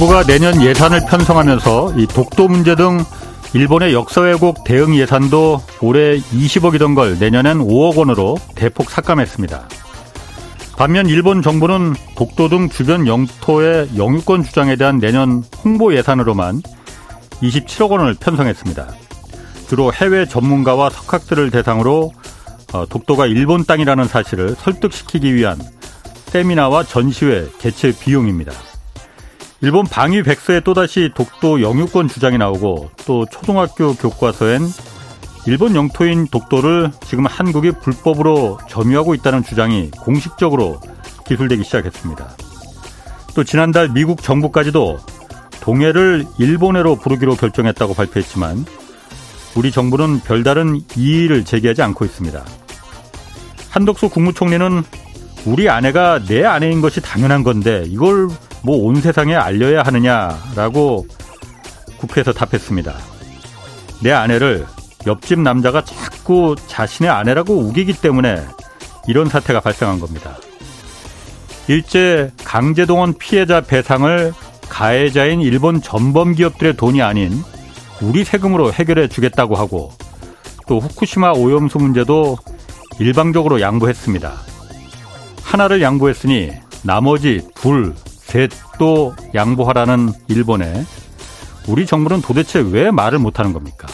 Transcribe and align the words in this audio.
정부가 0.00 0.24
내년 0.24 0.62
예산을 0.62 1.04
편성하면서 1.04 1.92
이 1.98 2.06
독도 2.06 2.48
문제 2.48 2.74
등 2.74 3.04
일본의 3.52 3.92
역사 3.92 4.22
왜곡 4.22 4.64
대응 4.64 4.96
예산도 4.96 5.60
올해 5.82 6.18
20억이던 6.18 6.94
걸 6.94 7.18
내년엔 7.18 7.58
5억 7.58 7.98
원으로 7.98 8.38
대폭 8.54 8.90
삭감했습니다. 8.90 9.68
반면 10.78 11.06
일본 11.06 11.42
정부는 11.42 11.92
독도 12.16 12.48
등 12.48 12.70
주변 12.70 13.06
영토의 13.06 13.90
영유권 13.98 14.42
주장에 14.42 14.76
대한 14.76 15.00
내년 15.00 15.44
홍보 15.62 15.94
예산으로만 15.94 16.62
27억 17.42 17.90
원을 17.90 18.14
편성했습니다. 18.14 18.88
주로 19.68 19.92
해외 19.92 20.24
전문가와 20.24 20.88
석학들을 20.88 21.50
대상으로 21.50 22.10
어, 22.72 22.86
독도가 22.86 23.26
일본 23.26 23.66
땅이라는 23.66 24.06
사실을 24.06 24.56
설득시키기 24.58 25.34
위한 25.34 25.58
세미나와 26.28 26.84
전시회 26.84 27.48
개최 27.58 27.92
비용입니다. 27.92 28.69
일본 29.62 29.84
방위 29.84 30.22
백서에 30.22 30.60
또다시 30.60 31.10
독도 31.14 31.60
영유권 31.60 32.08
주장이 32.08 32.38
나오고 32.38 32.90
또 33.06 33.26
초등학교 33.26 33.94
교과서엔 33.94 34.62
일본 35.46 35.74
영토인 35.74 36.28
독도를 36.28 36.90
지금 37.06 37.26
한국이 37.26 37.72
불법으로 37.72 38.58
점유하고 38.68 39.14
있다는 39.14 39.42
주장이 39.42 39.90
공식적으로 39.90 40.80
기술되기 41.26 41.62
시작했습니다. 41.64 42.28
또 43.34 43.44
지난달 43.44 43.90
미국 43.90 44.22
정부까지도 44.22 44.98
동해를 45.60 46.24
일본해로 46.38 46.96
부르기로 46.96 47.36
결정했다고 47.36 47.94
발표했지만 47.94 48.64
우리 49.56 49.70
정부는 49.70 50.20
별다른 50.20 50.80
이의를 50.96 51.44
제기하지 51.44 51.82
않고 51.82 52.06
있습니다. 52.06 52.42
한덕수 53.68 54.08
국무총리는 54.08 54.82
우리 55.44 55.68
아내가 55.68 56.18
내 56.24 56.44
아내인 56.44 56.80
것이 56.80 57.00
당연한 57.00 57.42
건데 57.42 57.84
이걸 57.86 58.28
뭐 58.62 58.76
온 58.76 59.00
세상에 59.00 59.34
알려야 59.34 59.82
하느냐라고 59.82 61.06
국회에서 61.98 62.32
답했습니다. 62.32 62.94
내 64.02 64.12
아내를 64.12 64.66
옆집 65.06 65.40
남자가 65.40 65.84
자꾸 65.84 66.56
자신의 66.66 67.10
아내라고 67.10 67.54
우기기 67.54 67.94
때문에 67.94 68.42
이런 69.06 69.28
사태가 69.28 69.60
발생한 69.60 70.00
겁니다. 70.00 70.36
일제 71.68 72.30
강제동원 72.44 73.14
피해자 73.14 73.60
배상을 73.60 74.32
가해자인 74.68 75.40
일본 75.40 75.80
전범 75.80 76.34
기업들의 76.34 76.76
돈이 76.76 77.02
아닌 77.02 77.42
우리 78.00 78.24
세금으로 78.24 78.72
해결해 78.72 79.08
주겠다고 79.08 79.56
하고 79.56 79.92
또 80.66 80.78
후쿠시마 80.78 81.32
오염수 81.32 81.78
문제도 81.78 82.38
일방적으로 82.98 83.60
양보했습니다. 83.60 84.32
하나를 85.42 85.82
양보했으니 85.82 86.52
나머지 86.82 87.46
둘, 87.54 87.94
셋도 88.30 89.14
양보하라는 89.34 90.12
일본에 90.28 90.84
우리 91.66 91.84
정부는 91.84 92.22
도대체 92.22 92.60
왜 92.60 92.90
말을 92.90 93.18
못하는 93.18 93.52
겁니까? 93.52 93.88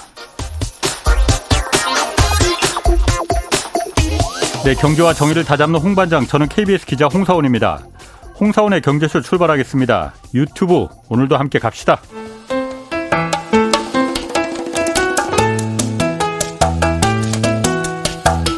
네, 4.64 4.74
경제와 4.74 5.14
정의를 5.14 5.44
다잡는 5.44 5.80
홍반장, 5.80 6.26
저는 6.26 6.48
KBS 6.48 6.86
기자 6.86 7.06
홍사원입니다. 7.06 7.86
홍사원의 8.38 8.82
경제쇼 8.82 9.22
출발하겠습니다. 9.22 10.14
유튜브 10.34 10.88
오늘도 11.08 11.36
함께 11.36 11.58
갑시다. 11.58 12.00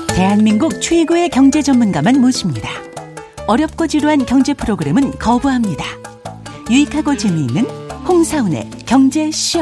대한민국 0.09 0.81
최고의 0.81 1.29
경제 1.29 1.63
전문가만 1.63 2.21
모십니다. 2.21 2.88
어렵고 3.49 3.87
지루한 3.87 4.27
경제 4.27 4.53
프로그램은 4.53 5.13
거부합니다. 5.13 5.83
유익하고 6.71 7.17
재미있는 7.17 7.65
홍사운의 8.07 8.69
경제쇼. 8.85 9.61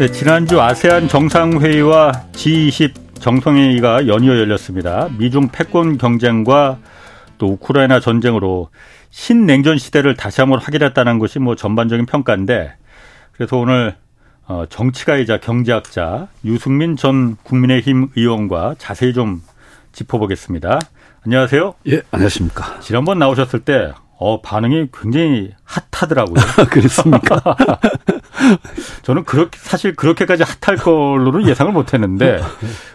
네, 0.00 0.10
지난주 0.10 0.60
아세안 0.60 1.06
정상회의와 1.06 2.10
G20 2.32 3.20
정상회의가 3.20 4.08
연이어 4.08 4.36
열렸습니다. 4.40 5.08
미중 5.16 5.50
패권 5.52 5.98
경쟁과 5.98 6.80
또 7.38 7.46
우크라이나 7.52 8.00
전쟁으로 8.00 8.70
신냉전 9.10 9.78
시대를 9.78 10.16
다시 10.16 10.40
한번 10.40 10.58
확인했다는 10.58 11.20
것이 11.20 11.38
뭐 11.38 11.54
전반적인 11.54 12.06
평가인데 12.06 12.74
그래서 13.30 13.56
오늘 13.56 13.94
어, 14.48 14.64
정치가이자 14.68 15.38
경제학자 15.38 16.26
유승민 16.44 16.96
전 16.96 17.36
국민의힘 17.44 18.08
의원과 18.16 18.74
자세히 18.78 19.12
좀 19.12 19.42
짚어보겠습니다. 19.92 20.80
안녕하세요. 21.26 21.74
예, 21.88 22.02
안녕하십니까. 22.10 22.80
지난번 22.80 23.18
나오셨을 23.18 23.60
때, 23.60 23.92
어, 24.18 24.42
반응이 24.42 24.88
굉장히 24.92 25.52
핫하더라고요. 25.64 26.36
그렇습니까? 26.70 27.40
저는 29.02 29.24
그렇게, 29.24 29.58
사실 29.58 29.96
그렇게까지 29.96 30.42
핫할 30.42 30.76
걸로는 30.76 31.48
예상을 31.48 31.72
못 31.72 31.94
했는데, 31.94 32.42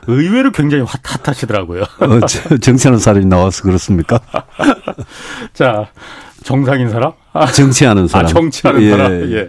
의외로 0.05 0.51
굉장히 0.51 0.83
핫, 0.83 0.99
핫하시더라고요. 1.03 1.81
어, 1.81 2.57
정치하는 2.61 2.99
사람이 2.99 3.25
나와서 3.25 3.63
그렇습니까? 3.63 4.19
자, 5.53 5.87
정상인 6.43 6.89
사람? 6.89 7.13
아, 7.33 7.47
정치하는 7.47 8.07
사람. 8.07 8.25
아, 8.25 8.29
정치하는 8.29 8.81
예. 8.83 8.89
사람? 8.91 9.11
예. 9.31 9.47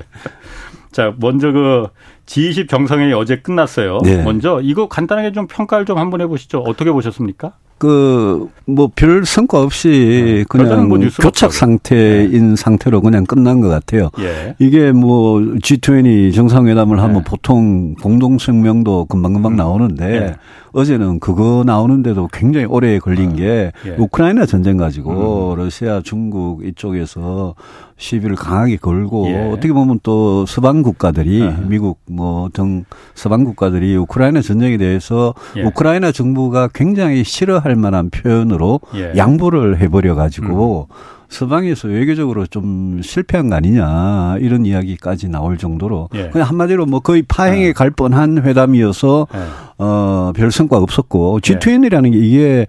자, 0.91 1.13
먼저 1.19 1.53
그 1.53 1.89
G20 2.25 2.69
정상회의 2.69 3.13
어제 3.13 3.41
끝났어요. 3.41 3.99
네. 4.05 4.23
먼저 4.23 4.61
이거 4.63 4.89
간단하게 4.89 5.33
좀 5.33 5.47
평가를 5.47 5.85
좀 5.85 5.99
한번 5.99 6.21
해보시죠. 6.23 6.61
어떻게 6.61 6.91
보셨습니까? 6.91 7.53
그 7.81 8.49
뭐 8.71 8.89
별 8.95 9.25
성과 9.25 9.61
없이 9.61 9.89
네. 9.89 10.45
그냥 10.49 10.89
뭐 10.89 10.99
교착 10.99 11.53
상태인 11.53 12.51
네. 12.51 12.57
상태로 12.57 13.01
그냥 13.01 13.25
끝난 13.25 13.61
것 13.61 13.69
같아요. 13.69 14.11
예. 14.21 14.55
이게 14.59 14.93
뭐 14.93 15.41
G20 15.41 16.35
정상회담을 16.35 16.97
네. 16.97 17.03
하면 17.03 17.25
보통 17.25 17.95
공동 17.95 18.39
성명도 18.39 19.07
금방금방 19.07 19.53
음. 19.53 19.57
나오는데 19.57 20.15
예. 20.15 20.37
어제는 20.73 21.19
그거 21.19 21.65
나오는데도 21.67 22.29
굉장히 22.33 22.67
오래 22.67 22.99
걸린 22.99 23.33
아, 23.33 23.35
게 23.35 23.73
예. 23.87 23.97
우크라이나 23.99 24.47
전쟁 24.47 24.77
가지고 24.77 25.55
음. 25.55 25.59
러시아, 25.59 26.01
중국 26.05 26.65
이쪽에서 26.65 27.55
시비를 28.01 28.35
강하게 28.35 28.77
걸고 28.79 29.29
예. 29.29 29.51
어떻게 29.53 29.73
보면 29.73 30.01
또 30.03 30.47
서방 30.47 30.83
국가들이 30.83 31.43
아. 31.43 31.61
미국 31.69 32.01
뭐 32.09 32.49
등 32.53 32.85
서방 33.15 33.45
국가들이 33.45 33.95
우크라이나 33.97 34.41
전쟁에 34.41 34.79
대해서 34.79 35.35
예. 35.57 35.63
우크라이나 35.63 36.11
정부가 36.11 36.69
굉장히 36.75 37.23
싫어할 37.23 37.77
만한 37.77 38.11
표현으로 38.11 38.81
예. 38.95 39.13
양보를 39.17 39.79
해버려 39.79 40.15
가지고 40.15 40.89
음. 40.91 40.95
서방에서 41.29 41.87
외교적으로 41.89 42.47
좀 42.47 43.01
실패한 43.05 43.51
거 43.51 43.57
아니냐 43.57 44.39
이런 44.41 44.67
이야기까지 44.67 45.29
나올 45.29 45.59
정도로 45.59 46.09
예. 46.15 46.31
그냥 46.31 46.49
한마디로 46.49 46.87
뭐 46.87 47.01
거의 47.01 47.23
파행에 47.23 47.67
예. 47.67 47.73
갈 47.73 47.91
뻔한 47.91 48.43
회담이어서 48.43 49.29
예. 49.33 49.39
어별 49.77 50.51
성과 50.51 50.79
없었고 50.79 51.41
G20이라는 51.41 52.13
게 52.13 52.19
이게 52.19 52.67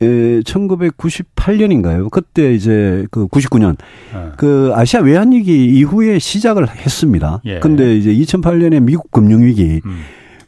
에, 0.00 0.40
1998년인가요? 0.40 2.10
그때 2.10 2.52
이제 2.54 3.06
그 3.10 3.26
99년 3.26 3.76
어. 4.14 4.32
그 4.36 4.72
아시아 4.74 5.00
외환 5.00 5.32
위기 5.32 5.66
이후에 5.66 6.18
시작을 6.18 6.68
했습니다. 6.68 7.40
예. 7.44 7.58
근데 7.60 7.96
이제 7.96 8.12
2008년에 8.12 8.80
미국 8.80 9.10
금융 9.10 9.42
위기 9.42 9.80
음. 9.84 10.00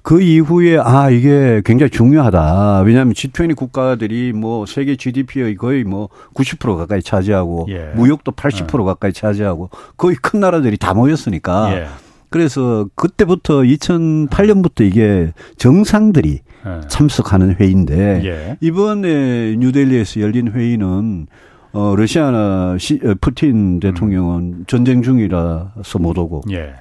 그 0.02 0.20
이후에 0.20 0.78
아 0.78 1.10
이게 1.10 1.62
굉장히 1.64 1.90
중요하다. 1.90 2.80
왜냐하면 2.80 3.14
G20 3.14 3.54
국가들이 3.54 4.32
뭐 4.32 4.66
세계 4.66 4.96
GDP의 4.96 5.54
거의 5.54 5.84
뭐 5.84 6.08
90% 6.34 6.76
가까이 6.76 7.02
차지하고 7.02 7.66
예. 7.70 7.92
무역도 7.94 8.32
80% 8.32 8.80
어. 8.80 8.84
가까이 8.84 9.12
차지하고 9.12 9.70
거의 9.96 10.16
큰 10.16 10.40
나라들이 10.40 10.76
다 10.76 10.92
모였으니까. 10.92 11.74
예. 11.74 11.86
그래서 12.30 12.88
그때부터 12.94 13.60
2008년부터 13.60 14.80
이게 14.80 15.32
정상들이 15.58 16.40
예. 16.66 16.80
참석하는 16.88 17.56
회의인데 17.56 18.22
예. 18.24 18.56
이번에 18.60 19.56
뉴델리에서 19.56 20.20
열린 20.20 20.48
회의는 20.52 21.26
어 21.72 21.94
러시아나 21.96 22.76
시, 22.78 23.00
어, 23.04 23.14
푸틴 23.20 23.80
대통령은 23.80 24.40
음. 24.40 24.64
전쟁 24.66 25.02
중이라서 25.02 25.98
못 25.98 26.18
오고 26.18 26.42
예. 26.50 26.74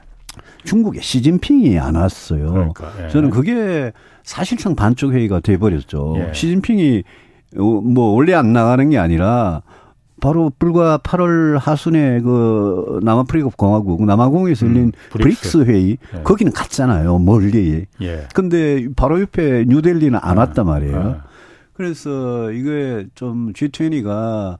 중국의 0.64 1.02
시진핑이 1.02 1.80
안 1.80 1.96
왔어요. 1.96 2.52
그러니까, 2.52 2.92
예. 3.04 3.10
저는 3.10 3.30
그게 3.30 3.92
사실상 4.24 4.76
반쪽 4.76 5.14
회의가 5.14 5.40
돼 5.40 5.58
버렸죠. 5.58 6.16
예. 6.18 6.34
시진핑이 6.34 7.04
어, 7.58 7.62
뭐 7.62 8.14
원래 8.14 8.34
안 8.34 8.54
나가는 8.54 8.90
게 8.90 8.98
아니라 8.98 9.62
바로 10.22 10.52
불과 10.58 11.00
8월 11.00 11.58
하순에 11.60 12.22
그 12.22 13.00
남아프리카 13.04 13.50
공화국 13.58 14.06
남아공에서 14.06 14.68
열린 14.68 14.84
음, 14.86 14.92
브릭스. 15.10 15.42
브릭스. 15.42 15.70
회의 15.70 15.98
예. 16.16 16.22
거기는 16.24 16.54
갔잖아요 16.54 17.18
멀리. 17.20 17.86
예. 18.02 18.28
근데 18.34 18.88
바로 18.96 19.20
옆에 19.20 19.66
뉴델리는 19.68 20.18
안 20.22 20.38
아, 20.38 20.42
왔단 20.42 20.66
말이에요. 20.66 20.98
아. 20.98 21.24
그래서 21.74 22.52
이게 22.52 23.08
좀 23.16 23.52
G20가 23.54 24.58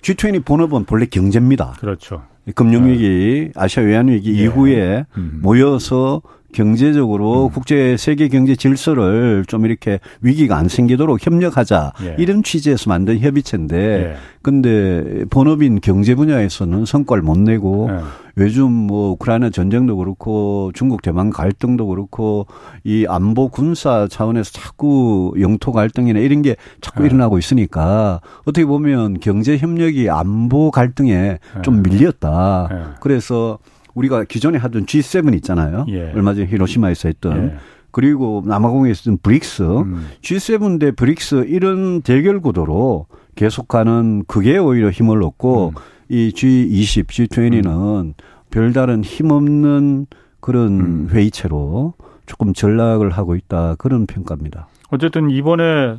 G20 0.00 0.44
본업은 0.44 0.86
본래 0.86 1.06
경제입니다. 1.06 1.74
그렇죠. 1.78 2.22
금융위기, 2.54 3.52
네. 3.54 3.60
아시아 3.60 3.82
외환위기 3.84 4.38
예. 4.38 4.44
이후에 4.44 5.06
음. 5.16 5.40
모여서 5.42 6.22
경제적으로 6.54 7.46
음. 7.46 7.50
국제 7.50 7.96
세계 7.98 8.28
경제 8.28 8.54
질서를 8.54 9.44
좀 9.46 9.66
이렇게 9.66 9.98
위기가 10.22 10.56
안 10.56 10.68
생기도록 10.68 11.24
협력하자 11.24 11.92
예. 12.04 12.16
이런 12.18 12.42
취지에서 12.42 12.88
만든 12.88 13.18
협의체인데 13.18 13.76
예. 13.76 14.16
근데 14.40 15.24
본업인 15.30 15.80
경제 15.80 16.14
분야에서는 16.14 16.84
성과를 16.86 17.22
못 17.22 17.38
내고 17.38 17.88
예. 17.90 17.98
요즘 18.36 18.70
뭐 18.70 19.10
우크라이나 19.12 19.50
전쟁도 19.50 19.96
그렇고 19.96 20.70
중국 20.74 21.02
대만 21.02 21.30
갈등도 21.30 21.86
그렇고 21.88 22.46
이 22.84 23.04
안보 23.08 23.48
군사 23.48 24.06
차원에서 24.08 24.52
자꾸 24.52 25.34
영토 25.40 25.72
갈등이나 25.72 26.20
이런 26.20 26.42
게 26.42 26.56
자꾸 26.80 27.02
예. 27.02 27.06
일어나고 27.06 27.38
있으니까 27.38 28.20
어떻게 28.44 28.64
보면 28.64 29.18
경제 29.20 29.58
협력이 29.58 30.08
안보 30.08 30.70
갈등에 30.70 31.38
좀 31.62 31.78
예. 31.78 31.90
밀렸다. 31.90 32.68
예. 32.70 32.76
그래서 33.00 33.58
우리가 33.94 34.24
기존에 34.24 34.58
하던 34.58 34.86
G7 34.86 35.34
있잖아요. 35.36 35.86
예. 35.88 36.12
얼마 36.14 36.34
전에 36.34 36.46
히로시마에서 36.46 37.08
했던 37.08 37.36
예. 37.36 37.56
그리고 37.90 38.42
남아공에서 38.44 38.98
했던 38.98 39.18
브릭스, 39.22 39.62
음. 39.62 40.08
G7 40.20 40.80
대 40.80 40.90
브릭스 40.90 41.46
이런 41.46 42.02
대결 42.02 42.40
구도로 42.40 43.06
계속 43.36 43.80
가는 43.80 44.24
그게 44.26 44.58
오히려 44.58 44.90
힘을 44.90 45.22
얻고 45.22 45.74
음. 45.76 45.82
이 46.08 46.32
G20, 46.34 47.06
G20는 47.06 47.66
음. 47.66 48.14
별다른 48.50 49.02
힘없는 49.04 50.06
그런 50.40 50.80
음. 50.80 51.08
회의체로 51.10 51.94
조금 52.26 52.52
전락을 52.52 53.10
하고 53.10 53.36
있다 53.36 53.76
그런 53.76 54.06
평가입니다. 54.06 54.68
어쨌든 54.90 55.30
이번에 55.30 55.96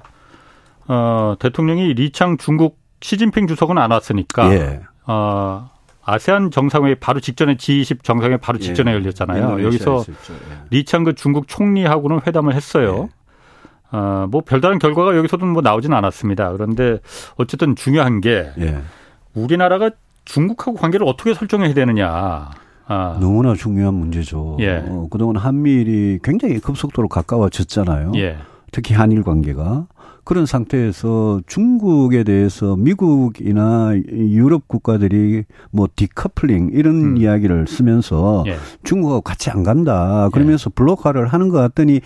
어, 0.88 1.36
대통령이 1.40 1.94
리창 1.94 2.38
중국 2.38 2.78
시진핑 3.02 3.48
주석은 3.48 3.78
안 3.78 3.92
왔으니까 3.92 4.54
예. 4.54 4.82
어, 5.08 5.70
아세안 6.06 6.52
정상회의 6.52 6.96
바로 6.96 7.20
직전에 7.20 7.56
G20 7.56 8.04
정상회의 8.04 8.38
바로 8.38 8.60
직전에 8.60 8.92
예. 8.92 8.96
열렸잖아요. 8.96 9.64
여기서 9.64 10.04
예. 10.08 10.14
리창그 10.70 11.16
중국 11.16 11.48
총리하고는 11.48 12.22
회담을 12.26 12.54
했어요. 12.54 13.10
예. 13.12 13.98
어, 13.98 14.28
뭐 14.30 14.42
별다른 14.42 14.78
결과가 14.78 15.16
여기서도 15.18 15.46
뭐 15.46 15.62
나오진 15.62 15.94
않았습니다. 15.94 16.52
그런데 16.52 17.00
어쨌든 17.38 17.76
중요한 17.76 18.22
게 18.22 18.52
예. 18.60 18.82
우리나라가 19.34 19.90
중국하고 20.26 20.78
관계를 20.78 21.08
어떻게 21.08 21.34
설정해야 21.34 21.74
되느냐. 21.74 22.52
아. 22.88 23.18
너무나 23.20 23.56
중요한 23.56 23.96
문제죠. 23.96 24.58
예. 24.60 24.84
어, 24.88 25.08
그동안 25.10 25.38
한미일이 25.38 26.20
굉장히 26.24 26.60
급속도로 26.60 27.08
가까워졌잖아요. 27.08 28.12
예. 28.16 28.38
특히 28.72 28.94
한일 28.94 29.24
관계가. 29.24 29.88
그런 30.26 30.48
상태에서 30.48 31.40
중국에 31.46 32.24
대해서 32.24 32.76
미국이나 32.76 33.94
유럽 33.96 34.68
국가들이 34.68 35.44
뭐 35.72 35.88
디커플링 35.96 36.72
이런 36.74 36.96
음. 36.96 37.18
이야기를 37.18 37.68
쓰면서 37.68 38.44
예. 38.48 38.56
중국하고 38.84 39.22
같이 39.22 39.52
안 39.52 39.64
간다. 39.64 40.30
그러면서 40.34 40.72
예. 40.72 40.74
블록화를 40.74 41.28
하는 41.28 41.50
것 41.50 41.60
같더니 41.60 42.02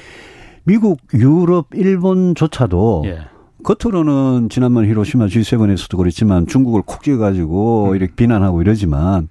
미국, 0.65 0.99
유럽, 1.13 1.67
일본조차도 1.73 3.03
예. 3.05 3.19
겉으로는 3.63 4.49
지난번 4.49 4.85
히로시마 4.85 5.27
G7에서도 5.27 5.97
그랬지만 5.97 6.45
중국을 6.45 6.81
콕 6.85 7.01
찍어가지고 7.01 7.91
음. 7.91 7.95
이렇게 7.95 8.13
비난하고 8.15 8.61
이러지만 8.61 9.29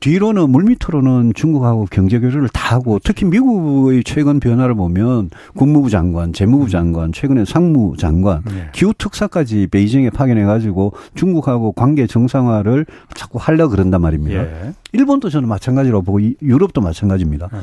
뒤로는 0.00 0.50
물밑으로는 0.50 1.32
중국하고 1.34 1.86
경제 1.90 2.18
교류를 2.18 2.48
다 2.48 2.74
하고 2.74 2.98
특히 3.02 3.24
미국의 3.24 4.04
최근 4.04 4.40
변화를 4.40 4.74
보면 4.74 5.30
국무부 5.54 5.90
장관, 5.90 6.32
재무부 6.32 6.68
장관, 6.68 7.12
최근에 7.12 7.44
상무 7.44 7.96
장관, 7.96 8.42
네. 8.44 8.68
기후 8.72 8.92
특사까지 8.96 9.68
베이징에 9.70 10.10
파견해 10.10 10.44
가지고 10.44 10.92
중국하고 11.14 11.72
관계 11.72 12.06
정상화를 12.06 12.86
자꾸 13.14 13.38
하려 13.40 13.68
그런단 13.68 14.02
말입니다. 14.02 14.42
예. 14.42 14.72
일본도 14.92 15.30
저는 15.30 15.48
마찬가지로 15.48 16.02
보고 16.02 16.20
유럽도 16.42 16.80
마찬가지입니다. 16.80 17.48
음. 17.52 17.60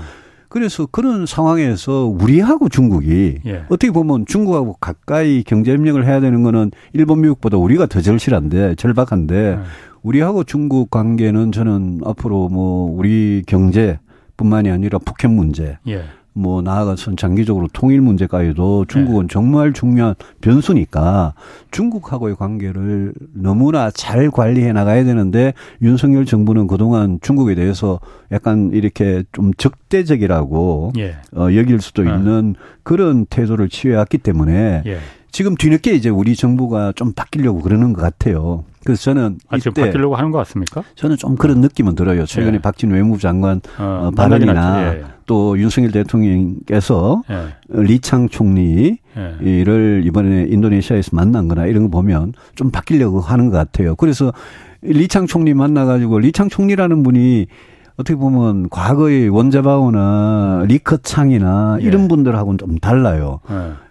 그래서 0.53 0.85
그런 0.85 1.25
상황에서 1.25 2.05
우리하고 2.05 2.69
중국이 2.69 3.39
예. 3.45 3.63
어떻게 3.69 3.91
보면 3.91 4.27
중국하고 4.27 4.73
가까이 4.79 5.43
경제 5.43 5.71
협력을 5.71 6.05
해야 6.05 6.19
되는 6.19 6.43
거는 6.43 6.71
일본 6.93 7.21
미국보다 7.21 7.57
우리가 7.57 7.87
더 7.87 8.01
절실한데 8.01 8.75
절박한데 8.75 9.35
예. 9.35 9.59
우리하고 10.03 10.43
중국 10.43 10.91
관계는 10.91 11.51
저는 11.51 12.01
앞으로 12.05 12.49
뭐 12.49 12.93
우리 12.95 13.41
경제뿐만이 13.47 14.69
아니라 14.69 14.99
북핵 14.99 15.31
문제, 15.31 15.77
예. 15.87 16.03
뭐 16.33 16.61
나아가선 16.61 17.15
장기적으로 17.15 17.67
통일 17.71 18.01
문제까지도 18.01 18.85
중국은 18.87 19.27
네. 19.27 19.27
정말 19.31 19.71
중요한 19.71 20.15
변수니까 20.41 21.35
중국하고의 21.71 22.35
관계를 22.35 23.13
너무나 23.33 23.91
잘 23.91 24.31
관리해 24.31 24.73
나가야 24.73 25.03
되는데 25.03 25.53
윤석열 25.81 26.25
정부는 26.25 26.65
그동안 26.65 27.19
중국에 27.21 27.53
대해서 27.53 27.99
약간 28.31 28.71
이렇게 28.73 29.23
좀 29.31 29.53
적대적이라고 29.53 30.93
예. 30.97 31.17
어, 31.35 31.53
여길 31.53 31.79
수도 31.81 32.03
있는 32.03 32.55
그런 32.81 33.25
태도를 33.27 33.69
취해왔기 33.69 34.17
때문에 34.17 34.83
예. 34.85 34.97
지금 35.31 35.55
뒤늦게 35.55 35.93
이제 35.93 36.09
우리 36.09 36.35
정부가 36.35 36.93
좀 36.95 37.13
바뀌려고 37.13 37.61
그러는 37.61 37.93
것 37.93 38.01
같아요. 38.01 38.65
그래서 38.85 39.03
저는 39.03 39.37
아, 39.47 39.57
지금 39.57 39.73
바뀌려고 39.73 40.15
하는 40.15 40.31
것 40.31 40.37
같습니까? 40.39 40.83
저는 40.95 41.17
좀 41.17 41.35
그런 41.35 41.61
느낌은 41.61 41.95
들어요. 41.95 42.25
최근에 42.25 42.55
예. 42.55 42.59
박진 42.59 42.91
외무부 42.91 43.19
장관 43.19 43.61
어, 43.79 44.07
어 44.07 44.11
발언이나 44.11 44.83
예, 44.83 44.99
예. 44.99 45.03
또 45.25 45.57
윤석열 45.57 45.91
대통령께서 45.91 47.23
예. 47.29 47.55
리창 47.69 48.29
총리를 48.29 48.97
예. 49.17 50.01
이번에 50.05 50.47
인도네시아에서 50.49 51.11
만난 51.15 51.47
거나 51.47 51.65
이런 51.65 51.83
거 51.83 51.89
보면 51.89 52.33
좀 52.55 52.71
바뀌려고 52.71 53.19
하는 53.21 53.49
것 53.49 53.57
같아요. 53.57 53.95
그래서 53.95 54.33
리창 54.81 55.27
총리 55.27 55.53
만나가지고 55.53 56.19
리창 56.19 56.49
총리라는 56.49 57.03
분이 57.03 57.47
어떻게 57.95 58.15
보면 58.15 58.69
과거의 58.69 59.29
원자바오나 59.29 60.65
리커창이나 60.67 61.77
이런 61.79 62.07
분들하고는 62.07 62.57
좀 62.57 62.77
달라요. 62.79 63.39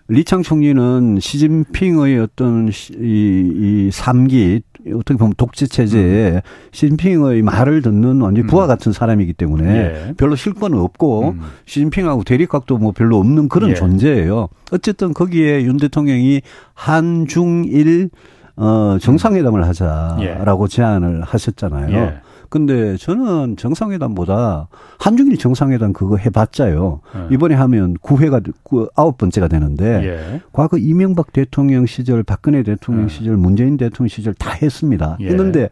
리창 0.09 0.43
총리는 0.43 1.19
시진핑의 1.21 2.19
어떤 2.19 2.69
이, 2.69 2.73
이 3.01 3.91
3기 3.91 4.63
어떻게 4.95 5.17
보면 5.17 5.35
독재 5.37 5.67
체제에 5.67 6.31
음. 6.33 6.41
시진핑의 6.73 7.43
말을 7.43 7.83
듣는 7.83 8.21
완전 8.21 8.47
부하 8.47 8.67
음. 8.67 8.69
같은 8.69 8.93
사람이기 8.93 9.35
때문에 9.35 9.75
예. 9.75 10.15
별로 10.17 10.35
실권은 10.35 10.79
없고 10.79 11.31
음. 11.31 11.41
시진핑하고 11.67 12.25
대립각도 12.25 12.79
뭐 12.79 12.93
별로 12.93 13.19
없는 13.19 13.49
그런 13.49 13.71
예. 13.71 13.75
존재예요. 13.75 14.49
어쨌든 14.73 15.15
거기에 15.15 15.63
윤 15.63 15.77
대통령이 15.77 16.43
한중일 16.75 18.11
어 18.57 18.99
정상회담을 19.01 19.67
하자라고 19.67 20.65
예. 20.65 20.69
제안을 20.69 21.23
하셨잖아요. 21.23 22.21
예. 22.53 22.59
근데 22.59 22.97
저는 22.99 23.57
정상회담보다 23.57 24.69
한중일 24.99 25.39
정상회담 25.39 25.93
그거 25.95 26.17
해봤자요. 26.19 27.01
네. 27.15 27.35
이번에 27.35 27.55
하면 27.55 27.97
9회가 27.99 28.53
아홉 28.95 29.17
번째가 29.17 29.49
되는데 29.49 30.05
예. 30.05 30.41
과거 30.53 30.77
이명박 30.77 31.33
대통령 31.33 31.87
시절, 31.87 32.23
박근혜 32.23 32.63
대통령 32.63 33.07
네. 33.07 33.15
시절, 33.15 33.37
문재인 33.37 33.79
대통령 33.79 34.09
시절 34.09 34.35
다 34.35 34.53
했습니다. 34.53 35.17
예. 35.21 35.29
했는데 35.29 35.71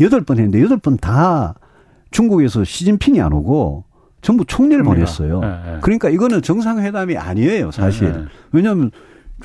여덟 0.00 0.22
번 0.22 0.38
했는데 0.38 0.62
여덟 0.62 0.78
번 0.78 0.96
다 0.96 1.54
중국에서 2.12 2.62
시진핑이 2.62 3.20
안 3.20 3.32
오고 3.32 3.84
전부 4.22 4.44
총리를 4.44 4.82
보냈어요. 4.84 5.40
네. 5.40 5.48
그러니까 5.82 6.08
이거는 6.08 6.42
정상회담이 6.42 7.16
아니에요, 7.16 7.72
사실. 7.72 8.12
네. 8.12 8.18
왜냐하면 8.52 8.92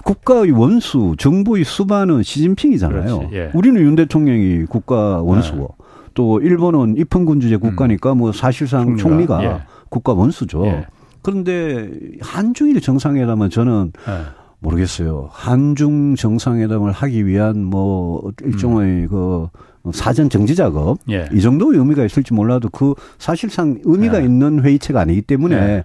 국가의 0.03 0.51
원수, 0.51 1.15
정부의 1.17 1.63
수반은 1.65 2.21
시진핑이잖아요. 2.21 3.29
예. 3.33 3.51
우리는 3.55 3.81
윤 3.81 3.95
대통령이 3.95 4.65
국가 4.65 5.21
원수고. 5.21 5.78
네. 6.09 6.11
또 6.13 6.39
일본은 6.41 6.97
입헌군주제 6.97 7.57
국가니까 7.57 8.13
음. 8.13 8.17
뭐 8.19 8.31
사실상 8.31 8.97
총리가, 8.97 9.37
총리가 9.37 9.43
예. 9.43 9.61
국가 9.89 10.13
원수죠. 10.13 10.65
예. 10.65 10.85
그런데 11.21 11.89
한중일 12.21 12.81
정상회담은 12.81 13.49
저는 13.49 13.91
예. 14.07 14.39
모르겠어요. 14.59 15.29
한중 15.31 16.15
정상회담을 16.15 16.91
하기 16.91 17.25
위한 17.25 17.63
뭐 17.63 18.31
일종의 18.43 19.03
음. 19.03 19.07
그 19.09 19.47
사전 19.93 20.29
정지 20.29 20.55
작업 20.55 20.97
예. 21.09 21.29
이 21.33 21.41
정도의 21.41 21.79
의미가 21.79 22.03
있을지 22.05 22.33
몰라도 22.33 22.69
그 22.69 22.93
사실상 23.17 23.79
의미가 23.83 24.21
예. 24.21 24.25
있는 24.25 24.63
회의체가 24.63 24.99
아니기 24.99 25.21
때문에 25.21 25.55
예. 25.55 25.83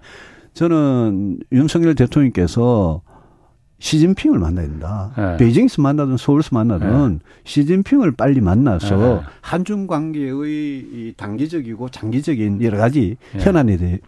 저는 0.53 1.39
윤석열 1.51 1.95
대통령께서 1.95 3.01
시진핑을 3.79 4.39
만나야 4.39 4.67
된다. 4.67 5.11
네. 5.17 5.37
베이징에서 5.37 5.81
만나든 5.81 6.17
서울에서 6.17 6.49
만나든 6.53 7.13
네. 7.13 7.19
시진핑을 7.43 8.11
빨리 8.13 8.41
만나서 8.41 8.95
네. 8.97 9.21
한중 9.41 9.87
관계의 9.87 11.13
단기적이고 11.17 11.89
장기적인 11.89 12.63
여러 12.63 12.77
가지 12.77 13.17
네. 13.33 13.43
현안에 13.43 13.77
대해 13.77 13.99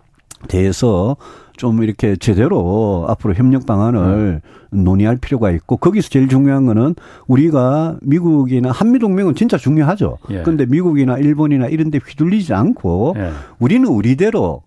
대해서 0.48 1.18
좀 1.58 1.82
이렇게 1.82 2.16
제대로 2.16 3.06
앞으로 3.10 3.34
협력 3.34 3.66
방안을 3.66 4.42
네. 4.42 4.80
논의할 4.80 5.18
필요가 5.18 5.50
있고 5.52 5.78
거기서 5.78 6.10
제일 6.10 6.28
중요한 6.28 6.66
거는 6.66 6.96
우리가 7.28 7.98
미국이나 8.02 8.72
한미 8.72 9.00
동맹은 9.00 9.34
진짜 9.34 9.58
중요하죠. 9.58 10.20
예. 10.30 10.42
그런데 10.44 10.66
미국이나 10.66 11.18
일본이나 11.18 11.68
이런 11.68 11.90
데 11.90 12.00
휘둘리지 12.06 12.54
않고 12.54 13.16
예. 13.18 13.32
우리는 13.60 13.88
우리대로 13.88 14.62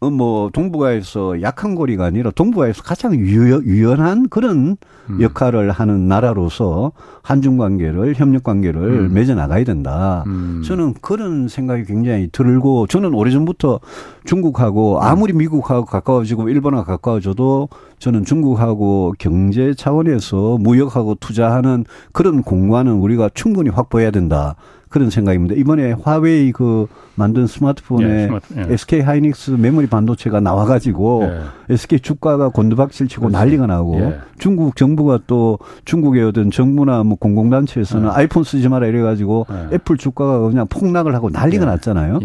뭐 0.00 0.48
동북아에서 0.52 1.42
약한 1.42 1.74
고리가 1.74 2.04
아니라 2.04 2.30
동북아에서 2.30 2.84
가장 2.84 3.16
유연, 3.16 3.64
유연 3.64 4.00
한 4.00 4.28
그런 4.28 4.76
음. 5.10 5.20
역할을 5.20 5.72
하는 5.72 6.06
나라로서 6.06 6.92
한중 7.22 7.56
관계를 7.56 8.14
협력 8.14 8.44
관계를 8.44 8.80
음. 8.80 9.12
맺어 9.12 9.34
나가야 9.34 9.64
된다. 9.64 10.22
음. 10.28 10.62
저는 10.64 10.94
그런 11.00 11.48
생각이 11.48 11.84
굉장히 11.84 12.28
들고 12.30 12.86
저는 12.86 13.12
오래전부터 13.12 13.80
중국하고 14.24 14.98
음. 14.98 15.02
아무리 15.02 15.32
미국하고 15.32 15.84
가까워지고 15.84 16.48
일본하고 16.48 16.84
가까워져도 16.84 17.68
저는 17.98 18.24
중국하고 18.24 19.14
경제 19.18 19.74
차원에서 19.74 20.58
무역하고 20.60 21.16
투자하는 21.16 21.84
그런 22.12 22.42
공간은 22.44 22.92
우리가 22.92 23.30
충분히 23.34 23.70
확보해야 23.70 24.12
된다. 24.12 24.54
그런 24.88 25.10
생각입니다. 25.10 25.54
이번에 25.54 25.92
화웨이 25.92 26.52
그 26.52 26.86
만든 27.14 27.46
스마트폰에 27.46 28.22
예, 28.22 28.26
스마트, 28.26 28.54
예. 28.56 28.72
SK 28.72 29.00
하이닉스 29.00 29.52
메모리 29.52 29.86
반도체가 29.86 30.40
나와가지고 30.40 31.22
예. 31.24 31.74
SK 31.74 32.00
주가가 32.00 32.48
곤두박질 32.48 33.08
치고 33.08 33.28
그렇지. 33.28 33.36
난리가 33.36 33.66
나고 33.66 34.00
예. 34.00 34.18
중국 34.38 34.76
정부가 34.76 35.20
또 35.26 35.58
중국의 35.84 36.24
어떤 36.24 36.50
정부나 36.50 37.02
뭐 37.04 37.16
공공단체에서는 37.18 38.08
예. 38.08 38.12
아이폰 38.12 38.44
쓰지 38.44 38.68
마라 38.68 38.86
이래가지고 38.86 39.46
예. 39.50 39.74
애플 39.74 39.96
주가가 39.96 40.40
그냥 40.40 40.66
폭락을 40.68 41.14
하고 41.14 41.30
난리가 41.30 41.64
났잖아요. 41.64 42.20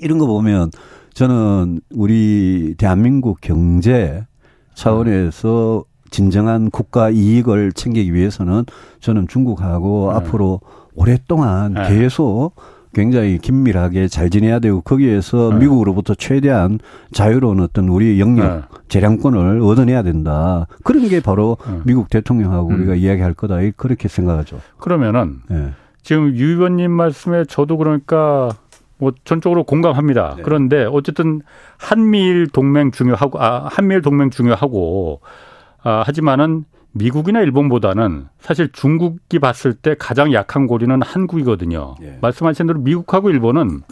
이런 0.00 0.18
거 0.18 0.26
보면 0.26 0.70
저는 1.14 1.80
우리 1.90 2.74
대한민국 2.78 3.40
경제 3.40 4.24
차원에서 4.74 5.84
진정한 6.10 6.70
국가 6.70 7.10
이익을 7.10 7.72
챙기기 7.72 8.12
위해서는 8.14 8.64
저는 9.00 9.28
중국하고 9.28 10.10
앞으로 10.12 10.60
오랫동안 11.00 11.72
네. 11.72 11.88
계속 11.88 12.52
굉장히 12.92 13.38
긴밀하게 13.38 14.08
잘 14.08 14.28
지내야 14.28 14.58
되고 14.58 14.82
거기에서 14.82 15.50
네. 15.50 15.60
미국으로부터 15.60 16.14
최대한 16.14 16.78
자유로운 17.12 17.60
어떤 17.60 17.88
우리 17.88 18.20
영역 18.20 18.42
네. 18.44 18.62
재량권을 18.88 19.60
얻어내야 19.62 20.02
된다. 20.02 20.66
그런 20.84 21.08
게 21.08 21.20
바로 21.20 21.56
네. 21.66 21.80
미국 21.84 22.10
대통령하고 22.10 22.68
음. 22.68 22.74
우리가 22.74 22.96
이야기할 22.96 23.34
거다. 23.34 23.58
그렇게 23.76 24.08
생각하죠. 24.08 24.60
그러면은 24.78 25.38
네. 25.48 25.70
지금 26.02 26.36
유 26.36 26.56
의원님 26.56 26.90
말씀에 26.90 27.44
저도 27.44 27.78
그러니까 27.78 28.50
뭐 28.98 29.12
전적으로 29.24 29.64
공감합니다. 29.64 30.34
네. 30.36 30.42
그런데 30.42 30.84
어쨌든 30.84 31.40
한미일 31.78 32.48
동맹 32.48 32.90
중요하고 32.90 33.40
아 33.40 33.68
한미일 33.70 34.02
동맹 34.02 34.28
중요하고 34.30 35.20
아 35.82 36.02
하지만은 36.04 36.64
미국이나 36.92 37.40
일본보다는 37.40 38.26
사실 38.38 38.70
중국이 38.72 39.38
봤을 39.38 39.74
때 39.74 39.94
가장 39.98 40.32
약한 40.32 40.66
고리는 40.66 41.00
한국이거든요. 41.02 41.94
예. 42.02 42.18
말씀하신 42.20 42.66
대로 42.66 42.80
미국하고 42.80 43.30
일본은 43.30 43.82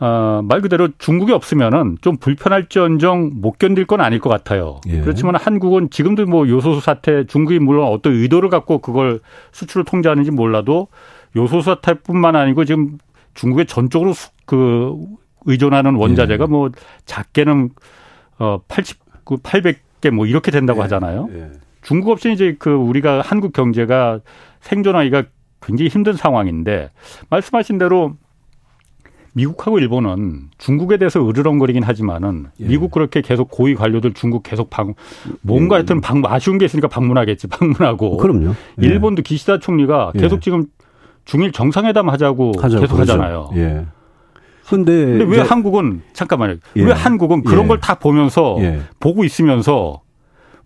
어, 0.00 0.42
말 0.42 0.60
그대로 0.60 0.88
중국이 0.98 1.32
없으면은 1.32 1.98
좀 2.00 2.16
불편할지언정 2.16 3.32
못 3.34 3.58
견딜 3.58 3.86
건 3.86 4.00
아닐 4.00 4.18
것 4.18 4.28
같아요. 4.28 4.80
예. 4.88 5.00
그렇지만 5.00 5.36
한국은 5.36 5.90
지금도 5.90 6.26
뭐 6.26 6.48
요소수 6.48 6.80
사태 6.80 7.24
중국이 7.26 7.58
물론 7.58 7.92
어떤 7.92 8.14
의도를 8.14 8.48
갖고 8.48 8.78
그걸 8.78 9.20
수출을 9.52 9.84
통제하는지 9.84 10.30
몰라도 10.30 10.88
요소수 11.36 11.70
사태뿐만 11.70 12.36
아니고 12.36 12.64
지금 12.64 12.98
중국에 13.34 13.64
전적으로 13.64 14.14
그 14.46 14.96
의존하는 15.46 15.94
원자재가 15.94 16.44
예. 16.44 16.48
뭐 16.48 16.70
작게는 17.04 17.70
어 18.38 18.60
80, 18.66 18.98
800개 19.24 20.10
뭐 20.10 20.26
이렇게 20.26 20.50
된다고 20.50 20.80
예. 20.80 20.82
하잖아요. 20.82 21.28
예. 21.84 21.86
중국 21.86 22.10
없이 22.10 22.32
이제 22.32 22.56
그 22.58 22.70
우리가 22.70 23.20
한국 23.20 23.52
경제가 23.52 24.20
생존하기가 24.60 25.24
굉장히 25.60 25.88
힘든 25.88 26.14
상황인데 26.14 26.90
말씀하신 27.30 27.78
대로 27.78 28.14
미국하고 29.36 29.80
일본은 29.80 30.50
중국에 30.58 30.96
대해서 30.96 31.26
으르렁거리긴 31.26 31.82
하지만은 31.82 32.46
예. 32.60 32.66
미국 32.66 32.92
그렇게 32.92 33.20
계속 33.20 33.50
고위 33.50 33.74
관료들 33.74 34.14
중국 34.14 34.44
계속 34.44 34.70
방 34.70 34.94
뭔가 35.42 35.76
예. 35.76 35.78
하여튼 35.78 36.00
방 36.00 36.22
아쉬운 36.24 36.58
게 36.58 36.66
있으니까 36.66 36.88
방문하겠지 36.88 37.48
방문하고 37.48 38.16
그럼요. 38.18 38.50
예. 38.50 38.86
일본도 38.86 39.22
기시다 39.22 39.58
총리가 39.58 40.12
예. 40.14 40.20
계속 40.20 40.40
지금 40.40 40.66
중일 41.24 41.52
정상회담 41.52 42.08
하자고 42.10 42.52
하죠, 42.60 42.80
계속 42.80 42.94
그러죠. 42.94 43.14
하잖아요. 43.14 43.50
예. 43.56 43.86
근데, 44.68 44.92
근데 44.92 45.24
왜 45.24 45.40
한국은 45.40 46.02
잠깐만요. 46.12 46.56
왜 46.76 46.86
예. 46.86 46.90
한국은 46.92 47.42
그런 47.42 47.64
예. 47.64 47.68
걸다 47.68 47.98
보면서 47.98 48.56
보고 49.00 49.24
있으면서 49.24 50.03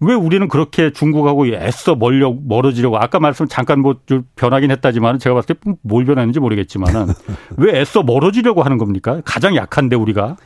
왜 0.01 0.15
우리는 0.15 0.47
그렇게 0.49 0.93
중국하고 0.93 1.47
애써 1.49 1.95
멀려 1.97 2.33
멀어지려고 2.33 2.99
아까 2.99 3.19
말씀 3.19 3.49
잠깐 3.49 3.81
뭐 3.81 3.97
변하긴 4.37 4.71
했다지만 4.71 5.19
제가 5.19 5.35
봤을 5.35 5.55
때 5.55 5.73
뭘 5.83 6.05
변했는지 6.05 6.39
모르겠지만은 6.41 7.07
왜 7.57 7.81
애써 7.81 8.03
멀어지려고 8.03 8.63
하는 8.63 8.79
겁니까? 8.79 9.21
가장 9.25 9.57
약한데 9.57 9.97
우리가 9.97 10.37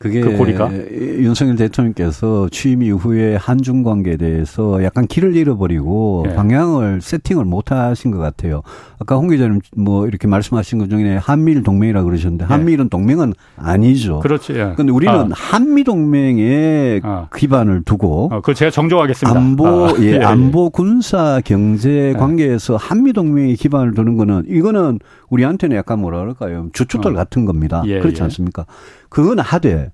그게 0.00 0.22
그 0.22 0.34
고리가? 0.34 0.72
윤석열 0.72 1.56
대통령께서 1.56 2.48
취임 2.50 2.82
이후에 2.82 3.36
한중 3.36 3.82
관계에 3.82 4.16
대해서 4.16 4.82
약간 4.82 5.06
길을 5.06 5.36
잃어버리고 5.36 6.24
네. 6.26 6.34
방향을 6.34 7.02
세팅을 7.02 7.44
못 7.44 7.70
하신 7.70 8.10
것 8.10 8.16
같아요. 8.16 8.62
아까 8.98 9.16
홍 9.16 9.28
기자님 9.28 9.60
뭐 9.76 10.06
이렇게 10.06 10.26
말씀하신 10.26 10.78
것 10.78 10.88
중에 10.88 11.18
한미일 11.18 11.62
동맹이라 11.62 12.02
그러셨는데 12.02 12.46
네. 12.46 12.48
한미일은 12.48 12.88
동맹은 12.88 13.34
아니죠. 13.56 14.20
그렇죠. 14.20 14.54
예. 14.58 14.72
근데 14.74 14.90
우리는 14.90 15.14
아. 15.14 15.28
한미 15.34 15.84
동맹에 15.84 17.00
아. 17.02 17.28
기반을 17.36 17.82
두고 17.84 18.30
아, 18.32 18.40
그 18.40 18.54
제가 18.54 18.70
정정하겠습니다. 18.70 19.38
안보 19.38 19.66
아. 19.88 19.94
예, 19.98 20.04
예, 20.04 20.12
예, 20.12 20.24
안보 20.24 20.70
군사 20.70 21.42
경제 21.44 21.90
네. 21.90 22.12
관계에서 22.14 22.76
한미 22.76 23.12
동맹에 23.12 23.52
기반을 23.52 23.92
두는 23.92 24.16
거는 24.16 24.44
이거는 24.48 24.98
우리한테는 25.28 25.76
약간 25.76 25.98
뭐라 26.00 26.20
그럴까요? 26.20 26.68
주춧돌 26.72 27.12
어. 27.12 27.16
같은 27.16 27.44
겁니다. 27.44 27.82
예, 27.84 28.00
그렇지 28.00 28.20
예. 28.20 28.24
않습니까? 28.24 28.64
그건 29.10 29.38
하되 29.38 29.90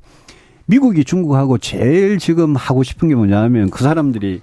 미국이 0.66 1.04
중국하고 1.04 1.58
제일 1.58 2.18
지금 2.18 2.54
하고 2.54 2.82
싶은 2.84 3.08
게 3.08 3.14
뭐냐면 3.14 3.70
그 3.70 3.82
사람들이 3.82 4.42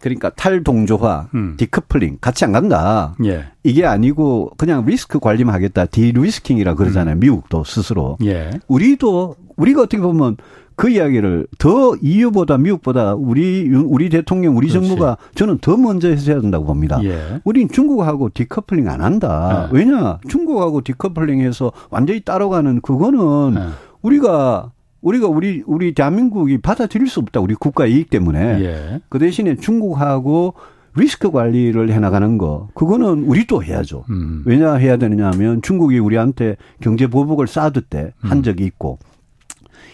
그러니까 0.00 0.30
탈동조화, 0.30 1.28
음. 1.34 1.54
디커플링 1.56 2.18
같이 2.20 2.44
안 2.44 2.50
간다. 2.50 3.14
예. 3.24 3.44
이게 3.62 3.86
아니고 3.86 4.50
그냥 4.58 4.84
리스크 4.84 5.20
관리만 5.20 5.54
하겠다. 5.54 5.86
de-risking이라 5.86 6.74
그러잖아요. 6.74 7.16
음. 7.16 7.20
미국도 7.20 7.62
스스로. 7.62 8.18
예. 8.24 8.50
우리도 8.66 9.36
우리가 9.56 9.82
어떻게 9.82 10.02
보면 10.02 10.36
그 10.74 10.88
이야기를 10.90 11.46
더 11.58 11.94
EU보다 12.02 12.58
미국보다 12.58 13.14
우리 13.14 13.68
우리 13.72 14.08
대통령 14.08 14.56
우리 14.56 14.68
그렇지. 14.68 14.88
정부가 14.88 15.18
저는 15.36 15.58
더 15.58 15.76
먼저 15.76 16.08
해야 16.08 16.40
된다고 16.40 16.64
봅니다. 16.64 16.98
예. 17.04 17.40
우린 17.44 17.68
중국하고 17.68 18.30
디커플링 18.34 18.88
안 18.88 19.02
한다. 19.02 19.68
예. 19.72 19.76
왜냐? 19.76 20.18
중국하고 20.28 20.80
decoupling해서 20.80 21.70
완전히 21.90 22.20
따라가는 22.20 22.80
그거는 22.80 23.54
예. 23.56 23.91
우리가 24.02 24.72
우리가 25.00 25.26
우리 25.26 25.62
우리 25.66 25.94
대한민국이 25.94 26.58
받아들일 26.58 27.08
수 27.08 27.20
없다. 27.20 27.40
우리 27.40 27.54
국가 27.54 27.86
이익 27.86 28.10
때문에. 28.10 28.62
예. 28.62 29.00
그 29.08 29.18
대신에 29.18 29.56
중국하고 29.56 30.54
리스크 30.94 31.30
관리를 31.30 31.90
해나가는 31.90 32.38
거 32.38 32.68
그거는 32.74 33.24
우리도 33.24 33.64
해야죠. 33.64 34.04
음. 34.10 34.42
왜냐 34.46 34.74
해야 34.74 34.96
되느냐 34.96 35.30
하면 35.32 35.62
중국이 35.62 35.98
우리한테 35.98 36.56
경제 36.80 37.06
보복을 37.06 37.46
쌓아둘 37.46 37.82
때한 37.82 38.38
음. 38.38 38.42
적이 38.42 38.64
있고 38.66 38.98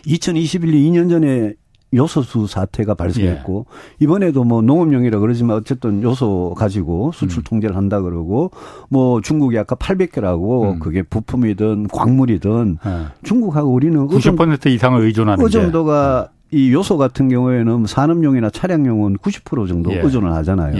2021년 0.06 0.74
2년 0.74 1.10
전에 1.10 1.54
요소수 1.94 2.46
사태가 2.46 2.94
발생했고 2.94 3.66
예. 3.68 4.04
이번에도 4.04 4.44
뭐 4.44 4.60
농업용이라 4.62 5.18
그러지만 5.20 5.56
어쨌든 5.56 6.02
요소 6.02 6.54
가지고 6.56 7.12
수출 7.12 7.40
음. 7.40 7.44
통제를 7.44 7.76
한다 7.76 8.00
그러고 8.00 8.50
뭐 8.90 9.20
중국이 9.20 9.58
아까 9.58 9.74
800개라고 9.76 10.74
음. 10.74 10.78
그게 10.80 11.02
부품이든 11.02 11.88
광물이든 11.88 12.78
예. 12.84 12.90
중국하고 13.22 13.72
우리는 13.72 14.06
90% 14.06 14.66
이상을 14.66 15.00
의존하는 15.00 15.42
그 15.42 15.50
정도가 15.50 16.28
예. 16.32 16.38
이 16.50 16.72
요소 16.72 16.96
같은 16.96 17.28
경우에는 17.28 17.86
산업용이나 17.86 18.50
차량용은 18.50 19.18
90% 19.18 19.68
정도 19.68 19.92
예. 19.92 20.00
의존을 20.00 20.32
하잖아요. 20.32 20.78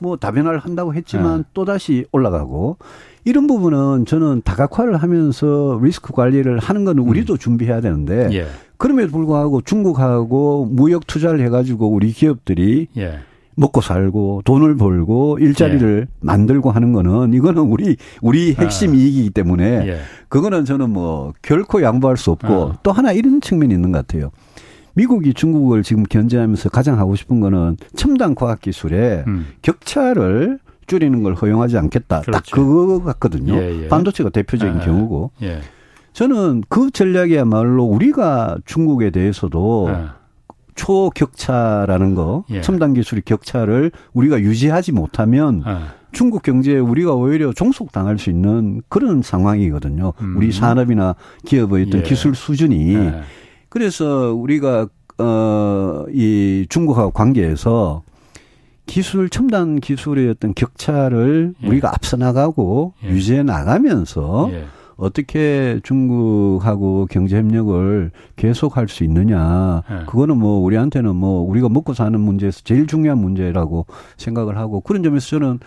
예. 0.00 0.04
뭐 0.04 0.16
다변화를 0.16 0.58
한다고 0.58 0.94
했지만 0.94 1.40
예. 1.40 1.44
또 1.54 1.64
다시 1.64 2.04
올라가고 2.12 2.76
이런 3.24 3.46
부분은 3.46 4.06
저는 4.06 4.42
다각화를 4.44 4.96
하면서 4.96 5.78
리스크 5.82 6.12
관리를 6.12 6.58
하는 6.58 6.84
건 6.84 6.98
우리도 6.98 7.34
음. 7.34 7.38
준비해야 7.38 7.80
되는데 7.80 8.28
예. 8.32 8.46
그럼에도 8.76 9.10
불구하고 9.10 9.62
중국하고 9.62 10.68
무역 10.70 11.06
투자를 11.06 11.40
해가지고 11.40 11.88
우리 11.88 12.12
기업들이 12.12 12.88
예. 12.96 13.20
먹고 13.56 13.80
살고 13.80 14.42
돈을 14.44 14.76
벌고 14.76 15.38
일자리를 15.40 16.06
예. 16.08 16.14
만들고 16.20 16.70
하는 16.70 16.92
거는 16.92 17.32
이거는 17.32 17.62
우리 17.62 17.96
우리 18.20 18.54
핵심 18.54 18.92
아. 18.92 18.94
이익이기 18.94 19.30
때문에 19.30 19.88
예. 19.88 19.98
그거는 20.28 20.66
저는 20.66 20.90
뭐 20.90 21.32
결코 21.42 21.82
양보할 21.82 22.18
수 22.18 22.30
없고 22.30 22.72
아. 22.72 22.78
또 22.82 22.92
하나 22.92 23.12
이런 23.12 23.40
측면이 23.40 23.72
있는 23.72 23.92
것 23.92 24.06
같아요. 24.06 24.30
미국이 24.96 25.34
중국을 25.34 25.82
지금 25.82 26.04
견제하면서 26.04 26.70
가장 26.70 26.98
하고 26.98 27.14
싶은 27.16 27.38
거는 27.40 27.76
첨단 27.96 28.34
과학 28.34 28.62
기술에 28.62 29.24
음. 29.26 29.46
격차를 29.60 30.58
줄이는 30.86 31.22
걸 31.22 31.34
허용하지 31.34 31.76
않겠다. 31.76 32.22
그렇지. 32.22 32.50
딱 32.50 32.54
그거 32.54 33.02
같거든요. 33.04 33.54
예, 33.56 33.84
예. 33.84 33.88
반도체가 33.88 34.30
대표적인 34.30 34.80
예, 34.80 34.84
경우고. 34.84 35.32
예. 35.42 35.60
저는 36.14 36.62
그 36.70 36.90
전략이야말로 36.90 37.84
우리가 37.84 38.56
중국에 38.64 39.10
대해서도 39.10 39.88
예. 39.90 40.06
초격차라는 40.76 42.14
거, 42.14 42.44
예. 42.50 42.62
첨단 42.62 42.94
기술의 42.94 43.22
격차를 43.26 43.90
우리가 44.14 44.40
유지하지 44.40 44.92
못하면 44.92 45.62
중국 46.12 46.42
경제에 46.42 46.78
우리가 46.78 47.12
오히려 47.12 47.52
종속당할 47.52 48.18
수 48.18 48.30
있는 48.30 48.80
그런 48.88 49.20
상황이거든요. 49.20 50.14
음. 50.20 50.36
우리 50.38 50.52
산업이나 50.52 51.16
기업의 51.44 51.86
어떤 51.88 52.02
기술 52.02 52.34
수준이 52.34 53.10
그래서 53.76 54.32
우리가 54.32 54.88
어 55.18 56.06
이 56.10 56.66
중국하고 56.68 57.10
관계에서 57.10 58.02
기술 58.86 59.28
첨단 59.28 59.80
기술의 59.80 60.30
어떤 60.30 60.54
격차를 60.54 61.54
예. 61.62 61.66
우리가 61.66 61.90
앞서 61.90 62.16
나가고 62.16 62.94
예. 63.04 63.08
유지해 63.08 63.42
나가면서 63.42 64.48
예. 64.52 64.64
어떻게 64.96 65.78
중국하고 65.82 67.06
경제 67.10 67.36
협력을 67.36 68.10
계속할 68.36 68.88
수 68.88 69.04
있느냐. 69.04 69.82
네. 69.90 69.96
그거는 70.06 70.38
뭐 70.38 70.60
우리한테는 70.60 71.14
뭐 71.14 71.42
우리가 71.42 71.68
먹고 71.68 71.92
사는 71.92 72.18
문제에서 72.18 72.62
제일 72.64 72.86
중요한 72.86 73.18
문제라고 73.18 73.84
생각을 74.16 74.56
하고 74.56 74.80
그런 74.80 75.02
점에서 75.02 75.26
저는 75.26 75.60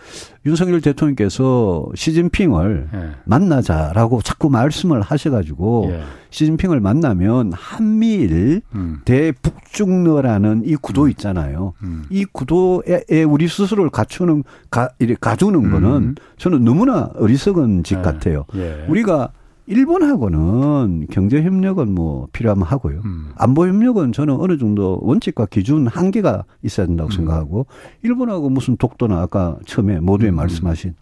윤석열 0.49 0.81
대통령께서 0.81 1.87
시진핑을 1.93 2.89
네. 2.91 3.11
만나자라고 3.25 4.21
자꾸 4.23 4.49
말씀을 4.49 5.01
하셔가지고 5.01 5.87
네. 5.91 6.01
시진핑을 6.31 6.79
만나면 6.79 7.51
한미일 7.53 8.61
음. 8.73 8.99
대북중러라는 9.05 10.63
이 10.65 10.75
구도 10.75 11.03
음. 11.03 11.09
있잖아요. 11.11 11.73
음. 11.83 12.05
이 12.09 12.25
구도에 12.25 13.23
우리 13.27 13.47
스스로를 13.47 13.91
갖추는 13.91 14.43
가, 14.71 14.89
가주는 15.21 15.63
음. 15.63 15.71
거는 15.71 16.15
저는 16.37 16.63
너무나 16.63 17.11
어리석은 17.15 17.83
짓 17.83 17.95
네. 17.95 18.01
같아요. 18.01 18.45
예. 18.55 18.85
우리가 18.87 19.29
일본하고는 19.69 21.07
경제 21.11 21.43
협력은 21.43 21.93
뭐 21.93 22.27
필요하면 22.33 22.65
하고요. 22.65 23.01
음. 23.05 23.29
안보 23.35 23.67
협력은 23.67 24.11
저는 24.13 24.35
어느 24.39 24.57
정도 24.57 24.99
원칙과 25.03 25.45
기준 25.45 25.85
한계가 25.85 26.43
있어야 26.63 26.87
된다고 26.87 27.09
음. 27.09 27.11
생각하고 27.11 27.67
일본하고 28.01 28.49
무슨 28.49 28.77
독도나 28.77 29.21
아까 29.21 29.57
처음에 29.65 29.99
모두에 29.99 30.29
음. 30.29 30.35
말씀하신 30.35 30.95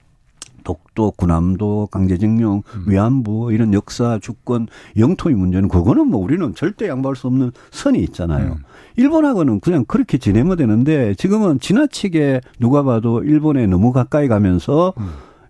독도, 0.65 1.11
군함도, 1.11 1.87
강제징용, 1.91 2.63
음. 2.75 2.83
위안부 2.87 3.53
이런 3.53 3.73
역사, 3.73 4.19
주권, 4.21 4.67
영토의 4.97 5.37
문제는 5.37 5.69
그거는 5.69 6.07
뭐 6.07 6.21
우리는 6.21 6.53
절대 6.55 6.89
양보할 6.89 7.15
수 7.15 7.27
없는 7.27 7.51
선이 7.71 7.99
있잖아요. 7.99 8.57
음. 8.57 8.63
일본하고는 8.97 9.61
그냥 9.61 9.85
그렇게 9.87 10.17
지내면 10.17 10.57
되는데 10.57 11.13
지금은 11.15 11.61
지나치게 11.61 12.41
누가 12.59 12.83
봐도 12.83 13.23
일본에 13.23 13.65
너무 13.65 13.93
가까이 13.93 14.27
가면서 14.27 14.93
음. 14.97 15.07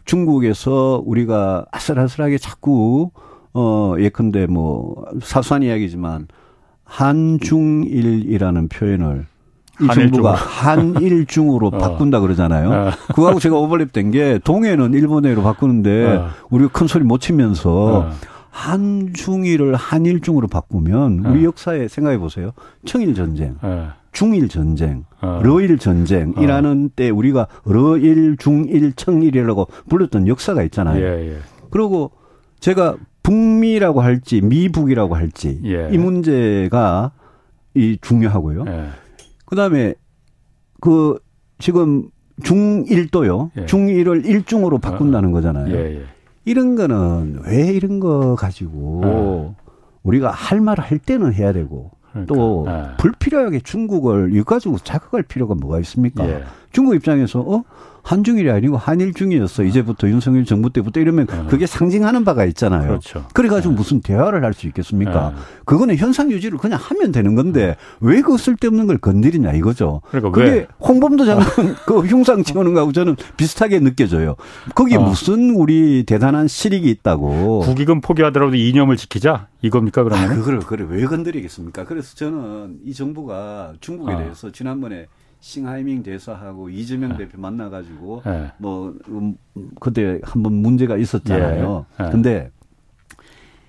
중국에서 0.07 1.03
우리가 1.05 1.65
아슬아슬하게 1.71 2.39
자꾸 2.39 3.11
어 3.53 3.95
예컨대 3.99 4.47
뭐 4.47 5.05
사소한 5.21 5.61
이야기지만 5.63 6.27
한중일이라는 6.85 8.69
표현을 8.69 9.25
이 9.79 9.87
정부가 9.93 10.33
한일중으로 10.33 11.67
어. 11.67 11.71
바꾼다 11.71 12.19
그러잖아요. 12.19 12.69
어. 12.71 12.91
그거하고 13.13 13.39
제가 13.39 13.55
오버랩된 13.57 14.11
게 14.11 14.39
동해는 14.43 14.93
일본해로 14.93 15.43
바꾸는데 15.43 16.05
어. 16.05 16.29
우리가 16.49 16.71
큰 16.71 16.87
소리 16.87 17.03
못 17.03 17.19
치면서 17.19 17.99
어. 17.99 18.11
한중일을 18.49 19.75
한일중으로 19.75 20.47
바꾸면 20.47 21.25
우리 21.25 21.41
어. 21.41 21.49
역사에 21.49 21.87
생각해 21.87 22.17
보세요. 22.17 22.51
청일 22.85 23.13
전쟁, 23.13 23.55
어. 23.61 23.91
중일 24.17 24.47
전쟁, 24.47 25.03
러일 25.21 25.77
전쟁이라는 25.77 26.89
때 26.95 27.11
우리가 27.11 27.47
러일, 27.65 28.35
중일, 28.37 28.93
청일이라고 28.93 29.67
불렀던 29.89 30.27
역사가 30.27 30.63
있잖아요. 30.63 30.99
예, 30.99 31.33
예. 31.33 31.37
그리고 31.69 32.09
제가 32.59 32.95
북미라고 33.21 34.01
할지 34.01 34.41
미북이라고 34.41 35.15
할지 35.15 35.61
예. 35.65 35.89
이 35.91 35.99
문제가 35.99 37.11
이 37.75 37.99
중요하고요. 38.01 38.65
예. 38.67 38.87
그다음에 39.45 39.93
그 40.81 41.19
지금 41.59 42.09
중일도요. 42.41 43.51
예. 43.55 43.65
중일을 43.67 44.25
일중으로 44.25 44.79
바꾼다는 44.79 45.29
거잖아요. 45.31 45.75
예, 45.75 45.97
예. 45.97 46.01
이런 46.43 46.75
거는 46.75 47.41
왜 47.45 47.67
이런 47.67 47.99
거 47.99 48.33
가지고 48.33 49.01
어. 49.05 49.55
우리가 50.01 50.31
할 50.31 50.59
말을 50.59 50.83
할 50.83 50.97
때는 50.97 51.35
해야 51.35 51.53
되고 51.53 51.91
그러니까. 52.25 52.35
또 52.35 52.65
예. 52.67 52.97
불필요하게 52.97 53.59
중국을 53.61 54.31
이거 54.33 54.43
가지고 54.43 54.77
자극할 54.77 55.23
필요가 55.23 55.55
뭐가 55.55 55.79
있습니까? 55.79 56.27
예. 56.27 56.43
중국 56.71 56.95
입장에서 56.95 57.39
어 57.41 57.63
한중일이 58.07 58.49
아니고 58.49 58.77
한일중이었어. 58.77 59.63
이제부터 59.63 60.07
윤석열 60.07 60.45
정부 60.45 60.69
때부터 60.71 61.01
이러면 61.01 61.27
어. 61.29 61.47
그게 61.49 61.65
상징하는 61.67 62.23
바가 62.23 62.45
있잖아요. 62.45 62.87
그렇죠. 62.87 63.25
그래가지고 63.33 63.73
네. 63.73 63.77
무슨 63.77 64.01
대화를 64.01 64.43
할 64.43 64.53
수 64.53 64.65
있겠습니까? 64.67 65.31
네. 65.35 65.41
그거는 65.65 65.97
현상 65.97 66.31
유지를 66.31 66.57
그냥 66.57 66.79
하면 66.81 67.11
되는 67.11 67.35
건데 67.35 67.75
왜 67.99 68.21
그 68.21 68.37
쓸데없는 68.37 68.87
걸 68.87 68.97
건드리냐 68.97 69.53
이거죠. 69.53 70.01
그러니까 70.09 70.31
그게 70.31 70.49
왜? 70.51 70.67
홍범도 70.79 71.25
장관 71.25 71.45
그 71.85 71.99
흉상 71.99 72.43
치우는 72.43 72.73
거하고 72.73 72.91
저는 72.93 73.15
비슷하게 73.37 73.79
느껴져요. 73.81 74.35
거기에 74.73 74.97
어. 74.97 75.01
무슨 75.01 75.51
우리 75.51 76.03
대단한 76.05 76.47
실익이 76.47 76.89
있다고. 76.89 77.59
국익은 77.61 78.01
포기하더라도 78.01 78.55
이념을 78.55 78.97
지키자 78.97 79.47
이겁니까 79.61 80.03
그러면? 80.03 80.31
아, 80.31 80.33
그걸 80.35 80.59
그래 80.59 80.85
왜 80.89 81.05
건드리겠습니까? 81.05 81.83
그래서 81.85 82.15
저는 82.15 82.79
이 82.85 82.93
정부가 82.93 83.73
중국에 83.81 84.13
어. 84.13 84.17
대해서 84.17 84.51
지난번에 84.51 85.07
싱하이밍 85.39 86.03
대사하고 86.03 86.69
이재명 86.69 87.11
네. 87.11 87.17
대표 87.17 87.39
만나가지고 87.39 88.21
네. 88.25 88.51
뭐 88.57 88.93
음, 89.09 89.35
그때 89.79 90.19
한번 90.23 90.53
문제가 90.53 90.97
있었잖아요. 90.97 91.85
네. 91.97 92.05
네. 92.05 92.11
근데 92.11 92.51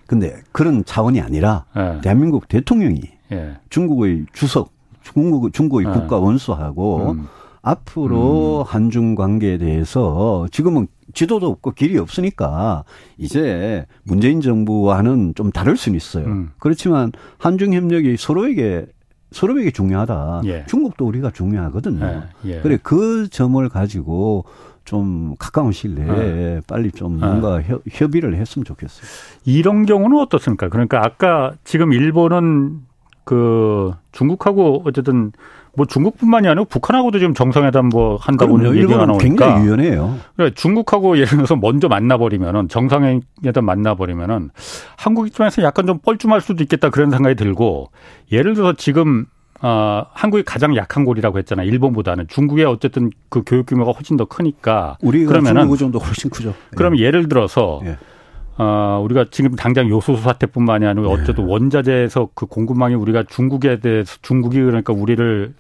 근데 0.07 0.41
그런 0.53 0.85
차원이 0.85 1.21
아니라 1.21 1.67
네. 1.77 2.01
대한민국 2.03 2.49
대통령이 2.49 3.03
예. 3.33 3.57
중국의 3.69 4.25
주석, 4.33 4.71
중국 5.03 5.53
중국의 5.53 5.87
네. 5.87 5.93
국가 5.93 6.19
원수하고 6.19 7.13
음. 7.13 7.27
앞으로 7.61 8.61
음. 8.61 8.65
한중 8.67 9.15
관계에 9.15 9.59
대해서 9.59 10.47
지금은 10.51 10.87
지도도 11.13 11.47
없고 11.49 11.73
길이 11.73 11.99
없으니까 11.99 12.85
이제 13.19 13.87
문재인 14.05 14.41
정부와는 14.41 15.35
좀 15.35 15.51
다를 15.51 15.77
수는 15.77 15.97
있어요. 15.97 16.25
음. 16.27 16.51
그렇지만 16.59 17.13
한중 17.39 17.75
협력이 17.75 18.17
서로에게 18.17 18.87
서로에게 19.31 19.71
중요하다. 19.71 20.43
예. 20.47 20.65
중국도 20.67 21.07
우리가 21.07 21.31
중요하거든요. 21.31 22.05
예. 22.45 22.51
예. 22.51 22.61
그래 22.61 22.79
그 22.83 23.29
점을 23.29 23.67
가지고 23.69 24.45
좀 24.85 25.35
가까운 25.39 25.73
시일 25.73 25.95
내에 25.97 26.09
예. 26.09 26.61
빨리 26.67 26.91
좀 26.91 27.19
뭔가 27.19 27.63
예. 27.63 27.77
협의를 27.91 28.35
했으면 28.37 28.65
좋겠어요. 28.65 29.07
이런 29.45 29.85
경우는 29.87 30.19
어떻습니까? 30.19 30.69
그러니까 30.69 31.01
아까 31.05 31.53
지금 31.65 31.93
일본은 31.93 32.81
그 33.25 33.93
중국하고 34.13 34.83
어쨌든 34.87 35.33
뭐 35.79 35.87
중국뿐만이 35.87 36.49
아니고 36.49 36.65
북한하고도 36.65 37.21
지금 37.21 37.35
정상회담 37.35 37.89
뭐 37.89 38.17
한다고 38.17 38.59
얘기가 38.77 39.07
나오니까 39.07 39.19
굉장히 39.19 39.65
유연해요. 39.65 40.19
그래 40.37 40.51
중국하고 40.53 41.17
예를 41.17 41.29
들어서 41.29 41.55
먼저 41.55 41.87
만나버리면은 41.87 42.69
정상회담 42.69 43.65
만나버리면은 43.65 44.51
한국 44.97 45.29
입장에서 45.29 45.63
약간 45.63 45.87
좀 45.87 45.99
뻘쭘할 45.99 46.41
수도 46.41 46.65
있겠다 46.65 46.91
그런 46.91 47.11
생각이 47.11 47.37
들고 47.37 47.91
예를 48.33 48.55
들어서 48.55 48.73
지금 48.73 49.27
어, 49.61 50.05
한국이 50.13 50.43
가장 50.43 50.75
약한 50.77 51.05
골이라고 51.05 51.39
했잖아요. 51.39 51.69
일본보다는 51.69 52.27
중국의 52.29 52.65
어쨌든 52.65 53.11
그 53.29 53.43
교육 53.47 53.67
규모가 53.67 53.93
훨씬 53.93 54.17
더 54.17 54.25
크니까 54.25 54.99
우리가 55.03 55.31
그러면은 55.31 55.63
중국 55.63 55.77
정도 55.77 55.99
훨씬 56.01 56.31
크죠. 56.31 56.55
그럼 56.77 56.99
예. 56.99 57.05
예를 57.05 57.29
들어서 57.29 57.81
예. 57.85 57.99
어, 58.59 59.01
우리가 59.05 59.27
지금 59.31 59.55
당장 59.55 59.89
요소수 59.89 60.23
사태뿐만이 60.23 60.85
아니고 60.85 61.07
네. 61.07 61.13
어쨌든 61.13 61.47
원자재에서 61.47 62.31
그 62.35 62.47
공급망이 62.47 62.95
우리가 62.95 63.23
중국에 63.23 63.79
대해서 63.79 64.17
중국이 64.21 64.61
그러니까 64.61 64.93
우리를 64.93 65.55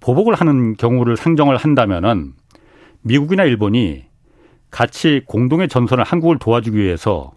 보복을 0.00 0.34
하는 0.34 0.76
경우를 0.76 1.16
상정을 1.16 1.56
한다면은 1.56 2.32
미국이나 3.02 3.42
일본이 3.42 4.04
같이 4.70 5.22
공동의 5.26 5.68
전선을 5.68 6.04
한국을 6.04 6.38
도와주기 6.38 6.78
위해서 6.78 7.32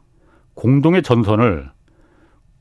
공동의 0.54 1.02
전선을 1.02 1.72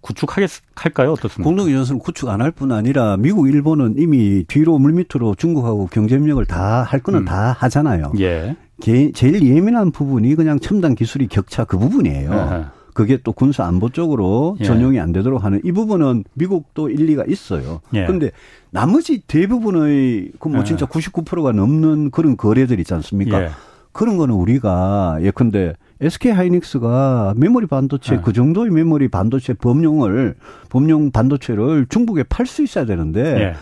구축하겠할까요? 0.00 1.12
어떻습니까? 1.12 1.42
공동의 1.44 1.74
전선을 1.74 2.00
구축 2.00 2.28
안 2.28 2.40
할 2.40 2.50
뿐 2.52 2.72
아니라 2.72 3.16
미국, 3.16 3.48
일본은 3.48 3.94
이미 3.98 4.44
뒤로 4.48 4.78
물밑으로 4.78 5.34
중국하고 5.36 5.86
경제협력을 5.88 6.44
다 6.46 6.82
할 6.82 7.00
거는 7.00 7.20
음. 7.20 7.24
다 7.26 7.54
하잖아요. 7.58 8.12
예. 8.20 8.56
제일 8.80 9.46
예민한 9.46 9.90
부분이 9.90 10.34
그냥 10.34 10.58
첨단 10.58 10.94
기술이 10.94 11.28
격차 11.28 11.64
그 11.64 11.78
부분이에요. 11.78 12.32
아하. 12.32 12.70
그게 12.94 13.18
또 13.22 13.32
군사 13.32 13.64
안보 13.66 13.88
쪽으로 13.90 14.56
예. 14.60 14.64
전용이 14.64 14.98
안 14.98 15.12
되도록 15.12 15.44
하는 15.44 15.60
이 15.64 15.70
부분은 15.72 16.24
미국도 16.34 16.88
일리가 16.90 17.24
있어요. 17.28 17.80
예. 17.94 18.04
그런데 18.06 18.30
나머지 18.70 19.20
대부분의 19.26 20.32
그 20.40 20.48
뭐 20.48 20.64
진짜 20.64 20.86
99%가 20.86 21.52
넘는 21.52 22.10
그런 22.10 22.36
거래들 22.36 22.80
있지 22.80 22.92
않습니까? 22.94 23.42
예. 23.44 23.50
그런 23.92 24.16
거는 24.16 24.34
우리가 24.34 25.18
예컨대 25.22 25.74
SK 26.00 26.32
하이닉스가 26.32 27.34
메모리 27.36 27.66
반도체 27.66 28.16
네. 28.16 28.22
그 28.24 28.32
정도의 28.32 28.70
메모리 28.70 29.08
반도체 29.08 29.52
범용을 29.54 30.34
범용 30.70 31.10
반도체를 31.10 31.86
중국에 31.88 32.22
팔 32.24 32.46
수 32.46 32.62
있어야 32.62 32.86
되는데 32.86 33.22
네. 33.22 33.52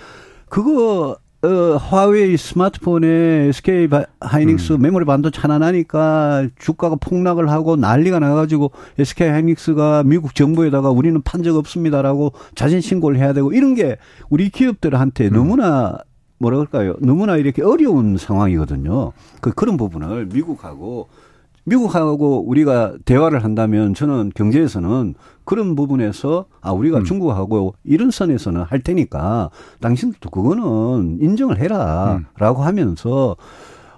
그거 0.49 1.17
어, 1.41 1.49
화웨이 1.77 2.37
스마트폰에 2.37 3.07
SK 3.51 3.89
하이닉스 4.21 4.73
음. 4.73 4.83
메모리 4.83 5.05
반도체 5.05 5.41
하나 5.41 5.59
나니까 5.59 6.49
주가가 6.59 6.97
폭락을 6.97 7.49
하고 7.49 7.77
난리가 7.77 8.19
나가지고 8.19 8.73
SK 8.99 9.29
하이닉스가 9.29 10.03
미국 10.05 10.35
정부에다가 10.35 10.91
우리는 10.91 11.21
판 11.23 11.43
적 11.45 11.55
없습니다라고 11.57 12.33
자진 12.57 12.81
신고를 12.81 13.19
해야 13.19 13.33
되고 13.33 13.53
이런 13.53 13.75
게 13.77 13.99
우리 14.31 14.51
기업들한테 14.51 15.29
음. 15.29 15.33
너무나 15.35 15.99
뭐라 16.41 16.57
그럴까요? 16.59 16.95
너무나 17.01 17.37
이렇게 17.37 17.63
어려운 17.63 18.17
상황이거든요. 18.17 19.13
그 19.41 19.53
그런 19.53 19.77
부분을 19.77 20.27
미국하고 20.27 21.09
미국하고 21.69 22.47
우리가 22.47 22.95
대화를 23.05 23.45
한다면 23.45 23.95
저는 23.95 24.33
경제에서는 24.35 25.15
그런 25.45 25.75
부분에서 25.75 26.47
아 26.61 26.73
우리가 26.73 26.99
음. 26.99 27.05
중국하고 27.05 27.75
이런 27.85 28.11
선에서는 28.11 28.63
할 28.63 28.81
테니까 28.81 29.51
당신들도 29.81 30.31
그거는 30.31 31.19
인정을 31.21 31.59
해라라고 31.59 32.61
음. 32.61 32.67
하면서 32.67 33.37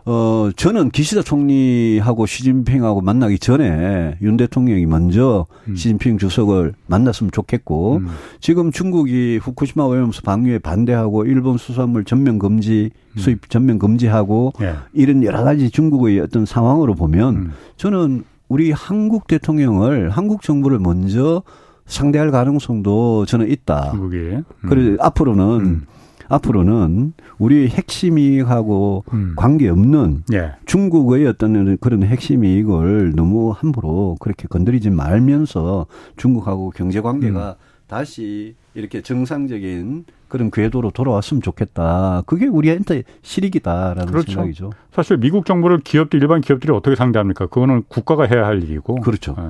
어, 0.07 0.51
저는 0.57 0.91
기시다 0.91 1.23
총리하고 1.23 2.27
시진핑하고 2.27 3.01
만나기 3.01 3.39
전에 3.39 4.17
윤 4.23 4.37
대통령이 4.37 4.87
먼저 4.87 5.47
음. 5.69 5.77
시진핑 5.77 6.19
주석을 6.19 6.75
만났으면 6.87 7.31
좋겠고 7.31 7.97
음. 7.97 8.09
지금 8.41 8.73
중국이 8.73 9.39
후쿠시마 9.43 9.85
오염수 9.85 10.23
방류에 10.23 10.59
반대하고 10.59 11.25
일본 11.25 11.59
수산물 11.59 12.05
전면 12.05 12.39
금지 12.39 12.91
음. 13.15 13.19
수입 13.19 13.51
전면 13.51 13.79
금지하고 13.79 14.53
예. 14.63 14.75
이런 14.93 15.23
여러 15.25 15.45
가지 15.45 15.71
중국의 15.71 16.21
어떤 16.21 16.47
상황으로 16.47 16.95
보면 16.95 17.37
음. 17.37 17.53
저는 17.77 18.25
우리 18.49 18.73
한국 18.73 19.27
대통령을 19.29 20.11
한국 20.11 20.43
정부를 20.43 20.79
먼저 20.79 21.43
상대할 21.87 22.31
가능성도 22.31 23.27
저는 23.27 23.51
있다. 23.51 23.91
중국이. 23.91 24.17
음. 24.17 24.45
그래 24.69 24.97
앞으로는 25.01 25.45
음. 25.61 25.87
앞으로는 26.31 27.12
우리 27.38 27.69
핵심 27.69 28.19
이익하고 28.19 29.05
음. 29.12 29.35
관계없는 29.37 30.23
예. 30.33 30.53
중국의 30.64 31.27
어떤 31.27 31.77
그런 31.79 32.05
핵심 32.05 32.45
이익을 32.45 33.12
너무 33.14 33.51
함부로 33.51 34.16
그렇게 34.21 34.47
건드리지 34.49 34.90
말면서 34.90 35.87
중국하고 36.16 36.71
경제 36.71 37.01
관계가 37.01 37.57
음. 37.59 37.64
다시 37.88 38.55
이렇게 38.75 39.03
정상적인 39.03 40.05
그런 40.29 40.53
궤도로 40.53 40.93
돌아왔으면 40.93 41.43
좋겠다. 41.43 42.23
그게 42.25 42.47
우리한테 42.47 43.03
실익이다라는 43.23 44.07
그렇죠. 44.07 44.31
생각이죠. 44.31 44.71
사실 44.93 45.16
미국 45.16 45.45
정부를 45.45 45.81
기업들 45.81 46.23
일반 46.23 46.40
기업들이 46.40 46.73
어떻게 46.73 46.95
상대합니까? 46.95 47.47
그거는 47.47 47.83
국가가 47.88 48.27
해야 48.27 48.47
할 48.47 48.62
일이고. 48.62 49.01
그렇죠. 49.01 49.35
네. 49.37 49.45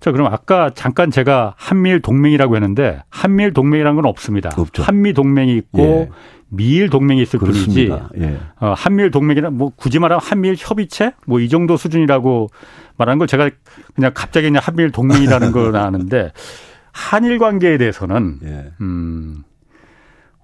자, 0.00 0.12
그럼 0.12 0.26
아까 0.32 0.70
잠깐 0.74 1.10
제가 1.10 1.54
한미일 1.58 2.00
동맹이라고 2.00 2.56
했는데 2.56 3.02
한미일 3.10 3.52
동맹이라는 3.52 3.96
건 3.96 4.06
없습니다. 4.06 4.50
없죠. 4.56 4.82
한미 4.82 5.12
동맹이 5.12 5.54
있고 5.58 5.82
예. 5.82 6.08
미일 6.48 6.88
동맹이 6.88 7.22
있을 7.22 7.38
그렇습니다. 7.38 8.08
뿐이지. 8.08 8.24
예. 8.26 8.38
어, 8.60 8.72
한미일 8.76 9.10
동맹이란 9.10 9.56
뭐 9.56 9.70
굳이 9.76 9.98
말하면 9.98 10.20
한미일 10.22 10.56
협의체 10.58 11.12
뭐 11.26 11.38
이 11.40 11.48
정도 11.48 11.76
수준이라고 11.76 12.48
말하는 12.96 13.18
걸 13.18 13.28
제가 13.28 13.50
그냥 13.94 14.12
갑자기 14.14 14.46
그냥 14.48 14.62
한미일 14.64 14.90
동맹이라는 14.90 15.52
걸 15.52 15.76
아는데 15.76 16.32
한일 16.92 17.38
관계에 17.38 17.76
대해서는 17.78 18.38
예. 18.44 18.72
음, 18.80 19.44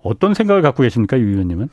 어떤 0.03 0.35
생각을 0.35 0.63
갖고 0.63 0.83
계십니까, 0.83 1.19
유 1.19 1.29
의원님은? 1.31 1.69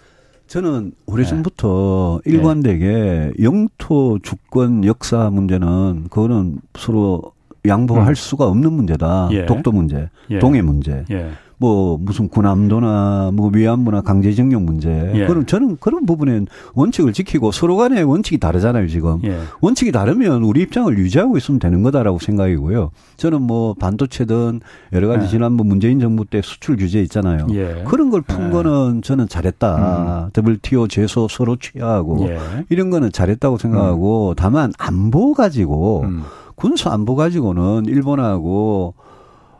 저는 0.47 0.93
오래전부터 1.05 2.21
네. 2.25 2.31
일관되게 2.31 2.87
네. 2.87 3.31
영토 3.43 4.19
주권 4.23 4.83
역사 4.83 5.29
문제는 5.29 6.05
그거는 6.09 6.57
서로 6.75 7.32
양보할 7.67 8.10
음. 8.10 8.15
수가 8.15 8.45
없는 8.47 8.73
문제다. 8.73 9.30
예. 9.32 9.45
독도 9.45 9.71
문제, 9.71 10.10
예. 10.30 10.39
동해 10.39 10.62
문제. 10.62 11.06
예. 11.12 11.32
뭐 11.58 11.97
무슨 11.97 12.28
군함도나 12.28 13.32
뭐 13.34 13.49
위안부나 13.54 14.02
강제징용 14.02 14.65
문제. 14.65 15.12
예. 15.15 15.26
그럼 15.26 15.45
저는 15.45 15.78
그런 15.80 16.06
부분엔 16.06 16.47
원칙을 16.73 17.13
지키고 17.13 17.54
서로 17.54 17.78
간에 17.78 18.02
원칙이 18.02 18.38
다르잖아요, 18.38 18.88
지금. 18.89 19.21
예. 19.23 19.38
원칙이 19.62 19.93
다르면 19.93 20.43
우리 20.43 20.62
입장을 20.63 20.97
유지하고 20.97 21.38
있으면 21.38 21.60
되는 21.60 21.82
거다라고 21.82 22.19
생각이고요. 22.19 22.91
저는 23.15 23.41
뭐 23.43 23.76
반도체든 23.76 24.60
여러 24.91 25.08
가지 25.08 25.26
예. 25.26 25.30
지난번 25.30 25.67
문재인 25.67 26.02
정부 26.02 26.26
때 26.26 26.41
수출 26.43 26.76
규제 26.76 27.02
있잖아요. 27.04 27.47
예. 27.52 27.84
그런 27.88 28.10
걸푼 28.10 28.47
예. 28.47 28.49
거는 28.49 29.02
저는 29.02 29.30
잘했다. 29.30 30.32
음. 30.36 30.43
WTO 30.45 30.89
제소 30.89 31.30
서로 31.30 31.56
취하고 31.56 32.28
예. 32.28 32.39
이런 32.69 32.89
거는 32.89 33.13
잘했다고 33.13 33.58
생각하고 33.58 34.32
음. 34.32 34.36
다만 34.36 34.73
안보 34.78 35.34
가지고 35.34 36.02
음. 36.04 36.23
군사 36.55 36.91
안보 36.91 37.15
가지고는 37.15 37.85
일본하고 37.85 38.95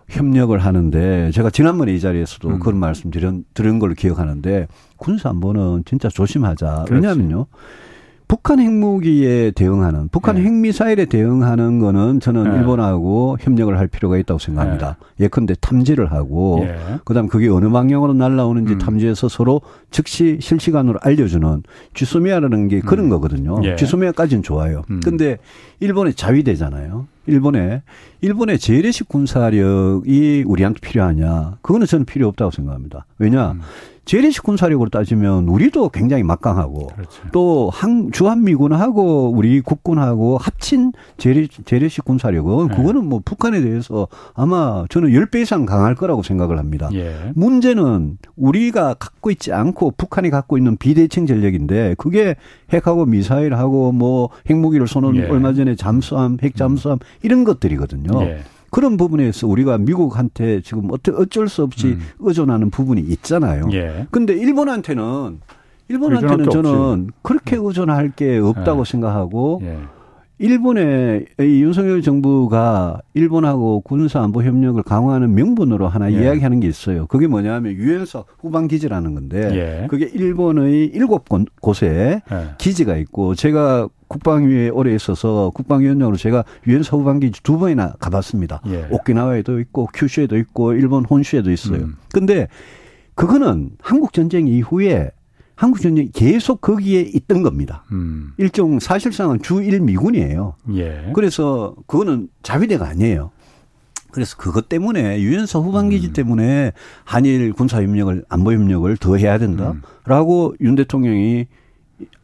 협력을 0.10 0.58
하는데 0.58 1.32
제가 1.32 1.49
지난번에 1.49 1.93
이 1.93 1.99
자리에서도 1.99 2.47
음. 2.49 2.60
그런 2.60 2.79
말씀 2.79 3.10
드린, 3.10 3.45
들은 3.53 3.79
걸로 3.79 3.93
기억하는데 3.93 4.67
군사 4.97 5.29
안보는 5.29 5.84
진짜 5.86 6.10
조심하자. 6.10 6.86
그렇지. 6.88 6.93
왜냐하면요. 6.93 7.47
북한 8.34 8.60
핵무기에 8.60 9.52
대응하는 9.52 10.08
북한 10.12 10.38
네. 10.38 10.41
핵미사일에 10.41 11.06
대응하는 11.06 11.78
거는 11.78 12.19
저는 12.19 12.46
네. 12.46 12.58
일본하고 12.58 13.38
협력을 13.39 13.78
할 13.78 13.86
필요가 13.86 14.17
있다고 14.17 14.39
생각합니다. 14.39 14.98
네. 15.17 15.26
예컨대 15.26 15.54
탐지를 15.62 16.12
하고 16.12 16.62
예. 16.63 16.76
그다음 17.06 17.28
그게 17.28 17.48
어느 17.48 17.69
방향으로 17.69 18.15
날라오는지 18.15 18.74
음. 18.74 18.78
탐지해서 18.80 19.30
서로 19.30 19.62
즉시 19.91 20.39
실시간으로 20.41 20.98
알려주는 21.04 21.62
쥐소미아라는 21.93 22.69
게 22.69 22.80
그런 22.80 23.06
음. 23.06 23.10
거거든요. 23.12 23.62
예. 23.65 23.76
쥐소미아까지는 23.76 24.41
좋아요. 24.41 24.82
음. 24.89 25.00
근데 25.04 25.38
일본에 25.80 26.12
자위대잖아요. 26.12 27.06
일본에 27.28 27.84
일본의 28.22 28.58
재래식 28.58 29.10
군사력이 29.10 30.43
우리한테 30.48 30.80
필요하냐? 30.80 31.58
그거는 31.62 31.86
저는 31.86 32.06
필요 32.06 32.28
없다고 32.30 32.50
생각합니다. 32.50 33.06
왜냐? 33.19 33.52
음. 33.52 33.62
재래식 34.06 34.44
군사력으로 34.44 34.89
따지면 34.89 35.48
우리도 35.48 35.89
굉장히 35.89 36.24
막강하고 36.24 36.88
그렇죠. 36.88 37.22
또 37.32 37.70
한, 37.74 38.12
주한미군하고 38.12 39.32
우리 39.32 39.62
국군하고 39.62 40.38
합친 40.38 40.92
재래, 41.18 41.48
재래식 41.66 42.04
군사력은 42.04 42.68
네. 42.68 42.76
그거는 42.76 43.06
뭐 43.06 43.22
북한에 43.24 43.62
대해서 43.62 44.08
아마 44.34 44.86
저는 44.89 45.10
10배 45.10 45.44
이상 45.44 45.66
강할 45.66 45.96
거라고 45.96 46.22
생각을 46.22 46.58
합니다. 46.58 46.89
예. 46.94 47.32
문제는 47.36 48.18
우리가 48.36 48.96
갖고 48.96 49.32
있지 49.32 49.54
않고 49.54 49.94
북한이 49.98 50.30
갖고 50.30 50.58
있는 50.58 50.76
비대칭 50.76 51.26
전력인데 51.26 51.96
그게 51.98 52.36
핵하고 52.74 53.06
미사일하고 53.06 53.94
뭐 53.94 54.30
핵무기를 54.50 54.88
쏘는 54.88 55.16
예. 55.16 55.28
얼마 55.28 55.54
전에 55.54 55.76
잠수함, 55.76 56.38
핵잠수함 56.42 57.00
이런 57.22 57.46
것들이거든요. 57.46 58.22
예. 58.24 58.44
그런 58.73 58.97
부분에서 58.97 59.47
우리가 59.47 59.77
미국한테 59.77 60.62
지금 60.62 60.89
어쩔 60.91 61.47
수 61.47 61.62
없이 61.62 61.89
음. 61.89 61.99
의존하는 62.19 62.71
부분이 62.71 63.01
있잖아요. 63.01 63.69
예. 63.71 64.07
근데 64.09 64.33
일본한테는 64.33 65.41
일본한테는 65.89 66.49
저는 66.49 66.71
없지. 66.71 67.07
그렇게 67.21 67.55
의존할 67.55 68.13
게 68.15 68.39
없다고 68.39 68.81
예. 68.81 68.91
생각하고 68.91 69.62
예. 69.63 69.77
일본의 70.39 71.27
이 71.39 71.62
윤석열 71.62 72.01
정부가 72.01 72.99
일본하고 73.13 73.81
군사 73.81 74.21
안보 74.23 74.41
협력을 74.41 74.81
강화하는 74.81 75.36
명분으로 75.36 75.88
하나 75.88 76.12
예. 76.12 76.23
이야기하는 76.23 76.59
게 76.59 76.67
있어요. 76.67 77.05
그게 77.05 77.27
뭐냐면 77.27 77.73
유엔서 77.73 78.25
후방 78.39 78.67
기지라는 78.67 79.13
건데 79.13 79.83
예. 79.83 79.88
그게 79.88 80.09
일본의 80.12 80.88
일곱 80.88 81.25
곳에 81.62 82.23
예. 82.31 82.55
기지가 82.57 82.97
있고 82.97 83.36
제가 83.36 83.88
국방위에 84.13 84.69
오래 84.69 84.93
있어서 84.93 85.52
국방위원장으로 85.56 86.17
제가 86.17 86.43
유엔서 86.67 86.97
후방 86.97 87.19
기지 87.19 87.41
두 87.41 87.58
번이나 87.58 87.93
가봤습니다. 87.99 88.62
예. 88.67 88.88
오키나와에도 88.91 89.60
있고 89.62 89.89
큐슈에도 89.93 90.38
있고 90.38 90.73
일본 90.73 91.04
혼슈에도 91.06 91.52
있어요. 91.52 91.80
음. 91.80 91.95
근데 92.12 92.47
그거는 93.15 93.71
한국 93.82 94.13
전쟁 94.13 94.47
이후에 94.47 95.12
한국 95.56 95.82
전쟁이 95.82 96.10
계속 96.12 96.62
거기에 96.62 97.02
있던 97.02 97.41
겁니다. 97.41 97.86
음. 97.91 98.34
일종 98.38 98.80
사실상은 98.80 99.41
주일 99.41 99.80
미군이에요. 99.82 100.56
예. 100.76 101.12
그래서 101.13 101.76
그거는 101.88 102.30
자위대가 102.43 102.88
아니에요. 102.88 103.32
그래서 104.12 104.38
그것 104.38 104.69
때문에 104.69 105.21
유엔서 105.21 105.60
후반기지 105.62 106.10
음. 106.10 106.13
때문에 106.13 106.71
한일 107.04 107.54
군사 107.54 107.82
협력을 107.82 108.23
안보 108.30 108.54
협력을 108.54 108.95
더 108.97 109.15
해야 109.17 109.39
된다라고 109.39 110.52
음. 110.52 110.58
윤 110.62 110.76
대통령이 110.76 111.47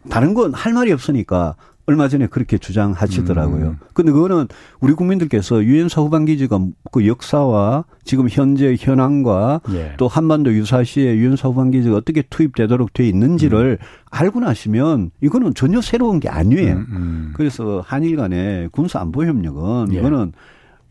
다른 0.09 0.33
건 0.35 0.53
할 0.53 0.73
말이 0.73 0.91
없으니까 0.91 1.55
얼마 1.89 2.07
전에 2.07 2.27
그렇게 2.27 2.59
주장하시더라고요. 2.59 3.65
음. 3.65 3.77
근데 3.95 4.11
그거는 4.11 4.47
우리 4.79 4.93
국민들께서 4.93 5.63
유엔사 5.63 6.01
후반기지가 6.01 6.59
그 6.91 7.07
역사와 7.07 7.85
지금 8.03 8.27
현재 8.29 8.75
현황과 8.79 9.61
예. 9.73 9.93
또 9.97 10.07
한반도 10.07 10.53
유사시에 10.53 11.15
유엔사 11.15 11.49
후반기지가 11.49 11.95
어떻게 11.95 12.21
투입되도록 12.21 12.93
돼 12.93 13.07
있는지를 13.07 13.79
음. 13.81 13.85
알고 14.11 14.41
나시면 14.41 15.09
이거는 15.21 15.55
전혀 15.55 15.81
새로운 15.81 16.19
게 16.19 16.29
아니에요. 16.29 16.73
음, 16.73 16.85
음. 16.91 17.33
그래서 17.35 17.83
한일 17.83 18.17
간의 18.17 18.69
군사 18.71 18.99
안보 18.99 19.25
협력은 19.25 19.91
예. 19.93 19.97
이거는 19.97 20.33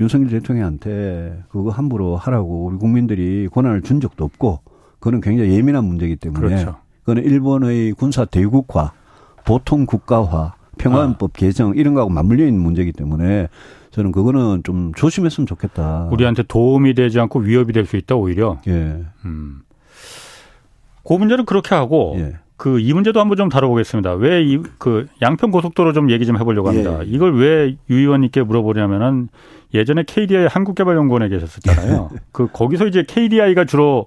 윤석열 0.01 0.31
대통령한테 0.31 1.45
그거 1.49 1.71
함부로 1.71 2.17
하라고 2.17 2.67
우리 2.67 2.77
국민들이 2.77 3.49
권한을 3.53 3.83
준 3.83 4.01
적도 4.01 4.25
없고 4.25 4.63
그거는 4.99 5.21
굉장히 5.21 5.53
예민한 5.53 5.85
문제이기 5.85 6.17
때문에 6.17 6.41
그렇죠. 6.41 6.77
그거는 7.01 7.23
일본의 7.23 7.93
군사 7.93 8.25
대국화 8.25 8.91
보통 9.45 9.87
국가화 9.87 10.58
평화헌법 10.79 11.31
아. 11.31 11.39
개정 11.39 11.75
이런 11.77 11.95
거하고 11.95 12.11
맞물려 12.11 12.47
있는 12.47 12.63
문제이기 12.63 12.93
때문에 12.93 13.49
저는 13.91 14.13
그거는 14.13 14.63
좀 14.65 14.93
조심했으면 14.95 15.47
좋겠다. 15.47 16.09
우리한테 16.13 16.43
도움이 16.45 16.95
되지 16.95 17.19
않고 17.21 17.41
위협이 17.41 17.73
될 17.73 17.85
수 17.87 17.97
있다 17.97 18.15
오히려. 18.17 18.59
예. 18.69 19.03
음. 19.25 19.61
그 21.07 21.13
문제는 21.15 21.45
그렇게 21.47 21.75
하고 21.75 22.17
예. 22.19 22.35
그이 22.57 22.93
문제도 22.93 23.19
한번 23.21 23.37
좀 23.37 23.49
다뤄보겠습니다. 23.49 24.15
왜 24.15 24.43
이 24.43 24.59
그 24.79 25.07
양평 25.23 25.51
고속도로 25.53 25.93
좀 25.93 26.11
얘기 26.11 26.27
좀 26.27 26.39
해보려고 26.39 26.69
합니다. 26.69 27.01
예. 27.01 27.05
이걸 27.07 27.35
왜 27.39 27.77
유 27.89 27.97
의원님께 27.97 28.43
물어보냐면은 28.43 29.29
예전에 29.75 30.03
KDI 30.07 30.47
한국개발연구원에 30.49 31.29
계셨었잖아요. 31.29 32.11
그 32.33 32.49
거기서 32.53 32.87
이제 32.89 33.05
KDI가 33.07 33.65
주로 33.65 34.07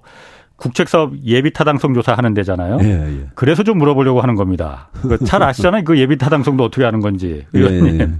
국책사업 0.62 1.14
예비 1.24 1.52
타당성 1.52 1.92
조사 1.92 2.14
하는 2.14 2.34
데잖아요. 2.34 2.78
예, 2.82 2.88
예. 2.88 3.26
그래서 3.34 3.64
좀 3.64 3.78
물어보려고 3.78 4.20
하는 4.20 4.36
겁니다. 4.36 4.88
잘 5.26 5.42
아시잖아요. 5.44 5.82
그 5.82 5.98
예비 5.98 6.16
타당성도 6.16 6.62
어떻게 6.64 6.84
하는 6.84 7.00
건지. 7.00 7.44
예, 7.56 7.60
예. 7.60 8.10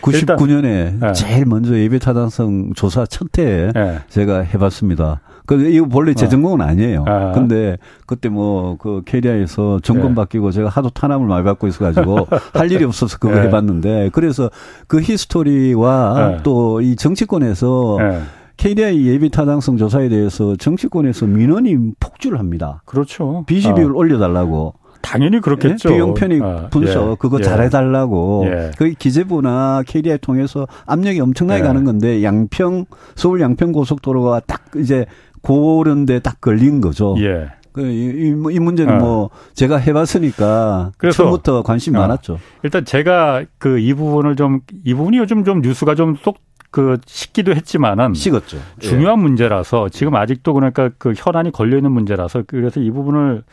99년에 0.00 1.08
예. 1.08 1.12
제일 1.12 1.46
먼저 1.46 1.78
예비 1.78 2.00
타당성 2.00 2.72
조사 2.74 3.06
첫 3.06 3.28
해에 3.38 3.70
예. 3.76 3.98
제가 4.08 4.40
해봤습니다. 4.40 5.20
그 5.46 5.60
이거 5.68 5.86
본래 5.86 6.14
제 6.14 6.26
어. 6.26 6.28
전공은 6.28 6.60
아니에요. 6.60 7.04
아. 7.06 7.32
근데 7.32 7.76
그때 8.06 8.28
뭐 8.28 8.76
그 8.78 9.02
KDI에서 9.04 9.80
정권 9.82 10.08
네. 10.10 10.14
바뀌고 10.16 10.50
제가 10.50 10.68
하도 10.68 10.90
탄압을 10.90 11.26
많이 11.26 11.44
받고 11.44 11.66
있어가지고 11.68 12.26
할 12.54 12.70
일이 12.70 12.84
없어서 12.84 13.18
그거 13.18 13.34
네. 13.34 13.42
해봤는데 13.42 14.10
그래서 14.12 14.50
그 14.86 15.00
히스토리와 15.00 16.28
네. 16.36 16.42
또 16.42 16.83
이 16.83 16.96
정치권에서 16.96 17.96
네. 18.00 18.20
KDI 18.62 19.08
예비 19.08 19.28
타당성 19.28 19.76
조사에 19.76 20.08
대해서 20.08 20.54
정치권에서 20.54 21.26
민원이 21.26 21.94
폭주를 21.98 22.38
합니다. 22.38 22.80
그렇죠. 22.84 23.42
B/C 23.48 23.74
비율 23.74 23.90
어. 23.90 23.96
올려달라고. 23.96 24.74
당연히 25.00 25.40
그렇겠죠. 25.40 25.88
네? 25.88 25.94
비용 25.96 26.14
편익 26.14 26.40
아, 26.44 26.68
분석 26.70 27.10
예, 27.10 27.16
그거 27.18 27.38
예. 27.40 27.42
잘해달라고 27.42 28.44
예. 28.46 28.70
그 28.78 28.90
기재부나 28.92 29.82
KDI 29.84 30.18
통해서 30.18 30.68
압력이 30.86 31.18
엄청나게 31.18 31.58
예. 31.60 31.66
가는 31.66 31.82
건데 31.82 32.22
양평 32.22 32.84
서울 33.16 33.40
양평 33.40 33.72
고속도로가 33.72 34.42
딱 34.46 34.62
이제 34.76 35.06
고른데 35.42 36.20
딱 36.20 36.40
걸린 36.40 36.80
거죠. 36.80 37.16
예. 37.18 37.48
그, 37.72 37.80
이, 37.80 38.28
이 38.28 38.58
문제는 38.60 38.96
어. 38.96 38.98
뭐, 38.98 39.30
제가 39.54 39.78
해봤으니까. 39.78 40.92
그래서. 40.98 41.22
처음부터 41.22 41.62
관심이 41.62 41.96
어. 41.96 42.00
많았죠. 42.00 42.38
일단 42.62 42.84
제가 42.84 43.44
그 43.58 43.78
이 43.80 43.94
부분을 43.94 44.36
좀, 44.36 44.60
이 44.84 44.92
부분이 44.94 45.16
요즘 45.16 45.42
좀 45.42 45.62
뉴스가 45.62 45.94
좀 45.94 46.14
쏙, 46.22 46.36
그, 46.72 46.98
식기도 47.06 47.54
했지만은. 47.54 48.14
식었죠. 48.14 48.58
중요한 48.80 49.18
예. 49.18 49.22
문제라서 49.22 49.88
지금 49.88 50.16
아직도 50.16 50.52
그러니까 50.54 50.90
그 50.98 51.12
현안이 51.16 51.52
걸려 51.52 51.76
있는 51.76 51.92
문제라서 51.92 52.42
그래서 52.46 52.80
이 52.80 52.90
부분을 52.90 53.44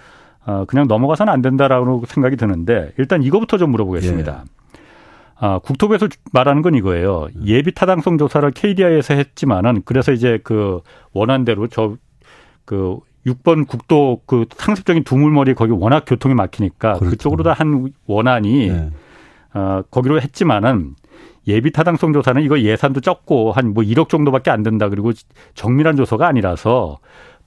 어, 0.47 0.65
그냥 0.67 0.87
넘어가서는 0.87 1.31
안 1.31 1.43
된다라고 1.43 2.03
생각이 2.07 2.35
드는데 2.35 2.93
일단 2.97 3.21
이거부터 3.21 3.57
좀 3.59 3.69
물어보겠습니다. 3.69 4.43
예. 4.45 4.79
아, 5.41 5.59
국토부에서 5.59 6.07
말하는 6.33 6.63
건 6.63 6.73
이거예요. 6.73 7.27
예비 7.45 7.71
타당성 7.73 8.17
조사를 8.17 8.49
KDI에서 8.51 9.13
했지만은 9.13 9.83
그래서 9.85 10.11
이제 10.11 10.39
그 10.43 10.81
원안대로 11.13 11.67
저 11.67 11.97
그 12.69 12.99
6번 13.25 13.67
국도 13.67 14.21
그 14.27 14.45
상습적인 14.55 15.03
두물머리 15.03 15.55
거기 15.55 15.71
워낙 15.71 16.03
교통이 16.05 16.35
막히니까 16.35 16.93
그렇죠. 16.99 17.09
그쪽으로 17.09 17.43
다 17.43 17.53
한 17.53 17.91
원안이 18.05 18.67
네. 18.69 18.91
어, 19.55 19.81
거기로 19.89 20.21
했지만은 20.21 20.93
예비 21.49 21.71
타당성 21.71 22.13
조사는 22.13 22.41
이거 22.43 22.59
예산도 22.59 23.01
적고 23.01 23.51
한 23.51 23.73
뭐 23.73 23.83
1억 23.83 24.09
정도밖에 24.09 24.49
안 24.51 24.63
된다. 24.63 24.89
그리고 24.89 25.11
정밀한 25.55 25.95
조사가 25.95 26.27
아니라서 26.27 26.99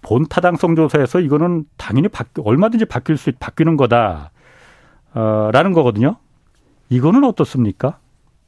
본 0.03 0.27
타당성 0.29 0.75
조사에서 0.77 1.21
이거는 1.21 1.65
당연히 1.77 2.09
바뀌, 2.09 2.43
얼마든지 2.45 2.85
바뀔 2.87 3.17
수 3.17 3.33
바뀌는 3.39 3.77
거다. 3.77 4.31
어, 5.15 5.51
라는 5.53 5.73
거거든요. 5.73 6.17
이거는 6.89 7.25
어떻습니까? 7.25 7.99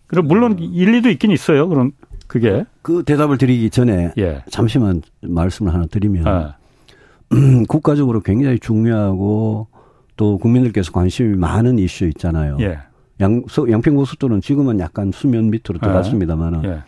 그럼 0.06 0.26
물론 0.28 0.52
음. 0.52 0.58
일리도 0.60 1.08
있긴 1.10 1.30
있어요. 1.30 1.68
그럼 1.68 1.92
그게 2.26 2.64
그 2.82 3.02
대답을 3.04 3.38
드리기 3.38 3.70
전에 3.70 4.12
예. 4.18 4.42
잠시만 4.50 5.02
말씀을 5.22 5.72
하나 5.74 5.86
드리면 5.86 6.26
아. 6.26 6.56
국가적으로 7.68 8.20
굉장히 8.20 8.58
중요하고 8.58 9.66
또 10.16 10.38
국민들께서 10.38 10.92
관심이 10.92 11.36
많은 11.36 11.78
이슈 11.78 12.04
있잖아요. 12.06 12.56
예. 12.60 12.78
양, 13.20 13.42
양평고속도로는 13.70 14.40
지금은 14.40 14.80
약간 14.80 15.12
수면 15.12 15.50
밑으로 15.50 15.78
아. 15.80 15.86
들어갔습니다만은 15.86 16.64
예. 16.64 16.82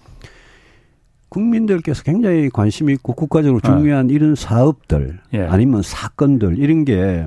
국민들께서 1.29 2.03
굉장히 2.03 2.49
관심 2.51 2.91
있고 2.91 3.13
국가적으로 3.13 3.61
아. 3.63 3.67
중요한 3.67 4.11
이런 4.11 4.35
사업들 4.35 5.21
예. 5.35 5.43
아니면 5.43 5.83
사건들 5.83 6.59
이런 6.59 6.85
게 6.85 7.27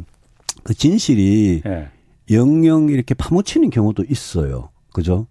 그 0.63 0.73
진실이 0.73 1.63
예. 1.65 1.89
영영 2.31 2.89
이렇게 2.89 3.13
파묻히는 3.15 3.69
경우도 3.69 4.03
있어요. 4.09 4.69
그죠? 4.93 5.27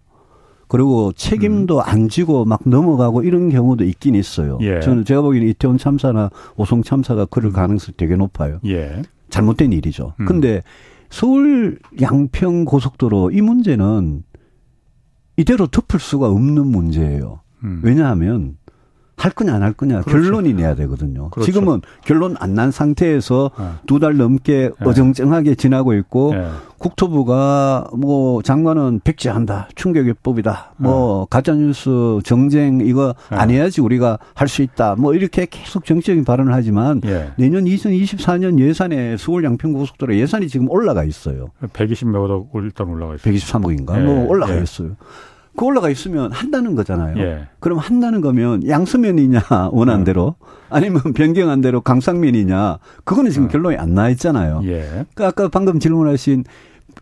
그리고 0.67 1.11
책임도 1.13 1.77
음. 1.77 1.83
안 1.83 2.09
지고 2.09 2.45
막 2.45 2.61
넘어가고 2.65 3.23
이런 3.23 3.49
경우도 3.49 3.85
있긴 3.85 4.15
있어요. 4.15 4.59
예. 4.61 4.81
저는 4.81 5.05
제가 5.05 5.21
보기에는 5.21 5.49
이태원 5.49 5.77
참사나 5.77 6.29
오송 6.57 6.83
참사가 6.83 7.25
그럴 7.25 7.51
음. 7.51 7.53
가능성이 7.53 7.95
되게 7.97 8.15
높아요. 8.15 8.59
예. 8.65 9.01
잘못된 9.29 9.71
일이죠. 9.71 10.13
음. 10.19 10.25
근데 10.25 10.61
서울 11.09 11.79
양평 11.99 12.65
고속도로 12.65 13.31
이 13.31 13.41
문제는 13.41 14.23
이대로 15.37 15.67
덮을 15.67 15.99
수가 15.99 16.29
없는 16.29 16.67
문제예요. 16.67 17.41
음. 17.63 17.81
왜냐하면 17.83 18.57
할 19.19 19.31
거냐 19.31 19.53
안 19.53 19.61
할 19.63 19.73
거냐 19.73 20.01
그렇죠. 20.01 20.21
결론이 20.23 20.53
내야 20.53 20.75
되거든요. 20.75 21.29
그렇죠. 21.29 21.45
지금은 21.51 21.81
결론 22.05 22.35
안 22.39 22.53
난 22.55 22.71
상태에서 22.71 23.51
네. 23.59 23.65
두달 23.85 24.17
넘게 24.17 24.71
네. 24.79 24.89
어정쩡하게 24.89 25.55
지나고 25.55 25.93
있고 25.93 26.33
네. 26.33 26.47
국토부가 26.77 27.87
뭐 27.95 28.41
장관은 28.41 29.01
백지한다 29.03 29.67
충격요법이다 29.75 30.73
뭐 30.77 31.25
가짜 31.29 31.53
뉴스 31.53 32.19
정쟁 32.23 32.81
이거 32.81 33.13
안 33.29 33.49
해야지 33.49 33.81
우리가 33.81 34.17
할 34.33 34.47
수 34.47 34.61
있다 34.63 34.95
뭐 34.95 35.13
이렇게 35.13 35.45
계속 35.49 35.85
정치적인 35.85 36.23
발언을 36.25 36.53
하지만 36.53 37.01
내년 37.37 37.65
2024년 37.65 38.59
예산에 38.59 39.15
서울 39.17 39.43
양평 39.43 39.73
고속도로 39.73 40.15
예산이 40.15 40.47
지금 40.47 40.69
올라가 40.69 41.03
있어요. 41.03 41.49
120몇 41.73 42.29
억 42.31 42.49
일단 42.55 42.87
올라가 42.87 43.15
있어요. 43.15 43.33
123억인가 43.33 44.01
뭐 44.01 44.27
올라가 44.27 44.53
있어요. 44.55 44.95
그 45.59 45.65
올라가 45.65 45.89
있으면 45.89 46.31
한다는 46.31 46.73
거잖아요. 46.73 47.19
예. 47.19 47.47
그럼 47.59 47.79
한다는 47.79 48.21
거면 48.21 48.65
양수면이냐 48.65 49.41
원한대로 49.73 50.35
음. 50.39 50.45
아니면 50.69 51.01
변경한 51.13 51.59
대로 51.59 51.81
강상면이냐 51.81 52.77
그거는 53.03 53.29
지금 53.31 53.47
음. 53.47 53.49
결론이 53.49 53.75
안 53.75 53.93
나 53.93 54.07
있잖아요. 54.11 54.61
예. 54.63 54.83
그러니까 55.13 55.27
아까 55.27 55.49
방금 55.49 55.79
질문하신 55.81 56.45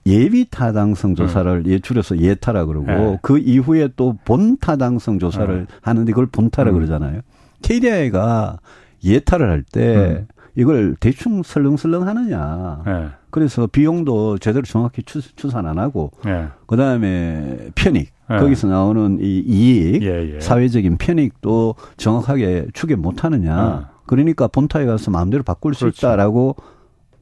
예비 0.08 0.48
타당성 0.50 1.14
조사를 1.14 1.52
음. 1.52 1.72
예출해서 1.72 2.18
예타라 2.18 2.66
그러고 2.66 2.90
예. 2.90 3.20
그 3.22 3.38
이후에 3.38 3.90
또 3.96 4.16
본 4.26 4.58
타당성 4.58 5.20
조사를 5.20 5.48
음. 5.54 5.68
하는데 5.82 6.12
그걸 6.12 6.26
본타라 6.26 6.72
음. 6.72 6.74
그러잖아요. 6.78 7.22
KDI가 7.62 8.58
예타를 9.04 9.52
할때 9.52 9.96
음. 9.96 10.28
이걸 10.58 10.96
대충 11.00 11.44
설렁설렁 11.44 12.08
하느냐. 12.08 12.82
예. 12.88 13.08
그래서 13.30 13.68
비용도 13.68 14.40
제대로 14.40 14.64
정확히 14.64 15.04
추, 15.04 15.22
추산 15.36 15.68
안 15.68 15.78
하고 15.78 16.12
예. 16.26 16.48
그다음에 16.66 17.70
편익 17.76 18.12
예. 18.32 18.38
거기서 18.38 18.68
나오는 18.68 19.20
이 19.22 19.44
이익 19.46 20.02
예, 20.02 20.36
예. 20.36 20.40
사회적인 20.40 20.98
편익도 20.98 21.76
정확하게 21.98 22.68
추계 22.74 22.96
못 22.96 23.24
하느냐. 23.24 23.82
예. 23.84 23.98
그러니까 24.08 24.48
본타에 24.48 24.86
가서 24.86 25.12
마음대로 25.12 25.44
바꿀 25.44 25.76
수 25.76 25.82
그렇죠. 25.82 26.08
있다라고 26.08 26.56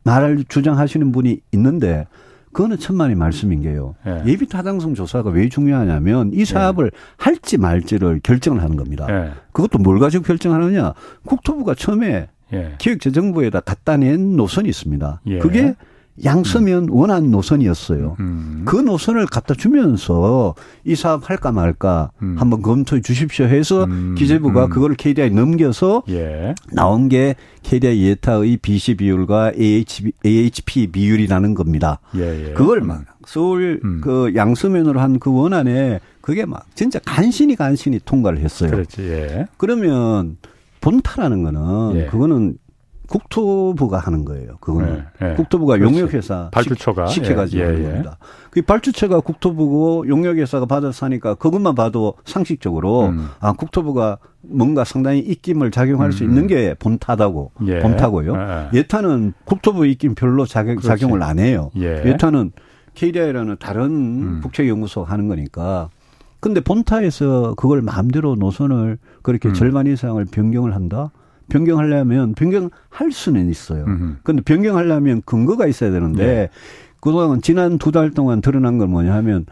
말을 0.05 0.45
주장하시는 0.47 1.11
분이 1.11 1.41
있는데 1.51 2.07
그거는 2.53 2.77
천만의 2.77 3.17
말씀인 3.17 3.63
게요. 3.63 3.95
예. 4.07 4.23
예비 4.27 4.47
타당성 4.47 4.93
조사가 4.93 5.29
왜 5.31 5.49
중요하냐면 5.49 6.31
이 6.33 6.45
사업을 6.45 6.85
예. 6.85 6.97
할지 7.17 7.57
말지를 7.57 8.21
결정을 8.23 8.63
하는 8.63 8.77
겁니다. 8.77 9.07
예. 9.09 9.31
그것도 9.51 9.79
뭘 9.79 9.99
가지고 9.99 10.23
결정하느냐? 10.23 10.93
국토부가 11.25 11.75
처음에 11.75 12.29
예. 12.53 12.75
기획재정부에다 12.77 13.61
갖다 13.61 13.97
낸 13.97 14.35
노선이 14.35 14.69
있습니다. 14.69 15.21
그게 15.41 15.75
양서면 16.23 16.87
원한 16.91 17.29
노선이었어요. 17.29 18.15
음. 18.21 18.61
그 18.63 18.77
노선을 18.77 19.25
갖다 19.25 19.53
주면서 19.53 20.55
이 20.85 20.95
사업 20.95 21.29
할까 21.29 21.51
말까 21.51 22.11
음. 22.21 22.37
한번 22.39 22.61
검토해 22.61 23.01
주십시오 23.01 23.45
해서 23.47 23.83
음. 23.83 24.15
기재부가 24.17 24.65
음. 24.65 24.69
그거를 24.69 24.95
KDI 24.95 25.31
넘겨서 25.31 26.03
예. 26.09 26.55
나온 26.71 27.09
게 27.09 27.35
KDI 27.63 28.01
예타의 28.07 28.57
BC 28.61 28.95
비율과 28.95 29.53
AHP, 29.59 30.13
AHP 30.25 30.87
비율이라는 30.87 31.53
겁니다. 31.53 31.99
예, 32.15 32.49
예. 32.49 32.53
그걸 32.53 32.79
막 32.81 33.03
서울 33.25 33.81
음. 33.83 33.99
그 34.01 34.31
양서면으로 34.35 35.01
한 35.01 35.15
그 35.19 35.33
원안에 35.33 35.99
그게 36.21 36.45
막 36.45 36.65
진짜 36.75 36.99
간신히 37.05 37.55
간신히 37.57 37.99
통과를 38.05 38.39
했어요. 38.39 38.71
그렇지. 38.71 39.01
예. 39.01 39.47
그러면 39.57 40.37
본타라는 40.85 41.41
거는 41.41 41.95
예. 41.95 42.05
그거는 42.05 42.57
국토부가 43.07 43.97
하는 43.99 44.23
거예요. 44.23 44.57
그거는 44.59 45.03
네, 45.19 45.29
네. 45.29 45.35
국토부가 45.35 45.79
용역회사 45.79 46.49
발주처가 46.51 47.07
시켜가지고 47.07 47.61
예, 47.61 47.65
예, 47.65 47.67
하는 47.67 47.83
겁니다. 47.83 48.17
그 48.51 48.61
발주처가 48.61 49.19
국토부고 49.19 50.07
용역회사가 50.07 50.67
받아서 50.67 51.07
하니까 51.07 51.35
그것만 51.35 51.73
봐도 51.75 52.13
상식적으로 52.23 53.07
음. 53.07 53.27
아 53.39 53.53
국토부가 53.53 54.17
뭔가 54.41 54.83
상당히 54.83 55.19
입김을 55.19 55.71
작용할 55.71 56.09
음. 56.09 56.11
수 56.11 56.23
있는 56.23 56.45
게 56.45 56.75
본타다고 56.75 57.51
예. 57.67 57.79
본타고요. 57.79 58.35
예. 58.73 58.83
타는 58.83 59.33
국토부 59.45 59.87
입김 59.87 60.13
별로 60.13 60.45
작용, 60.45 60.79
작용을 60.79 61.23
안 61.23 61.39
해요. 61.39 61.71
예. 61.77 62.15
타는 62.19 62.51
KDI라는 62.93 63.57
다른 63.59 63.85
음. 63.85 64.39
국책연구소 64.43 65.03
하는 65.03 65.27
거니까. 65.27 65.89
근데 66.39 66.59
본타에서 66.61 67.55
그걸 67.55 67.81
마음대로 67.81 68.35
노선을 68.35 68.97
그렇게 69.23 69.49
음. 69.49 69.53
절반 69.53 69.87
이상을 69.87 70.23
변경을 70.25 70.75
한다? 70.75 71.11
변경하려면 71.49 72.33
변경할 72.33 73.11
수는 73.11 73.49
있어요. 73.49 73.85
그런데 74.23 74.41
변경하려면 74.43 75.21
근거가 75.25 75.67
있어야 75.67 75.91
되는데 75.91 76.25
네. 76.25 76.49
그동안 76.99 77.41
지난 77.41 77.77
두 77.77 77.91
달 77.91 78.11
동안 78.11 78.41
드러난 78.41 78.77
건 78.79 78.89
뭐냐 78.89 79.13
하면 79.15 79.45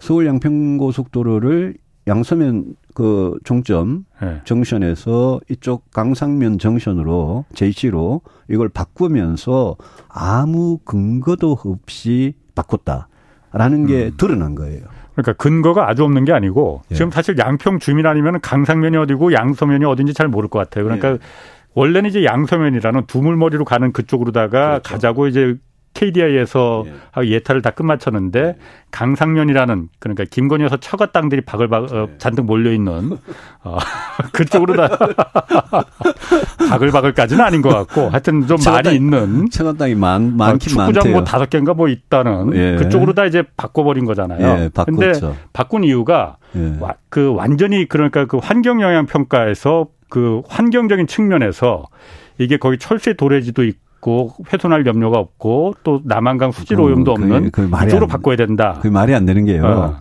서울 0.00 0.26
양평고속도로를 0.26 1.74
양서면 2.08 2.76
그 2.94 3.36
종점 3.44 4.04
네. 4.22 4.40
정션에서 4.44 5.40
이쪽 5.50 5.90
강상면 5.92 6.58
정션으로 6.58 7.44
JC로 7.54 8.20
이걸 8.48 8.68
바꾸면서 8.68 9.76
아무 10.08 10.78
근거도 10.84 11.58
없이 11.64 12.34
바꿨다 12.54 13.08
라는 13.56 13.86
게 13.86 14.06
음. 14.06 14.12
드러난 14.16 14.54
거예요. 14.54 14.82
그러니까 15.14 15.32
근거가 15.34 15.88
아주 15.88 16.04
없는 16.04 16.24
게 16.24 16.32
아니고 16.32 16.82
예. 16.90 16.94
지금 16.94 17.10
사실 17.10 17.38
양평 17.38 17.78
주민 17.78 18.06
아니면 18.06 18.40
강상면이 18.40 18.96
어디고 18.98 19.32
양서면이 19.32 19.84
어딘지 19.84 20.12
잘 20.12 20.28
모를 20.28 20.48
것 20.48 20.58
같아요. 20.58 20.84
그러니까 20.84 21.12
예. 21.12 21.18
원래는 21.74 22.08
이제 22.08 22.24
양서면이라는 22.24 23.06
두물머리로 23.06 23.64
가는 23.64 23.92
그쪽으로다가 23.92 24.68
그렇죠. 24.68 24.82
가자고 24.82 25.26
이제 25.26 25.56
KDI에서 25.96 26.84
예. 27.22 27.28
예타를 27.28 27.62
다 27.62 27.70
끝마쳤는데 27.70 28.38
예. 28.38 28.56
강상면이라는 28.90 29.88
그러니까 29.98 30.24
김건희 30.30 30.64
여사 30.64 30.76
처가 30.76 31.12
땅들이 31.12 31.40
바글바글 31.40 31.96
어, 31.96 32.08
예. 32.12 32.18
잔뜩 32.18 32.44
몰려 32.44 32.70
있는 32.72 33.16
어, 33.64 33.78
그쪽으로 34.32 34.76
다 34.76 34.88
바글바글까지는 36.68 37.42
아닌 37.42 37.62
것 37.62 37.70
같고 37.70 38.10
하여튼 38.10 38.46
좀 38.46 38.58
많이 38.66 38.94
있는 38.94 39.48
처가 39.50 39.72
땅이 39.72 39.94
많 39.94 40.36
많긴 40.36 40.78
어, 40.78 40.86
축구장 40.86 41.12
뭐 41.12 41.24
다섯 41.24 41.48
개인가 41.48 41.72
뭐 41.72 41.88
있다는 41.88 42.54
예. 42.54 42.76
그쪽으로 42.76 43.14
다 43.14 43.24
이제 43.24 43.42
바꿔버린 43.56 44.04
거잖아요. 44.04 44.64
예, 44.64 44.70
근데 44.84 45.12
바꾼 45.54 45.82
이유가 45.82 46.36
예. 46.54 46.74
그 47.08 47.32
완전히 47.34 47.88
그러니까 47.88 48.26
그 48.26 48.36
환경 48.36 48.82
영향 48.82 49.06
평가에서 49.06 49.88
그 50.10 50.42
환경적인 50.46 51.06
측면에서 51.06 51.86
이게 52.38 52.58
거기 52.58 52.76
철새 52.78 53.14
도래지도 53.14 53.64
있고 53.64 53.85
있고 54.06 54.36
훼손할 54.52 54.86
염려가 54.86 55.18
없고 55.18 55.74
또 55.82 56.00
남한강 56.04 56.52
수질 56.52 56.80
오염도 56.80 57.14
그, 57.14 57.22
없는 57.22 57.50
그, 57.50 57.68
그 57.68 57.88
쪽으로 57.88 58.06
바꿔야 58.06 58.36
된다. 58.36 58.78
그 58.80 58.86
말이 58.86 59.14
안 59.14 59.26
되는 59.26 59.44
게요. 59.44 59.66
어. 59.66 59.96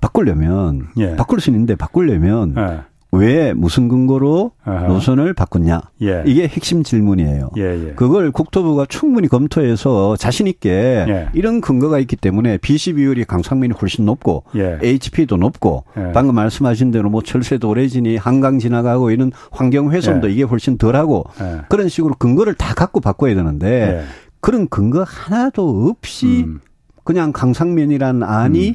바꾸려면 0.00 0.88
예. 0.98 1.16
바꿀 1.16 1.40
수 1.40 1.50
있는데 1.50 1.74
바꾸려면 1.74 2.54
예. 2.56 2.80
왜 3.10 3.54
무슨 3.54 3.88
근거로 3.88 4.52
아하. 4.64 4.86
노선을 4.86 5.32
바꿨냐? 5.32 5.80
예. 6.02 6.22
이게 6.26 6.46
핵심 6.46 6.82
질문이에요. 6.82 7.50
예예. 7.56 7.88
예. 7.88 7.92
그걸 7.94 8.30
국토부가 8.30 8.84
충분히 8.86 9.28
검토해서 9.28 10.16
자신 10.16 10.46
있게 10.46 10.70
예. 11.08 11.28
이런 11.32 11.62
근거가 11.62 11.98
있기 12.00 12.16
때문에 12.16 12.58
BC 12.58 12.94
비율이 12.94 13.24
강상면이 13.24 13.72
훨씬 13.80 14.04
높고 14.04 14.44
예. 14.56 14.78
HP도 14.82 15.38
높고 15.38 15.84
예. 15.96 16.12
방금 16.12 16.34
말씀하신 16.34 16.90
대로 16.90 17.08
뭐 17.08 17.22
철새도 17.22 17.70
오래지니 17.70 18.18
한강 18.18 18.58
지나가고 18.58 19.10
이런 19.10 19.32
환경 19.50 19.90
훼손도 19.90 20.28
예. 20.28 20.32
이게 20.34 20.42
훨씬 20.42 20.76
덜하고 20.76 21.24
그런 21.70 21.88
식으로 21.88 22.14
근거를 22.18 22.54
다 22.54 22.74
갖고 22.74 23.00
바꿔야 23.00 23.34
되는데 23.34 24.04
그런 24.40 24.68
근거 24.68 25.02
하나도 25.02 25.88
없이 25.88 26.44
음. 26.46 26.60
그냥 27.04 27.32
강상면이란 27.32 28.22
안이 28.22 28.68
음. 28.68 28.74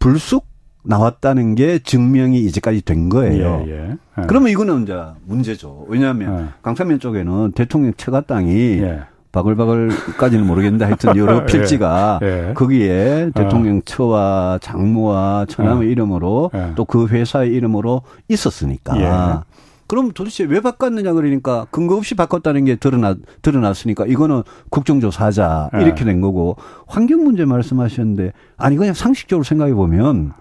불쑥 0.00 0.47
나왔다는 0.88 1.54
게 1.54 1.78
증명이 1.78 2.40
이제까지 2.40 2.82
된 2.82 3.08
거예요. 3.10 3.64
예, 3.66 3.70
예. 3.70 3.90
예. 3.90 4.22
그러면 4.26 4.50
이거는 4.50 4.84
이제 4.84 4.98
문제죠. 5.26 5.84
왜냐하면 5.88 6.40
예. 6.40 6.48
강산면 6.62 6.98
쪽에는 6.98 7.52
대통령 7.52 7.92
처가 7.96 8.22
땅이 8.22 8.50
예. 8.80 9.02
바글바글까지는 9.30 10.46
모르겠는데 10.46 10.86
하여튼 10.86 11.14
여러 11.16 11.36
예. 11.42 11.46
필지가 11.46 12.20
거기에 12.54 13.30
대통령 13.34 13.82
처와 13.82 14.58
장모와 14.62 15.44
처남의 15.50 15.90
이름으로 15.90 16.50
또 16.74 16.84
그 16.86 17.06
회사의 17.06 17.52
이름으로 17.52 18.00
있었으니까. 18.28 19.44
그럼 19.86 20.12
도대체 20.12 20.44
왜 20.44 20.60
바꿨느냐 20.60 21.12
그러니까 21.14 21.66
근거 21.70 21.96
없이 21.96 22.14
바꿨다는 22.14 22.66
게 22.66 22.76
드러났, 22.76 23.16
드러났으니까 23.40 24.04
이거는 24.06 24.42
국정조사하자 24.68 25.70
이렇게 25.80 26.04
된 26.04 26.20
거고 26.20 26.56
환경 26.86 27.24
문제 27.24 27.46
말씀하셨는데 27.46 28.32
아니 28.58 28.76
그냥 28.76 28.92
상식적으로 28.92 29.44
생각해 29.44 29.72
보면 29.72 30.32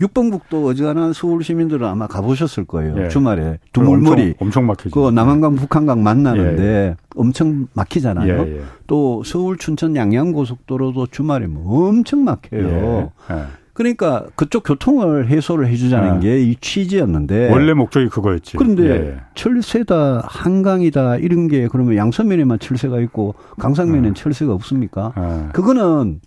육봉국도 0.00 0.66
어지간한 0.66 1.12
서울 1.12 1.42
시민들은 1.42 1.86
아마 1.86 2.06
가보셨을 2.06 2.64
거예요. 2.64 2.94
예. 3.04 3.08
주말에 3.08 3.58
두물머리 3.72 4.22
엄청, 4.38 4.46
엄청 4.46 4.66
막히죠. 4.66 4.90
그 4.90 5.10
남한강 5.10 5.56
북한강 5.56 6.02
만나는데 6.02 6.62
예. 6.62 6.66
예. 6.66 6.96
엄청 7.14 7.66
막히잖아요. 7.74 8.32
예, 8.46 8.56
예. 8.58 8.60
또 8.86 9.22
서울 9.24 9.56
춘천 9.58 9.96
양양 9.96 10.32
고속도로도 10.32 11.08
주말에 11.08 11.46
뭐 11.46 11.88
엄청 11.88 12.24
막혀요. 12.24 13.12
예. 13.30 13.36
그러니까 13.72 14.24
그쪽 14.36 14.62
교통을 14.62 15.28
해소를 15.28 15.68
해주자는 15.68 16.20
게 16.20 16.40
이 16.40 16.56
취지였는데 16.58 17.50
원래 17.50 17.74
목적이 17.74 18.08
그거였지. 18.08 18.56
그런데 18.56 19.18
철새다 19.34 20.22
한강이다 20.24 21.16
이런 21.16 21.46
게 21.46 21.68
그러면 21.70 21.96
양서면에만 21.96 22.58
철새가 22.58 23.00
있고 23.00 23.34
강상면에는 23.58 24.14
철새가 24.14 24.54
없습니까? 24.54 25.50
그거는 25.52 26.20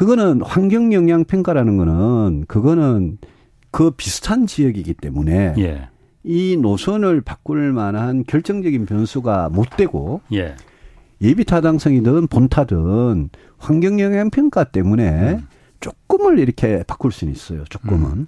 그거는 0.00 0.40
환경 0.40 0.94
영향 0.94 1.24
평가라는 1.24 1.76
거는 1.76 2.46
그거는 2.48 3.18
그 3.70 3.90
비슷한 3.90 4.46
지역이기 4.46 4.94
때문에 4.94 5.54
예. 5.58 5.90
이 6.24 6.56
노선을 6.56 7.20
바꿀 7.20 7.74
만한 7.74 8.24
결정적인 8.26 8.86
변수가 8.86 9.50
못 9.50 9.68
되고 9.76 10.22
예. 10.32 10.56
예비 11.20 11.44
타당성이든 11.44 12.28
본타든 12.28 13.28
환경 13.58 14.00
영향 14.00 14.30
평가 14.30 14.64
때문에 14.64 15.32
음. 15.32 15.46
조금을 15.80 16.38
이렇게 16.38 16.82
바꿀 16.84 17.12
수는 17.12 17.34
있어요. 17.34 17.64
조금은. 17.64 18.10
음. 18.10 18.26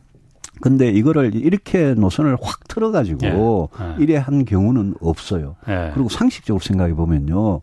근데 0.61 0.91
이거를 0.91 1.35
이렇게 1.35 1.95
노선을 1.95 2.37
확 2.43 2.69
틀어가지고 2.69 3.71
예. 3.81 3.83
예. 3.83 3.97
이래 3.99 4.17
한 4.19 4.45
경우는 4.45 4.97
없어요. 5.01 5.57
예. 5.69 5.91
그리고 5.95 6.11
상식적으로 6.11 6.61
생각해 6.63 6.93
보면요. 6.93 7.63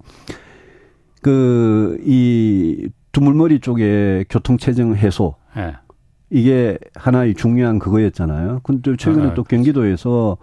그, 1.21 1.99
이 2.03 2.89
두물머리 3.11 3.59
쪽에 3.59 4.25
교통체증 4.29 4.95
해소. 4.95 5.35
네. 5.55 5.73
이게 6.29 6.77
하나의 6.95 7.33
중요한 7.33 7.79
그거였잖아요. 7.79 8.61
근데 8.63 8.95
최근에 8.95 9.29
아, 9.29 9.33
또 9.33 9.43
경기도에서 9.43 10.37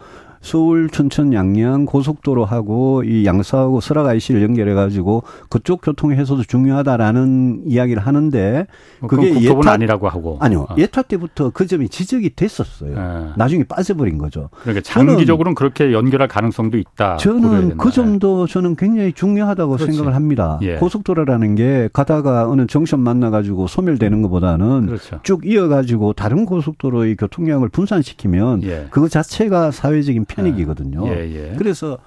서울 0.46 0.88
춘천 0.88 1.32
양양 1.32 1.86
고속도로하고 1.86 3.02
이 3.04 3.26
양사하고 3.26 3.80
설악 3.80 4.06
IC를 4.06 4.42
연결해 4.42 4.74
가지고 4.74 5.24
그쪽 5.48 5.80
교통 5.82 6.12
해소도 6.12 6.44
중요하다라는 6.44 7.62
이야기를 7.66 8.06
하는데 8.06 8.68
뭐 9.00 9.08
그게 9.08 9.40
예타 9.40 9.72
아니라고 9.72 10.08
하고 10.08 10.38
아니요 10.40 10.66
어. 10.70 10.74
예타 10.78 11.02
때부터 11.02 11.50
그 11.50 11.66
점이 11.66 11.88
지적이 11.88 12.36
됐었어요. 12.36 12.94
네. 12.94 13.28
나중에 13.36 13.64
빠져버린 13.64 14.18
거죠. 14.18 14.50
그러니까 14.62 14.82
장기적으로는 14.84 15.56
그렇게 15.56 15.92
연결할 15.92 16.28
가능성도 16.28 16.78
있다. 16.78 17.16
저는 17.16 17.76
그 17.76 17.90
점도 17.90 18.46
저는 18.46 18.76
굉장히 18.76 19.12
중요하다고 19.12 19.72
그렇지. 19.72 19.92
생각을 19.92 20.14
합니다. 20.14 20.60
예. 20.62 20.76
고속도로라는 20.76 21.56
게 21.56 21.88
가다가 21.92 22.48
어느 22.48 22.68
정션 22.68 23.00
만나 23.00 23.30
가지고 23.30 23.66
소멸되는 23.66 24.22
것보다는 24.22 24.86
그렇죠. 24.86 25.18
쭉 25.24 25.44
이어 25.44 25.66
가지고 25.66 26.12
다른 26.12 26.46
고속도로의 26.46 27.16
교통량을 27.16 27.68
분산시키면 27.68 28.62
예. 28.62 28.86
그거 28.90 29.08
자체가 29.08 29.72
사회적인 29.72 30.24
편익이거든요. 30.36 31.06
예, 31.08 31.30
예. 31.52 31.54
그래서 31.58 31.98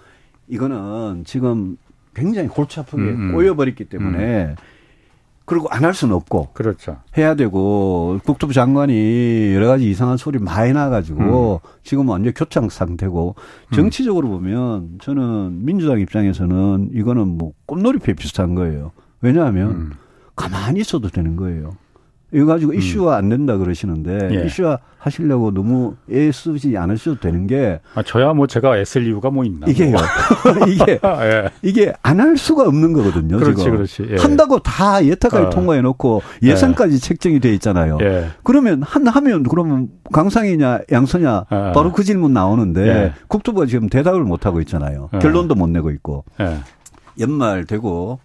이거는 0.47 1.23
지금 1.25 1.77
굉장히 2.15 2.47
골치 2.47 2.79
아프게 2.79 3.01
음, 3.01 3.29
음. 3.29 3.33
꼬여버렸기 3.33 3.85
때문에 3.85 4.45
음. 4.45 4.55
그리고 5.45 5.67
안 5.69 5.83
할 5.83 5.95
수는 5.95 6.13
없고. 6.15 6.49
그렇죠. 6.53 6.97
해야 7.17 7.33
되고 7.33 8.19
국토부 8.23 8.53
장관이 8.53 9.51
여러 9.55 9.67
가지 9.67 9.89
이상한 9.89 10.15
소리 10.17 10.37
많이 10.37 10.73
나가지고 10.73 11.61
음. 11.63 11.69
지금 11.83 12.07
완전 12.07 12.33
교착 12.33 12.71
상태고 12.71 13.35
음. 13.71 13.75
정치적으로 13.75 14.27
보면 14.29 14.99
저는 15.01 15.65
민주당 15.65 15.99
입장에서는 15.99 16.91
이거는 16.93 17.27
뭐 17.27 17.53
꽃놀이패 17.65 18.13
비슷한 18.13 18.53
거예요. 18.53 18.91
왜냐하면 19.21 19.71
음. 19.71 19.91
가만히 20.35 20.81
있어도 20.81 21.09
되는 21.09 21.35
거예요. 21.35 21.71
이거 22.31 22.45
가지고 22.45 22.73
음. 22.73 22.77
이슈화 22.77 23.15
안 23.17 23.29
된다 23.29 23.57
그러시는데 23.57 24.29
예. 24.31 24.45
이슈화 24.45 24.77
하시려고 24.99 25.51
너무 25.51 25.95
애쓰지 26.11 26.77
않으셔도 26.77 27.19
되는 27.21 27.47
게 27.47 27.79
아, 27.95 28.03
저야 28.03 28.33
뭐 28.33 28.47
제가 28.47 28.77
애쓸 28.77 29.07
이유가 29.07 29.29
뭐 29.29 29.45
있나 29.45 29.65
이게요 29.67 29.95
이게 30.67 30.99
예. 31.03 31.49
이게 31.61 31.93
안 32.03 32.19
할 32.19 32.35
수가 32.37 32.63
없는 32.63 32.91
거거든요 32.93 33.37
그렇지 33.37 33.63
지금 33.63 33.77
그렇지 33.77 34.07
예. 34.11 34.15
한다고 34.17 34.59
다 34.59 35.03
예타까지 35.03 35.45
어. 35.45 35.49
통과해 35.49 35.81
놓고 35.81 36.21
예. 36.43 36.49
예산까지 36.49 36.99
책정이 36.99 37.39
돼 37.39 37.53
있잖아요 37.55 37.97
예. 38.01 38.27
그러면 38.43 38.83
한 38.83 39.07
하면 39.07 39.43
그러면 39.43 39.87
강상이냐 40.11 40.81
양서냐 40.91 41.45
어. 41.49 41.71
바로 41.73 41.93
그 41.93 42.03
질문 42.03 42.33
나오는데 42.33 42.87
예. 42.87 43.13
국토부가 43.29 43.65
지금 43.65 43.87
대답을 43.87 44.23
못 44.23 44.45
하고 44.45 44.59
있잖아요 44.59 45.09
결론도 45.21 45.55
못 45.55 45.69
내고 45.69 45.91
있고 45.91 46.25
연말 47.19 47.65
되고 47.65 48.19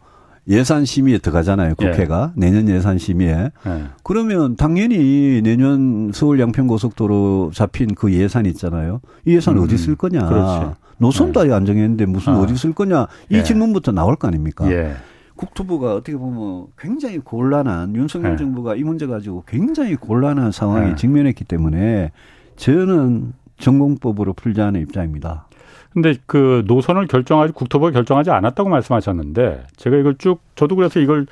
예산 0.48 0.84
심의에 0.84 1.18
들어가잖아요. 1.18 1.70
예. 1.70 1.74
국회가 1.74 2.32
예. 2.36 2.40
내년 2.40 2.68
예산 2.68 2.98
심의에. 2.98 3.50
예. 3.66 3.84
그러면 4.02 4.56
당연히 4.56 5.40
내년 5.42 6.10
서울 6.12 6.38
양평 6.40 6.66
고속도로 6.66 7.52
잡힌 7.54 7.94
그 7.94 8.12
예산 8.12 8.46
있잖아요. 8.46 9.00
이 9.24 9.34
예산 9.34 9.56
음. 9.56 9.62
어디 9.62 9.78
쓸 9.78 9.96
거냐. 9.96 10.26
그렇지. 10.26 10.66
노선도 10.98 11.48
예. 11.48 11.52
안 11.52 11.64
정했는데 11.64 12.06
무슨 12.06 12.34
아. 12.34 12.40
어디 12.40 12.56
쓸 12.56 12.72
거냐. 12.72 13.06
이 13.30 13.36
예. 13.36 13.42
질문부터 13.42 13.92
나올 13.92 14.16
거 14.16 14.28
아닙니까? 14.28 14.70
예. 14.70 14.94
국토부가 15.36 15.94
어떻게 15.94 16.16
보면 16.16 16.66
굉장히 16.78 17.18
곤란한 17.18 17.96
윤석열 17.96 18.36
정부가 18.36 18.76
이 18.76 18.84
문제 18.84 19.06
가지고 19.06 19.42
굉장히 19.48 19.96
곤란한 19.96 20.52
상황에 20.52 20.94
직면했기 20.94 21.44
때문에 21.44 22.12
저는 22.56 23.32
전공법으로 23.58 24.34
풀자는 24.34 24.80
입장입니다. 24.82 25.48
근데 25.94 26.14
그 26.26 26.64
노선을 26.66 27.06
결정하지 27.06 27.52
국토부가 27.52 27.92
결정하지 27.92 28.30
않았다고 28.30 28.68
말씀하셨는데 28.68 29.64
제가 29.76 29.96
이걸 29.96 30.16
쭉 30.18 30.40
저도 30.56 30.74
그래서 30.76 30.98
이걸 31.00 31.26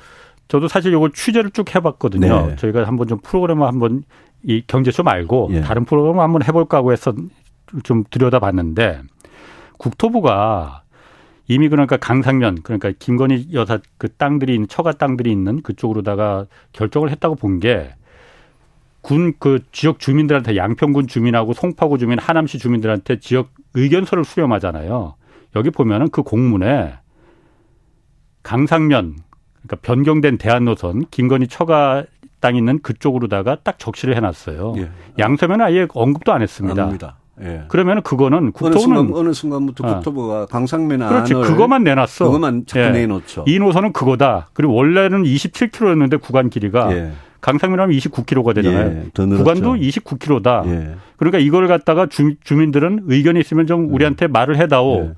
저도 0.47 0.67
사실 0.67 0.93
이걸 0.93 1.11
취재를 1.11 1.51
쭉 1.51 1.75
해봤거든요. 1.75 2.47
네. 2.47 2.55
저희가 2.55 2.85
한번 2.85 3.07
좀 3.07 3.19
프로그램을 3.21 3.67
한번 3.67 4.03
이 4.41 4.63
경제 4.65 4.91
좀 4.91 5.07
알고 5.07 5.49
예. 5.51 5.61
다른 5.61 5.83
프로그램을 5.85 6.21
한번 6.21 6.43
해볼까 6.43 6.77
하고 6.77 6.91
해서 6.93 7.13
좀 7.83 8.03
들여다봤는데 8.09 9.01
국토부가 9.77 10.83
이미 11.47 11.67
그러니까 11.67 11.97
강상면 11.97 12.59
그러니까 12.63 12.91
김건희 12.97 13.49
여사 13.53 13.79
그 13.97 14.07
땅들이 14.13 14.53
있는 14.53 14.67
처가 14.67 14.93
땅들이 14.93 15.29
있는 15.31 15.61
그쪽으로다가 15.61 16.45
결정을 16.71 17.09
했다고 17.11 17.35
본 17.35 17.59
게 17.59 17.93
군 19.01 19.33
그 19.37 19.59
지역 19.73 19.99
주민들한테 19.99 20.55
양평군 20.55 21.07
주민하고 21.07 21.51
송파구 21.53 21.97
주민 21.97 22.19
하남시 22.19 22.57
주민들한테 22.57 23.19
지역 23.19 23.49
의견서를 23.73 24.23
수렴하잖아요. 24.23 25.15
여기 25.55 25.69
보면은 25.69 26.09
그 26.09 26.23
공문에 26.23 26.95
강상면 28.43 29.15
그러니까 29.63 29.75
변경된 29.81 30.37
대안 30.37 30.65
노선 30.65 31.05
김건희 31.09 31.47
처가 31.47 32.05
땅 32.39 32.55
있는 32.55 32.79
그쪽으로다가 32.81 33.57
딱 33.63 33.79
적시를 33.79 34.15
해놨어요. 34.17 34.73
예. 34.77 34.89
양서면은 35.17 35.65
아예 35.65 35.87
언급도 35.93 36.33
안 36.33 36.41
했습니다. 36.41 36.83
안 36.83 36.99
예. 37.41 37.63
그러면 37.67 38.01
그거는 38.03 38.51
국토부는 38.51 38.97
어느, 38.97 39.07
순간, 39.07 39.19
어느 39.19 39.33
순간부터 39.33 39.87
어. 39.87 39.95
국토부가 39.95 40.45
강상면 40.47 41.07
그렇지 41.07 41.33
그거만 41.33 41.83
내놨어. 41.83 42.25
그것만 42.25 42.65
자꾸 42.67 42.85
예. 42.85 42.91
내놓죠. 42.91 43.45
이 43.47 43.59
노선은 43.59 43.93
그거다. 43.93 44.49
그리고 44.53 44.73
원래는 44.73 45.23
27km였는데 45.23 46.21
구간 46.21 46.49
길이가 46.49 46.93
예. 46.95 47.13
강상면 47.43 47.81
하면 47.81 47.95
29km가 47.97 48.55
되잖아요. 48.55 49.03
예. 49.05 49.11
구간도 49.13 49.75
29km다. 49.75 50.65
예. 50.65 50.95
그러니까 51.17 51.39
이걸 51.39 51.67
갖다가 51.67 52.05
주, 52.07 52.35
주민들은 52.41 53.01
의견이 53.07 53.39
있으면 53.41 53.67
좀 53.67 53.81
음. 53.81 53.93
우리한테 53.93 54.27
말을 54.27 54.55
해다오. 54.57 54.99
예. 55.01 55.13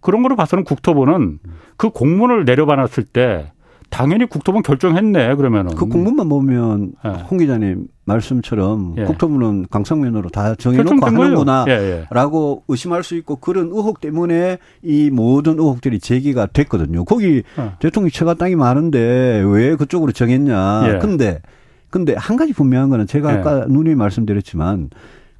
그런 0.00 0.24
거로 0.24 0.34
봐서는 0.34 0.64
국토부는 0.64 1.38
그 1.76 1.90
공문을 1.90 2.44
내려받았을 2.44 3.04
때 3.04 3.52
당연히 3.92 4.24
국토부는 4.24 4.62
결정했네 4.62 5.34
그러면은 5.34 5.74
그 5.74 5.86
공문만 5.86 6.28
보면 6.28 6.92
예. 7.04 7.08
홍 7.10 7.36
기자님 7.36 7.88
말씀처럼 8.06 8.94
예. 8.96 9.04
국토부는 9.04 9.66
강성면으로 9.70 10.30
다 10.30 10.54
정해놓고 10.54 11.04
하는구나라고 11.04 11.66
예, 11.70 11.74
예. 11.74 12.64
의심할 12.68 13.02
수 13.02 13.16
있고 13.16 13.36
그런 13.36 13.66
의혹 13.66 14.00
때문에 14.00 14.56
이 14.82 15.10
모든 15.10 15.58
의혹들이 15.58 16.00
제기가 16.00 16.46
됐거든요. 16.46 17.04
거기 17.04 17.42
어. 17.58 17.74
대통령 17.80 18.10
처가 18.10 18.34
땅이 18.34 18.56
많은데 18.56 19.44
왜 19.46 19.76
그쪽으로 19.76 20.12
정했냐. 20.12 20.94
예. 20.94 20.98
근데 20.98 21.42
근데 21.90 22.14
한 22.16 22.38
가지 22.38 22.54
분명한 22.54 22.88
거는 22.88 23.06
제가 23.06 23.34
예. 23.34 23.38
아까 23.38 23.66
누님이 23.68 23.94
말씀드렸지만 23.94 24.88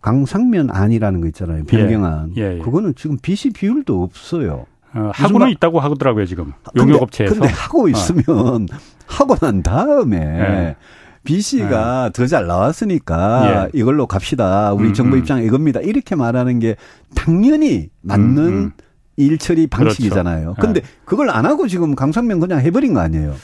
강상면 0.02 0.68
안이라는 0.70 1.22
거 1.22 1.26
있잖아요. 1.28 1.64
변경안. 1.64 2.34
그거는 2.62 2.92
지금 2.96 3.16
빚이 3.22 3.50
비율도 3.50 4.02
없어요. 4.02 4.66
어, 4.94 5.10
하고는 5.14 5.48
있다고 5.50 5.80
하더라고요 5.80 6.26
지금 6.26 6.52
용역업체에서. 6.76 7.34
근데, 7.34 7.48
근데 7.48 7.60
하고 7.60 7.84
어. 7.84 7.88
있으면 7.88 8.24
어. 8.28 8.76
하고 9.06 9.36
난 9.36 9.62
다음에 9.62 10.18
네. 10.18 10.76
B 11.24 11.40
씨가 11.40 12.10
네. 12.12 12.12
더잘 12.12 12.46
나왔으니까 12.46 13.66
예. 13.66 13.78
이걸로 13.78 14.06
갑시다. 14.06 14.72
우리 14.72 14.88
음, 14.88 14.94
정부 14.94 15.16
음. 15.16 15.20
입장 15.20 15.42
이겁니다. 15.42 15.80
이렇게 15.80 16.16
말하는 16.16 16.58
게 16.58 16.76
당연히 17.14 17.90
맞는 18.00 18.38
음, 18.38 18.52
음. 18.52 18.72
일 19.16 19.38
처리 19.38 19.66
방식이잖아요. 19.66 20.54
그렇죠. 20.54 20.60
근데 20.60 20.80
네. 20.80 20.88
그걸 21.04 21.30
안 21.30 21.46
하고 21.46 21.68
지금 21.68 21.94
강상면 21.94 22.40
그냥 22.40 22.60
해버린 22.60 22.94
거 22.94 23.00
아니에요. 23.00 23.34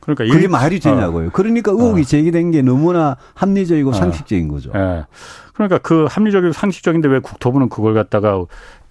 그러니까 0.00 0.24
그게 0.24 0.44
일, 0.44 0.48
말이 0.48 0.80
되냐고요. 0.80 1.28
어. 1.28 1.30
그러니까 1.32 1.72
의혹이 1.72 2.00
어. 2.00 2.04
제기된 2.04 2.52
게 2.52 2.62
너무나 2.62 3.16
합리적이고 3.34 3.90
어. 3.90 3.92
상식적인 3.92 4.48
거죠. 4.48 4.72
예. 4.74 5.04
그러니까 5.52 5.78
그 5.78 6.06
합리적이고 6.08 6.52
상식적인데 6.52 7.08
왜 7.08 7.18
국토부는 7.18 7.68
그걸 7.68 7.92
갖다가 7.92 8.42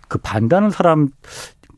그 0.08 0.20
반대하는 0.20 0.70
사람 0.70 1.10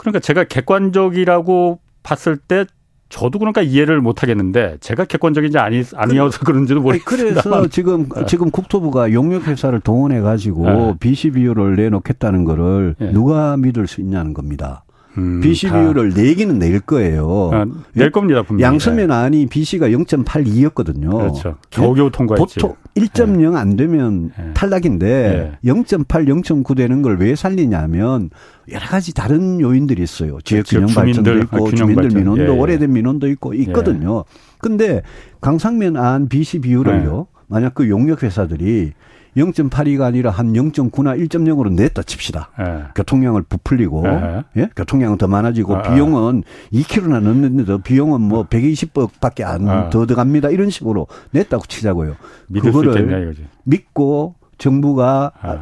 그러니까 0.01 0.19
제가 0.19 0.45
객관적이라고 0.45 1.79
봤을 2.01 2.35
때 2.35 2.65
저도 3.09 3.37
그러니까 3.37 3.61
이해를 3.61 4.01
못 4.01 4.23
하겠는데 4.23 4.77
제가 4.79 5.05
객관적인지 5.05 5.59
아니 5.59 5.83
아니어서 5.93 6.39
그, 6.39 6.45
그런지도 6.45 6.81
모르겠습니다. 6.81 7.41
그래서 7.41 7.67
지금 7.67 8.09
네. 8.09 8.25
지금 8.25 8.49
국토부가 8.49 9.11
용역 9.11 9.47
회사를 9.47 9.79
동원해 9.79 10.21
가지고 10.21 10.65
네. 10.65 10.95
비시 10.99 11.29
비율을 11.29 11.75
내놓겠다는 11.75 12.45
거를 12.45 12.95
네. 12.97 13.11
누가 13.11 13.57
믿을 13.57 13.85
수 13.85 14.01
있냐는 14.01 14.33
겁니다. 14.33 14.85
음, 15.17 15.41
BC 15.41 15.67
비율을 15.69 16.13
내기는 16.13 16.57
낼 16.57 16.79
거예요. 16.79 17.49
아, 17.53 17.65
낼 17.93 18.11
겁니다, 18.11 18.43
분명히. 18.43 18.63
양서면 18.63 19.11
안이 19.11 19.47
BC가 19.47 19.89
0.82였거든요. 19.89 21.11
그렇죠. 21.17 21.57
겨우겨우 21.69 22.11
통과했지. 22.11 22.59
보통 22.59 22.75
1.0 22.95 23.55
안 23.55 23.75
되면 23.75 24.31
네. 24.37 24.53
탈락인데 24.53 25.57
네. 25.63 25.71
0.8, 25.71 26.05
0.9 26.27 26.75
되는 26.75 27.01
걸 27.01 27.17
왜 27.21 27.35
살리냐면 27.35 28.29
여러 28.71 28.85
가지 28.85 29.13
다른 29.13 29.59
요인들이 29.59 30.01
있어요. 30.01 30.39
지역 30.43 30.65
균형 30.67 30.87
발전도 30.87 31.37
있고 31.39 31.67
아, 31.67 31.71
주민들 31.71 32.03
발전. 32.03 32.17
민원도 32.19 32.43
예, 32.43 32.47
예. 32.47 32.51
오래된 32.51 32.91
민원도 32.93 33.27
있고 33.29 33.53
있거든요. 33.53 34.23
예. 34.27 34.57
근데 34.59 35.01
강상면 35.41 35.97
안 35.97 36.29
BC 36.29 36.59
비율을요. 36.61 37.27
네. 37.29 37.41
만약 37.47 37.75
그 37.75 37.89
용역 37.89 38.23
회사들이 38.23 38.93
0.82가 39.35 40.01
아니라 40.01 40.31
한 40.31 40.53
0.9나 40.53 41.17
1.0으로 41.29 41.71
냈다 41.71 42.03
칩시다. 42.03 42.49
네. 42.59 42.83
교통량을 42.95 43.43
부풀리고 43.43 44.03
네. 44.03 44.43
예? 44.57 44.69
교통량은 44.75 45.17
더 45.17 45.27
많아지고 45.27 45.77
아, 45.77 45.81
비용은 45.83 46.43
2km나 46.73 47.21
넘는데도 47.21 47.79
비용은 47.79 48.21
뭐 48.21 48.43
120억밖에 48.43 49.43
안더 49.43 49.71
아. 49.71 49.89
들어갑니다. 49.89 50.49
이런 50.49 50.69
식으로 50.69 51.07
냈다고 51.31 51.65
치자고요. 51.67 52.15
그거를 52.53 53.35
믿고 53.63 54.35
정부가 54.57 55.31
아. 55.41 55.59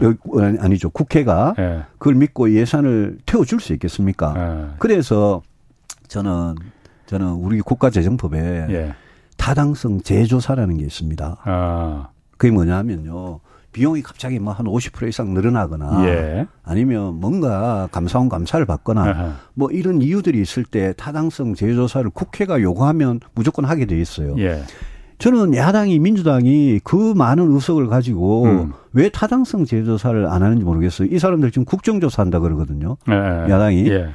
아니죠 0.59 0.89
국회가 0.89 1.53
네. 1.57 1.83
그걸 1.97 2.15
믿고 2.15 2.51
예산을 2.51 3.19
태워줄 3.25 3.59
수 3.59 3.73
있겠습니까? 3.73 4.75
그래서 4.79 5.41
저는 6.07 6.55
저는 7.05 7.27
우리 7.31 7.61
국가재정법에 7.61 8.67
예. 8.69 8.93
타당성 9.37 10.01
재조사라는 10.01 10.77
게 10.77 10.83
있습니다. 10.83 11.37
아. 11.43 12.09
그게 12.37 12.51
뭐냐면요. 12.51 13.39
비용이 13.71 14.01
갑자기 14.01 14.39
뭐 14.39 14.53
한 14.53 14.65
50% 14.65 15.07
이상 15.09 15.33
늘어나거나 15.33 16.05
예. 16.07 16.47
아니면 16.63 17.15
뭔가 17.19 17.87
감사원 17.91 18.29
감사를 18.29 18.65
받거나 18.65 19.01
아하. 19.03 19.33
뭐 19.53 19.69
이런 19.71 20.01
이유들이 20.01 20.41
있을 20.41 20.63
때 20.63 20.93
타당성 20.97 21.53
재조사를 21.53 22.09
국회가 22.11 22.61
요구하면 22.61 23.19
무조건 23.35 23.65
하게 23.65 23.85
돼 23.85 23.99
있어요. 23.99 24.35
예. 24.39 24.61
저는 25.19 25.53
야당이 25.53 25.99
민주당이 25.99 26.79
그 26.83 27.13
많은 27.15 27.51
의석을 27.53 27.87
가지고 27.87 28.45
음. 28.45 28.71
왜 28.93 29.09
타당성 29.09 29.65
재조사를 29.65 30.25
안 30.27 30.43
하는지 30.43 30.63
모르겠어요. 30.63 31.09
이 31.11 31.19
사람들 31.19 31.51
지금 31.51 31.65
국정조사 31.65 32.21
한다 32.23 32.39
그러거든요. 32.39 32.97
예. 33.09 33.13
야당이. 33.51 33.87
예. 33.89 34.09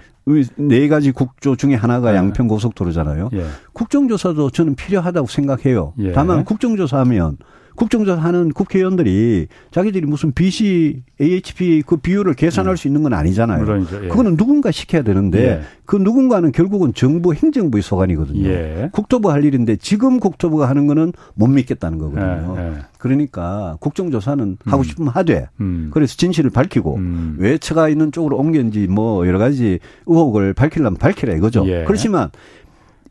네 0.56 0.88
가지 0.88 1.12
국조 1.12 1.56
중에 1.56 1.74
하나가 1.74 2.12
예. 2.12 2.16
양평 2.16 2.48
고속도로잖아요. 2.48 3.28
예. 3.34 3.44
국정조사도 3.74 4.48
저는 4.50 4.74
필요하다고 4.74 5.26
생각해요. 5.28 5.92
예. 5.98 6.12
다만 6.12 6.44
국정조사하면 6.44 7.36
국정조사 7.76 8.22
하는 8.22 8.50
국회의원들이 8.52 9.48
자기들이 9.70 10.06
무슨 10.06 10.32
BC, 10.32 11.02
AHP 11.20 11.82
그 11.86 11.96
비율을 11.96 12.34
계산할 12.34 12.74
음. 12.74 12.76
수 12.76 12.86
있는 12.88 13.02
건 13.02 13.12
아니잖아요. 13.12 13.58
물론이죠. 13.58 14.04
예. 14.04 14.08
그거는 14.08 14.36
누군가 14.36 14.70
시켜야 14.70 15.02
되는데 15.02 15.46
예. 15.46 15.60
그 15.84 15.96
누군가는 15.96 16.50
결국은 16.52 16.94
정부 16.94 17.34
행정부의 17.34 17.82
소관이거든요. 17.82 18.48
예. 18.48 18.90
국토부 18.92 19.30
할 19.30 19.44
일인데 19.44 19.76
지금 19.76 20.20
국토부가 20.20 20.68
하는 20.68 20.86
거는 20.86 21.12
못 21.34 21.48
믿겠다는 21.48 21.98
거거든요. 21.98 22.54
예, 22.58 22.62
예. 22.62 22.72
그러니까 22.98 23.76
국정조사는 23.80 24.44
음. 24.44 24.56
하고 24.64 24.82
싶으면 24.82 25.10
하되 25.10 25.48
음. 25.60 25.90
그래서 25.92 26.16
진실을 26.16 26.50
밝히고 26.50 26.96
음. 26.96 27.36
왜 27.38 27.58
처가 27.58 27.88
있는 27.88 28.12
쪽으로 28.12 28.38
옮겼는지 28.38 28.86
뭐 28.86 29.26
여러 29.26 29.38
가지 29.38 29.78
의혹을 30.06 30.54
밝히려면 30.54 30.96
밝히라 30.96 31.34
이거죠. 31.34 31.66
예. 31.66 31.84
그렇지만 31.84 32.30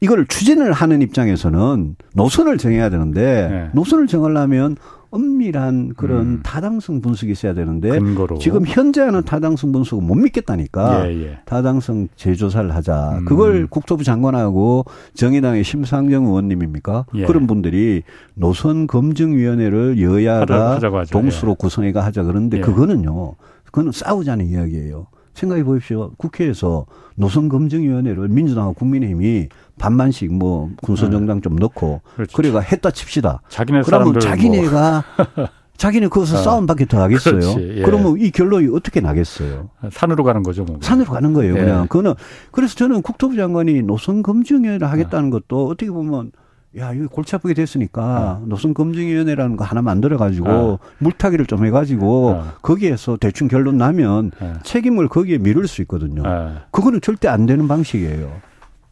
이걸 0.03 0.25
추진을 0.27 0.73
하는 0.73 1.01
입장에서는 1.01 1.95
노선을 2.13 2.57
정해야 2.57 2.89
되는데 2.89 3.47
네. 3.49 3.69
노선을 3.73 4.07
정하려면 4.07 4.75
엄밀한 5.11 5.93
그런 5.95 6.19
음. 6.19 6.39
타당성 6.43 6.99
분석이 6.99 7.31
있어야 7.31 7.53
되는데 7.53 7.89
근거로. 7.89 8.37
지금 8.39 8.65
현재 8.65 8.99
하는 8.99 9.23
타당성 9.23 9.71
분석은 9.71 10.03
못 10.05 10.15
믿겠다니까 10.15 11.07
예, 11.07 11.23
예. 11.23 11.39
타당성 11.45 12.09
재조사를 12.17 12.75
하자. 12.75 13.19
음. 13.19 13.25
그걸 13.25 13.67
국토부 13.67 14.03
장관하고 14.03 14.83
정의당의 15.13 15.63
심상정 15.63 16.25
의원님입니까? 16.25 17.05
예. 17.15 17.25
그런 17.25 17.47
분들이 17.47 18.03
노선 18.33 18.87
검증위원회를 18.87 20.01
여야가 20.01 20.79
동수로 21.11 21.51
예. 21.51 21.55
구성해가 21.57 22.03
하자 22.03 22.23
그런데 22.23 22.57
예. 22.57 22.61
그거는요. 22.61 23.35
그거는 23.63 23.93
싸우자는 23.93 24.47
이야기예요. 24.47 25.07
생각해 25.33 25.63
보십시오. 25.63 26.11
국회에서 26.17 26.85
노선검증위원회를 27.15 28.27
민주당과 28.27 28.73
국민의힘이 28.73 29.49
반만씩 29.79 30.33
뭐 30.33 30.69
군소정당 30.81 31.41
좀 31.41 31.55
넣고 31.55 32.01
그렇지. 32.15 32.35
그래가 32.35 32.59
했다 32.59 32.91
칩시다. 32.91 33.41
자기네 33.49 33.81
그러면 33.83 34.19
자기네가 34.19 35.03
뭐. 35.35 35.47
자기는 35.77 36.09
거기서 36.09 36.37
어. 36.37 36.41
싸움밖에 36.41 36.85
더 36.85 37.01
하겠어요. 37.01 37.39
예. 37.59 37.81
그러면 37.81 38.15
이 38.19 38.29
결론이 38.31 38.69
어떻게 38.73 39.01
나겠어요? 39.01 39.69
산으로 39.91 40.23
가는 40.23 40.43
거죠. 40.43 40.63
뭐. 40.63 40.77
산으로 40.81 41.11
가는 41.11 41.33
거예요. 41.33 41.55
예. 41.55 41.59
그냥 41.59 41.87
그거는 41.87 42.13
그래서 42.51 42.75
저는 42.75 43.01
국토부 43.01 43.35
장관이 43.35 43.81
노선 43.81 44.21
검증위원회를 44.21 44.89
하겠다는 44.89 45.29
것도 45.31 45.67
어떻게 45.67 45.89
보면 45.89 46.31
야, 46.77 46.91
이거 46.91 47.07
골치 47.07 47.35
아프게 47.35 47.53
됐으니까 47.53 48.39
어. 48.41 48.45
노선검증위원회라는 48.47 49.57
거 49.57 49.63
하나 49.63 49.81
만들어가지고 49.81 50.49
어. 50.49 50.79
물타기를 50.97 51.45
좀 51.45 51.65
해가지고 51.65 52.29
어. 52.29 52.51
거기에서 52.61 53.17
대충 53.17 53.47
결론 53.47 53.77
나면 53.77 54.31
어. 54.39 54.53
책임을 54.63 55.07
거기에 55.07 55.37
미룰 55.37 55.67
수 55.67 55.81
있거든요. 55.83 56.23
어. 56.25 56.61
그거는 56.71 57.01
절대 57.01 57.27
안 57.27 57.45
되는 57.45 57.67
방식이에요. 57.67 58.41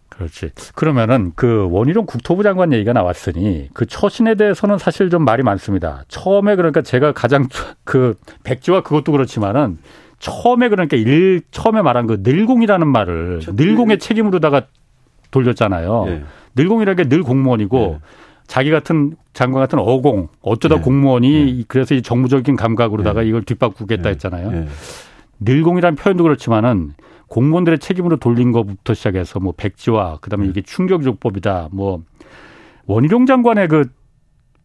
그렇지. 0.10 0.52
그러면은 0.76 1.32
그 1.36 1.68
원희룡 1.72 2.06
국토부 2.06 2.44
장관 2.44 2.72
얘기가 2.74 2.94
나왔으니 2.94 3.70
그 3.74 3.88
처신에 3.88 4.36
대해서는 4.36 4.78
사실 4.78 5.10
좀 5.10 5.26
말이 5.26 5.42
많습니다. 5.42 6.04
처음에 6.08 6.56
그러니까 6.56 6.84
제가 6.84 7.14
가장 7.14 7.48
그 7.84 8.14
백지와 8.44 8.82
그것도 8.82 9.12
그렇지만은 9.12 9.80
처음에 10.20 10.70
그러니까 10.70 10.98
일 10.98 11.42
처음에 11.50 11.82
말한 11.82 12.06
그 12.06 12.18
늘공이라는 12.22 12.88
말을 12.88 13.42
늘공의 13.56 13.98
책임으로다가 13.98 14.68
돌렸잖아요. 15.32 16.06
네. 16.06 16.24
늘공이라는 16.56 17.04
게 17.04 17.10
늘 17.10 17.24
공무원이고 17.24 17.78
네. 17.78 18.00
자기 18.48 18.70
같은 18.72 19.16
장관 19.34 19.62
같은 19.64 19.80
어공 19.80 20.28
어쩌다 20.42 20.76
네. 20.76 20.82
공무원이 20.82 21.54
네. 21.60 21.64
그래서 21.68 21.96
이 21.96 22.02
정무적인 22.02 22.56
감각으로다가 22.56 23.22
네. 23.22 23.30
이걸 23.30 23.44
뒷바꾸겠다 23.44 24.04
네. 24.04 24.10
했잖아요. 24.10 24.66
늘공이라는 25.40 25.96
표현도 25.96 26.24
그렇지만은 26.24 26.94
공무원들의 27.28 27.80
책임으로 27.80 28.18
돌린 28.18 28.52
것부터 28.52 28.94
시작해서 28.94 29.40
뭐 29.40 29.54
백지화 29.56 30.18
그다음에 30.22 30.48
이게 30.48 30.62
충격요법이다 30.62 31.70
뭐 31.72 32.04
원희룡 32.88 33.26
장관의 33.26 33.68
그 33.70 33.86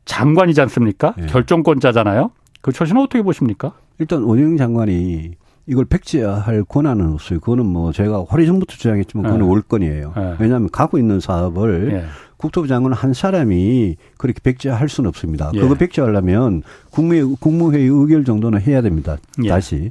장관이지 0.04 0.60
않습니까? 0.62 1.12
결정권자잖아요. 1.28 2.30
그 2.60 2.72
처신은 2.72 3.02
어떻게 3.02 3.22
보십니까? 3.22 3.72
일단 3.98 4.22
원희룡 4.24 4.56
장관이 4.56 5.32
이걸 5.68 5.84
백지화할 5.84 6.64
권한은 6.64 7.12
없어요. 7.14 7.40
그거는 7.40 7.66
뭐 7.66 7.92
제가 7.92 8.24
오래전부터 8.30 8.74
주장했지만 8.76 9.24
그건 9.24 9.40
네. 9.40 9.46
월권이에요. 9.46 10.12
네. 10.16 10.34
왜냐하면 10.38 10.68
갖고 10.70 10.98
있는 10.98 11.18
사업을 11.20 11.88
네. 11.88 12.04
국토부 12.36 12.68
장관 12.68 12.92
한 12.92 13.14
사람이 13.14 13.96
그렇게 14.18 14.40
백지화할 14.42 14.88
수는 14.88 15.08
없습니다. 15.08 15.50
예. 15.54 15.60
그거 15.60 15.74
백지화하려면 15.74 16.62
국무회, 16.90 17.22
국무회의 17.22 17.88
의결 17.88 18.24
정도는 18.24 18.60
해야 18.60 18.82
됩니다. 18.82 19.16
예. 19.42 19.48
다시. 19.48 19.90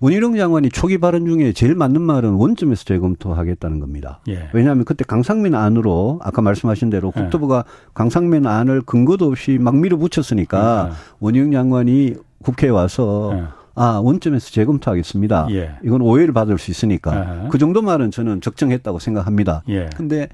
원희룡 0.00 0.36
장관이 0.36 0.68
초기 0.68 0.98
발언 0.98 1.26
중에 1.26 1.52
제일 1.52 1.74
맞는 1.74 2.00
말은 2.00 2.34
원점에서 2.34 2.84
재검토하겠다는 2.84 3.80
겁니다. 3.80 4.20
예. 4.28 4.48
왜냐하면 4.52 4.84
그때 4.84 5.04
강상민 5.04 5.56
안으로 5.56 6.20
아까 6.22 6.40
말씀하신 6.40 6.90
대로 6.90 7.12
예. 7.16 7.20
국토부가 7.20 7.64
강상민 7.94 8.46
안을 8.46 8.82
근거도 8.82 9.26
없이 9.26 9.58
막 9.60 9.76
밀어붙였으니까 9.76 10.90
예. 10.90 10.94
원희룡 11.18 11.50
장관이 11.50 12.14
국회에 12.44 12.70
와서 12.70 13.32
예. 13.34 13.57
아 13.78 14.00
원점에서 14.02 14.50
재검토하겠습니다. 14.50 15.48
예. 15.52 15.70
이건 15.84 16.00
오해를 16.02 16.34
받을 16.34 16.58
수 16.58 16.70
있으니까 16.70 17.46
그 17.50 17.58
정도 17.58 17.80
말은 17.82 18.10
저는 18.10 18.40
적정했다고 18.40 18.98
생각합니다. 18.98 19.62
예. 19.68 19.88
근데 19.96 20.28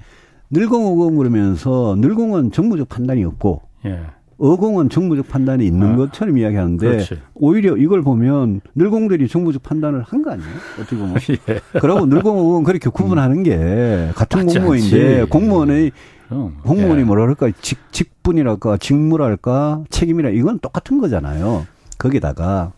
늘공어공 0.49 1.15
그러면서 1.17 1.95
늘공은 1.99 2.51
정무적 2.51 2.89
판단이 2.89 3.23
없고 3.23 3.61
예. 3.85 3.99
어공은 4.37 4.89
정무적 4.89 5.29
판단이 5.29 5.65
있는 5.65 5.93
아, 5.93 5.95
것처럼 5.95 6.37
이야기하는데 6.37 6.85
그렇지. 6.85 7.19
오히려 7.35 7.77
이걸 7.77 8.01
보면 8.01 8.59
늘공들이 8.75 9.29
정무적 9.29 9.63
판단을 9.63 10.01
한 10.05 10.21
거 10.23 10.31
아니에요? 10.31 10.49
어떻게 10.77 10.97
보면. 10.97 11.15
예. 11.49 11.79
그러고 11.79 12.05
늘공 12.05 12.37
어공은 12.39 12.63
그렇게 12.65 12.89
구분하는 12.89 13.43
게 13.43 14.09
같은 14.13 14.45
공무원인데 14.45 15.19
않지. 15.21 15.29
공무원의 15.29 15.91
음. 16.33 16.57
공무원이 16.63 17.01
예. 17.01 17.03
뭐라 17.05 17.21
그럴까 17.21 17.51
직, 17.61 17.79
직분이랄까 17.93 18.75
직무랄까 18.77 19.83
책임이라 19.89 20.31
이건 20.31 20.59
똑같은 20.59 20.99
거잖아요. 20.99 21.65
거기다가 21.97 22.73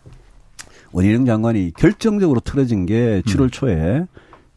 원희룡 0.92 1.26
장관이 1.26 1.72
결정적으로 1.76 2.40
틀어진 2.40 2.86
게 2.86 3.22
7월 3.26 3.42
음. 3.44 3.50
초에 3.50 4.06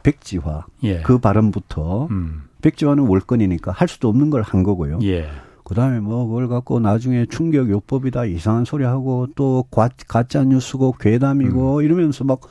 백지화 0.04 0.66
예. 0.84 1.02
그 1.02 1.20
발언부터 1.20 2.08
음. 2.12 2.44
백지화는 2.62 3.06
월권이니까 3.08 3.72
할 3.72 3.88
수도 3.88 4.08
없는 4.10 4.30
걸 4.30 4.42
한 4.42 4.64
거고요. 4.64 5.00
예. 5.04 5.28
그다음에 5.64 6.00
뭐 6.00 6.26
그걸 6.28 6.48
갖고 6.48 6.80
나중에 6.80 7.26
충격 7.30 7.70
요법이다 7.70 8.26
이상한 8.26 8.66
소리 8.66 8.84
하고 8.84 9.28
또 9.36 9.64
과, 9.72 9.90
가짜 10.08 10.44
뉴스고 10.44 10.94
괴담이고 11.00 11.78
음. 11.78 11.84
이러면서 11.84 12.24
막 12.24 12.42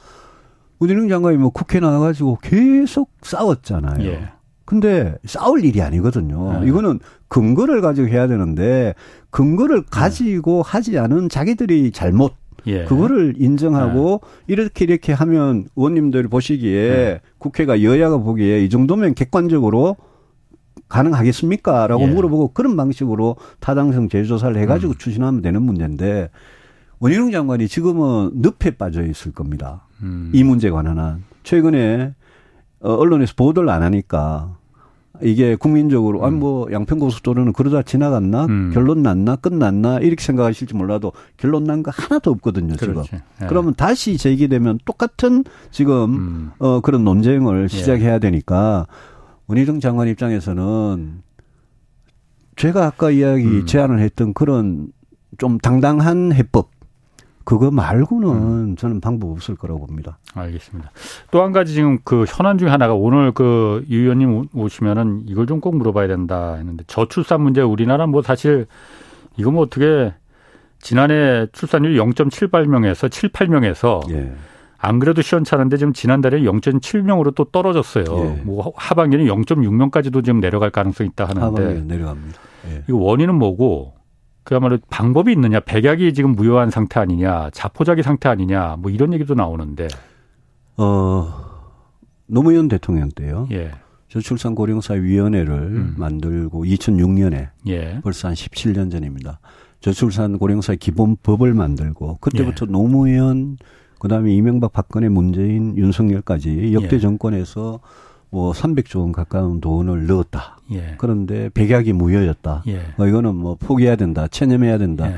원희룡 0.79 1.09
장관이 1.09 1.37
뭐 1.37 1.51
국회 1.51 1.81
나와가지고 1.81 2.39
계속 2.43 3.11
싸웠잖아요. 3.23 4.05
예. 4.07 4.29
근데 4.65 5.17
싸울 5.25 5.65
일이 5.65 5.83
아니거든요. 5.83 6.61
네. 6.61 6.69
이거는 6.69 7.01
근거를 7.29 7.81
가지고 7.81 8.09
해야 8.09 8.29
되는데 8.29 8.95
근거를 9.31 9.83
가지고 9.91 10.63
네. 10.65 10.71
하지 10.71 10.99
않은 10.99 11.29
자기들이 11.29 11.91
잘못 11.91 12.35
예. 12.67 12.85
그거를 12.85 13.35
인정하고 13.39 14.21
네. 14.23 14.53
이렇게 14.53 14.85
이렇게 14.85 15.13
하면 15.13 15.67
의원님들 15.77 16.29
보시기에 16.29 16.89
네. 16.91 17.21
국회가 17.39 17.83
여야가 17.83 18.19
보기에 18.19 18.65
이 18.65 18.69
정도면 18.69 19.15
객관적으로 19.15 19.97
가능하겠습니까? 20.89 21.87
라고 21.87 22.03
예. 22.03 22.07
물어보고 22.07 22.53
그런 22.53 22.77
방식으로 22.77 23.37
타당성 23.61 24.09
재조사를 24.09 24.57
해가지고 24.57 24.93
음. 24.93 24.99
추진하면 24.99 25.43
되는 25.43 25.63
문제인데 25.63 26.31
원희룡 26.99 27.31
장관이 27.31 27.69
지금은 27.69 28.31
늪에 28.35 28.73
빠져 28.73 29.05
있을 29.05 29.33
겁니다. 29.33 29.87
음. 30.03 30.31
이 30.35 30.45
문제에 30.45 30.71
관한 30.71 31.25
최근에 31.43 32.15
어, 32.81 32.95
언론에서 32.95 33.35
보도를 33.37 33.69
안 33.71 33.83
하니까 33.83 34.57
이게 35.23 35.55
국민적으로 35.57 36.21
음. 36.21 36.25
아니 36.25 36.37
뭐 36.37 36.71
양평고속도로는 36.73 37.53
그러다 37.53 37.83
지나갔나 37.83 38.47
음. 38.47 38.71
결론 38.73 39.03
났나 39.03 39.37
끝났나 39.37 39.99
이렇게 39.99 40.23
생각하실지 40.25 40.75
몰라도 40.75 41.13
결론 41.37 41.65
난 41.65 41.83
거 41.83 41.91
하나도 41.95 42.31
없거든요 42.33 42.77
지금. 42.77 43.03
예. 43.13 43.47
그러면 43.49 43.75
다시 43.75 44.17
제기되면 44.17 44.81
똑같은 44.85 45.45
지금 45.71 46.15
음. 46.15 46.51
어 46.59 46.81
그런 46.81 47.05
논쟁을 47.05 47.65
예. 47.65 47.69
시작해야 47.69 48.19
되니까 48.19 48.87
원희룡 49.47 49.81
장관 49.81 50.09
입장에서는 50.09 51.23
제가 52.57 52.87
아까 52.87 53.11
이야기 53.11 53.45
음. 53.45 53.67
제안을 53.67 54.01
했던 54.01 54.35
그런 54.35 54.89
좀 55.39 55.59
당당한 55.59 56.33
해법 56.33 56.71
그거 57.51 57.71
말고는 57.73 58.29
음. 58.29 58.77
저는 58.77 59.01
방법 59.01 59.31
없을 59.33 59.57
거라고 59.57 59.85
봅니다. 59.87 60.19
알겠습니다. 60.35 60.93
또 61.33 61.43
한 61.43 61.51
가지 61.51 61.75
지금 61.75 61.99
그 62.05 62.25
현안 62.29 62.59
중에 62.59 62.69
하나가 62.69 62.95
오늘 62.95 63.33
그 63.33 63.83
유 63.91 64.03
의원님 64.03 64.47
오시면은 64.55 65.25
이걸 65.27 65.47
좀 65.47 65.61
꼭 65.61 65.77
물어봐야 65.77 66.07
된다 66.07 66.55
했는데 66.55 66.85
저출산 66.87 67.41
문제 67.43 67.61
우리나라 67.61 68.07
뭐 68.07 68.23
사실 68.23 68.67
이거 69.37 69.51
뭐 69.51 69.63
어떻게 69.63 70.15
지난해 70.81 71.47
출산율 71.53 71.95
0.78명에서 71.97 73.11
7, 73.11 73.31
8명에서 73.31 74.09
예. 74.13 74.33
안 74.79 74.99
그래도 75.01 75.21
시원찮은데 75.21 75.77
지금 75.77 75.93
지난달에 75.93 76.41
0.7명으로 76.43 77.35
또 77.35 77.45
떨어졌어요. 77.45 78.05
예. 78.07 78.43
뭐 78.45 78.73
하반기는 78.77 79.27
0.6명까지도 79.27 80.25
지금 80.25 80.41
내려갈 80.41 80.71
가능성이 80.71 81.11
있다 81.11 81.25
하는데 81.27 81.83
내려갑니다. 81.83 82.41
예. 82.71 82.85
이거 82.89 82.97
원인은 82.99 83.35
뭐고 83.35 83.95
그야말로 84.43 84.79
방법이 84.89 85.33
있느냐, 85.33 85.61
백약이 85.61 86.15
지금 86.15 86.33
무효한 86.33 86.71
상태 86.71 87.01
아니냐, 87.01 87.51
자포자기 87.51 88.03
상태 88.03 88.29
아니냐, 88.29 88.77
뭐 88.79 88.91
이런 88.91 89.13
얘기도 89.13 89.35
나오는데. 89.35 89.89
어, 90.77 91.29
노무현 92.27 92.69
대통령 92.69 93.11
때요. 93.11 93.49
예. 93.53 93.73
저출산 94.09 94.55
고령사위원회를 94.55 95.53
음. 95.53 95.95
만들고 95.97 96.65
2006년에 96.65 97.51
예. 97.69 98.01
벌써 98.03 98.29
한 98.29 98.35
17년 98.35 98.91
전입니다. 98.91 99.41
저출산 99.81 100.39
고령사 100.39 100.75
기본법을 100.75 101.55
만들고 101.55 102.19
그때부터 102.21 102.67
예. 102.67 102.73
노무현 102.73 103.57
그다음에 103.99 104.33
이명박 104.33 104.73
박근혜 104.73 105.09
문재인 105.09 105.77
윤석열까지 105.77 106.73
역대 106.75 106.97
예. 106.97 107.01
정권에서 107.01 107.81
뭐 108.31 108.53
300조 108.53 109.01
원 109.01 109.13
가까운 109.13 109.61
돈을 109.61 110.07
넣었다. 110.07 110.59
예. 110.73 110.95
그런데 110.99 111.49
백약이 111.51 111.93
무효였다. 111.93 112.65
예. 112.69 112.81
뭐 112.97 113.07
이거는 113.07 113.35
뭐 113.35 113.57
포기해야 113.59 113.97
된다. 113.97 114.27
체념해야 114.29 114.79
된다. 114.79 115.11
예. 115.11 115.17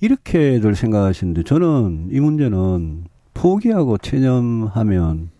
이렇게들 0.00 0.74
생각하시는데 0.74 1.42
저는 1.42 2.08
이 2.12 2.20
문제는 2.20 3.04
포기하고 3.34 3.98
체념하면 3.98 5.30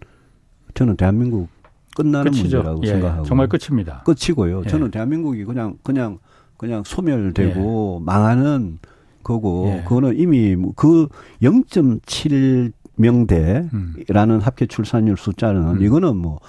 저는 0.74 0.96
대한민국 0.96 1.48
끝나는 1.96 2.30
끝이죠. 2.30 2.58
문제라고 2.58 2.82
예. 2.84 2.86
생각하고 2.88 3.24
정말 3.24 3.48
끝입니다. 3.48 4.02
끝이고요. 4.04 4.62
예. 4.64 4.68
저는 4.68 4.90
대한민국이 4.90 5.44
그냥 5.44 5.76
그냥 5.82 6.18
그냥 6.56 6.82
소멸되고 6.84 7.98
예. 8.00 8.04
망하는 8.04 8.78
거고 9.22 9.82
그거는 9.84 10.18
이미 10.18 10.56
그 10.76 11.08
0.7 11.42 12.72
명대라는 12.98 13.70
음. 13.72 14.40
합계 14.42 14.66
출산율 14.66 15.16
숫자는 15.16 15.76
음. 15.76 15.82
이거는 15.82 16.16
뭐 16.16 16.40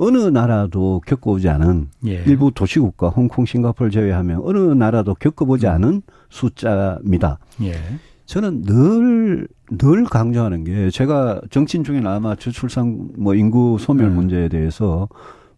어느 0.00 0.16
나라도 0.16 1.02
겪어오지 1.06 1.50
않은 1.50 1.88
예. 2.06 2.24
일부 2.24 2.50
도시국가 2.50 3.10
홍콩 3.10 3.44
싱가포르 3.44 3.90
제외하면 3.90 4.40
어느 4.44 4.58
나라도 4.58 5.14
겪어보지 5.14 5.66
음. 5.66 5.72
않은 5.72 6.02
숫자입니다. 6.30 7.38
예. 7.62 7.74
저는 8.24 8.62
늘, 8.62 9.46
늘 9.76 10.04
강조하는 10.04 10.64
게 10.64 10.88
제가 10.88 11.42
정치인 11.50 11.84
중에 11.84 12.00
아마 12.06 12.34
저출산 12.34 13.10
뭐 13.18 13.34
인구 13.34 13.76
소멸 13.78 14.08
네. 14.08 14.14
문제에 14.14 14.48
대해서 14.48 15.06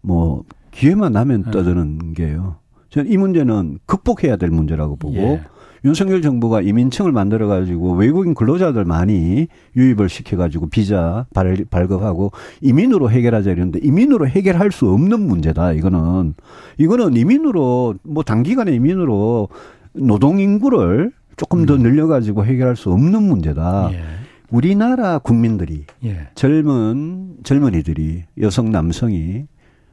뭐 0.00 0.42
기회만 0.72 1.12
나면 1.12 1.44
네. 1.44 1.50
떠드는 1.52 2.14
게요. 2.14 2.56
저는 2.88 3.12
이 3.12 3.16
문제는 3.16 3.78
극복해야 3.86 4.36
될 4.36 4.50
문제라고 4.50 4.96
보고 4.96 5.14
예. 5.14 5.42
윤석열 5.84 6.22
정부가 6.22 6.60
이민청을 6.60 7.12
만들어 7.12 7.48
가지고 7.48 7.94
외국인 7.94 8.34
근로자들 8.34 8.84
많이 8.84 9.48
유입을 9.76 10.08
시켜 10.08 10.36
가지고 10.36 10.68
비자 10.68 11.26
발, 11.34 11.64
발급하고 11.70 12.30
이민으로 12.60 13.10
해결하자 13.10 13.50
이러는데 13.50 13.80
이민으로 13.82 14.28
해결할 14.28 14.70
수 14.70 14.88
없는 14.88 15.20
문제다. 15.20 15.72
이거는 15.72 16.34
이거는 16.78 17.16
이민으로 17.16 17.96
뭐 18.04 18.22
단기간에 18.22 18.72
이민으로 18.72 19.48
노동 19.94 20.38
인구를 20.38 21.12
조금 21.36 21.66
더 21.66 21.74
음. 21.74 21.82
늘려 21.82 22.06
가지고 22.06 22.44
해결할 22.44 22.76
수 22.76 22.90
없는 22.92 23.22
문제다. 23.22 23.90
예. 23.92 24.02
우리나라 24.50 25.18
국민들이 25.18 25.86
예. 26.04 26.28
젊은 26.34 27.36
젊은이들이 27.42 28.24
여성 28.40 28.70
남성이 28.70 29.46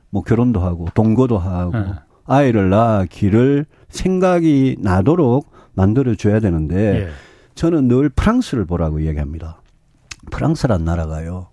뭐 0.09 0.21
결혼도 0.21 0.59
하고 0.59 0.87
동거도 0.93 1.37
하고 1.37 1.71
네. 1.71 1.85
아이를 2.25 2.69
낳기를 2.69 3.65
생각이 3.87 4.77
나도록 4.79 5.49
만들어 5.80 6.13
줘야 6.15 6.41
되는데 6.41 7.03
예. 7.03 7.09
저는 7.55 7.88
늘 7.88 8.09
프랑스를 8.09 8.65
보라고 8.65 9.05
얘기합니다. 9.05 9.61
프랑스란 10.30 10.84
나라가요. 10.84 11.47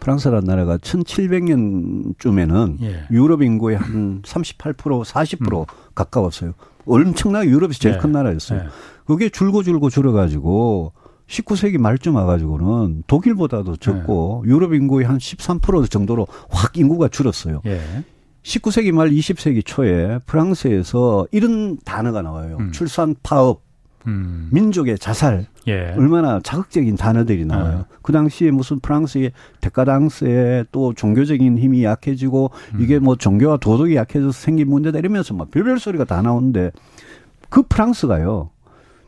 프랑스란 0.00 0.44
나라가 0.44 0.78
1700년쯤에는 0.78 2.82
예. 2.82 3.04
유럽 3.10 3.42
인구의 3.42 3.76
한 3.76 4.22
38%, 4.22 5.04
40% 5.04 5.60
음. 5.60 5.64
가까웠어요. 5.94 6.54
엄청나게 6.86 7.50
유럽에서 7.50 7.78
제일 7.78 7.96
예. 7.96 7.98
큰 7.98 8.12
나라였어요. 8.12 8.60
예. 8.60 8.64
그게 9.06 9.28
줄고 9.28 9.62
줄고 9.62 9.90
줄어가지고 9.90 10.94
19세기 11.26 11.76
말쯤 11.76 12.14
와가지고는 12.14 13.02
독일보다도 13.06 13.76
적고 13.76 14.44
예. 14.46 14.50
유럽 14.50 14.72
인구의 14.72 15.06
한 15.06 15.18
13% 15.18 15.90
정도로 15.90 16.26
확 16.48 16.78
인구가 16.78 17.08
줄었어요. 17.08 17.60
19세기 18.42 18.86
예. 18.86 18.92
말 18.92 19.10
20세기 19.10 19.66
초에 19.66 20.18
프랑스에서 20.24 21.26
이런 21.30 21.76
단어가 21.84 22.22
나와요. 22.22 22.56
음. 22.60 22.72
출산 22.72 23.14
파업, 23.22 23.65
음. 24.06 24.48
민족의 24.52 24.98
자살 24.98 25.46
예. 25.66 25.94
얼마나 25.96 26.40
자극적인 26.42 26.96
단어들이 26.96 27.44
나와요. 27.44 27.86
어. 27.88 27.96
그 28.02 28.12
당시에 28.12 28.50
무슨 28.50 28.78
프랑스의 28.80 29.32
데카당스에 29.60 30.64
또 30.72 30.94
종교적인 30.94 31.58
힘이 31.58 31.84
약해지고 31.84 32.50
음. 32.74 32.80
이게 32.80 32.98
뭐 32.98 33.16
종교와 33.16 33.58
도덕이 33.58 33.96
약해져서 33.96 34.32
생긴 34.32 34.70
문제다 34.70 34.98
이러면서 34.98 35.34
막 35.34 35.50
별별 35.50 35.78
소리가 35.78 36.04
다 36.04 36.22
나오는데 36.22 36.70
그 37.48 37.62
프랑스가요. 37.62 38.50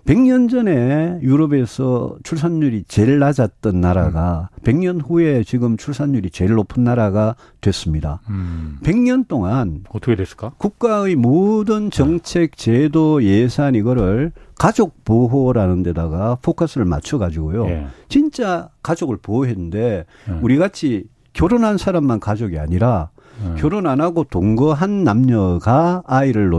100년 0.06 0.50
전에 0.50 1.18
유럽에서 1.22 2.16
출산율이 2.22 2.84
제일 2.88 3.18
낮았던 3.18 3.80
나라가 3.80 4.48
음. 4.54 4.62
100년 4.62 5.00
후에 5.06 5.44
지금 5.44 5.76
출산율이 5.76 6.30
제일 6.30 6.52
높은 6.52 6.84
나라가 6.84 7.34
됐습니다. 7.60 8.20
음. 8.30 8.78
100년 8.82 9.28
동안 9.28 9.84
어떻게 9.90 10.16
됐을까? 10.16 10.52
국가의 10.58 11.16
모든 11.16 11.90
정책, 11.90 12.56
제도, 12.56 13.22
예산 13.22 13.74
이거를 13.74 14.32
가족 14.58 15.04
보호라는 15.04 15.82
데다가 15.82 16.38
포커스를 16.42 16.84
맞춰 16.84 17.18
가지고요. 17.18 17.66
예. 17.66 17.86
진짜 18.08 18.70
가족을 18.82 19.18
보호했는데 19.18 20.04
음. 20.28 20.40
우리 20.42 20.56
같이 20.56 21.04
결혼한 21.32 21.78
사람만 21.78 22.18
가족이 22.18 22.58
아니라 22.58 23.10
음. 23.40 23.54
결혼 23.58 23.86
안 23.86 24.00
하고 24.00 24.24
동거한 24.24 25.04
남녀가 25.04 26.02
아이를 26.06 26.50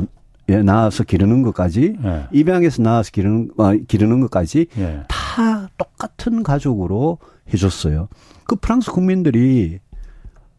예, 0.49 0.61
낳아서 0.61 1.03
기르는 1.03 1.43
것까지 1.43 1.95
예. 2.03 2.27
입양해서 2.31 2.81
낳아서 2.81 3.11
기르는 3.11 3.49
어, 3.57 3.73
기르는 3.87 4.19
것까지 4.21 4.67
예. 4.77 5.03
다 5.07 5.69
똑같은 5.77 6.43
가족으로 6.43 7.19
해줬어요. 7.53 8.09
그 8.45 8.55
프랑스 8.55 8.91
국민들이 8.91 9.79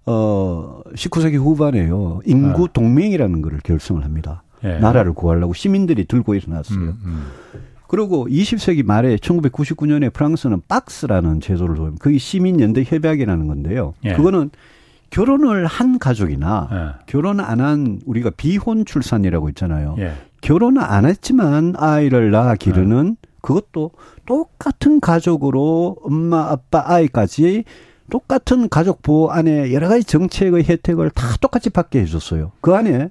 어 0.06 0.80
19세기 0.94 1.36
후반에요 1.38 2.20
인구 2.24 2.64
예. 2.64 2.68
동맹이라는 2.72 3.42
것을 3.42 3.60
결성을 3.62 4.02
합니다. 4.04 4.44
예. 4.64 4.78
나라를 4.78 5.12
구하려고 5.12 5.52
시민들이 5.54 6.04
들고 6.04 6.34
일어났어요. 6.34 6.78
음, 6.78 6.98
음. 7.04 7.26
그리고 7.88 8.28
20세기 8.28 8.84
말에 8.84 9.16
1999년에 9.16 10.12
프랑스는 10.12 10.62
박스라는 10.68 11.40
제도를 11.40 11.74
도입. 11.74 11.98
그게 11.98 12.18
시민연대 12.18 12.84
협약이라는 12.86 13.48
건데요. 13.48 13.94
예. 14.04 14.12
그거는 14.12 14.50
결혼을 15.10 15.66
한 15.66 15.98
가족이나 15.98 16.68
예. 16.72 17.02
결혼 17.06 17.40
안 17.40 17.60
한 17.60 18.00
우리가 18.06 18.30
비혼 18.36 18.84
출산이라고 18.84 19.48
있잖아요. 19.50 19.96
예. 19.98 20.12
결혼을 20.40 20.82
안 20.82 21.04
했지만 21.04 21.74
아이를 21.76 22.30
낳아 22.30 22.54
기르는 22.54 23.16
예. 23.22 23.30
그것도 23.42 23.90
똑같은 24.26 25.00
가족으로 25.00 25.96
엄마, 26.02 26.50
아빠, 26.50 26.82
아이까지 26.86 27.64
똑같은 28.10 28.68
가족 28.68 29.02
보호 29.02 29.30
안에 29.30 29.72
여러 29.72 29.88
가지 29.88 30.04
정책의 30.04 30.64
혜택을 30.64 31.10
다 31.10 31.26
똑같이 31.40 31.70
받게 31.70 32.00
해줬어요. 32.00 32.52
그 32.60 32.74
안에 32.74 33.10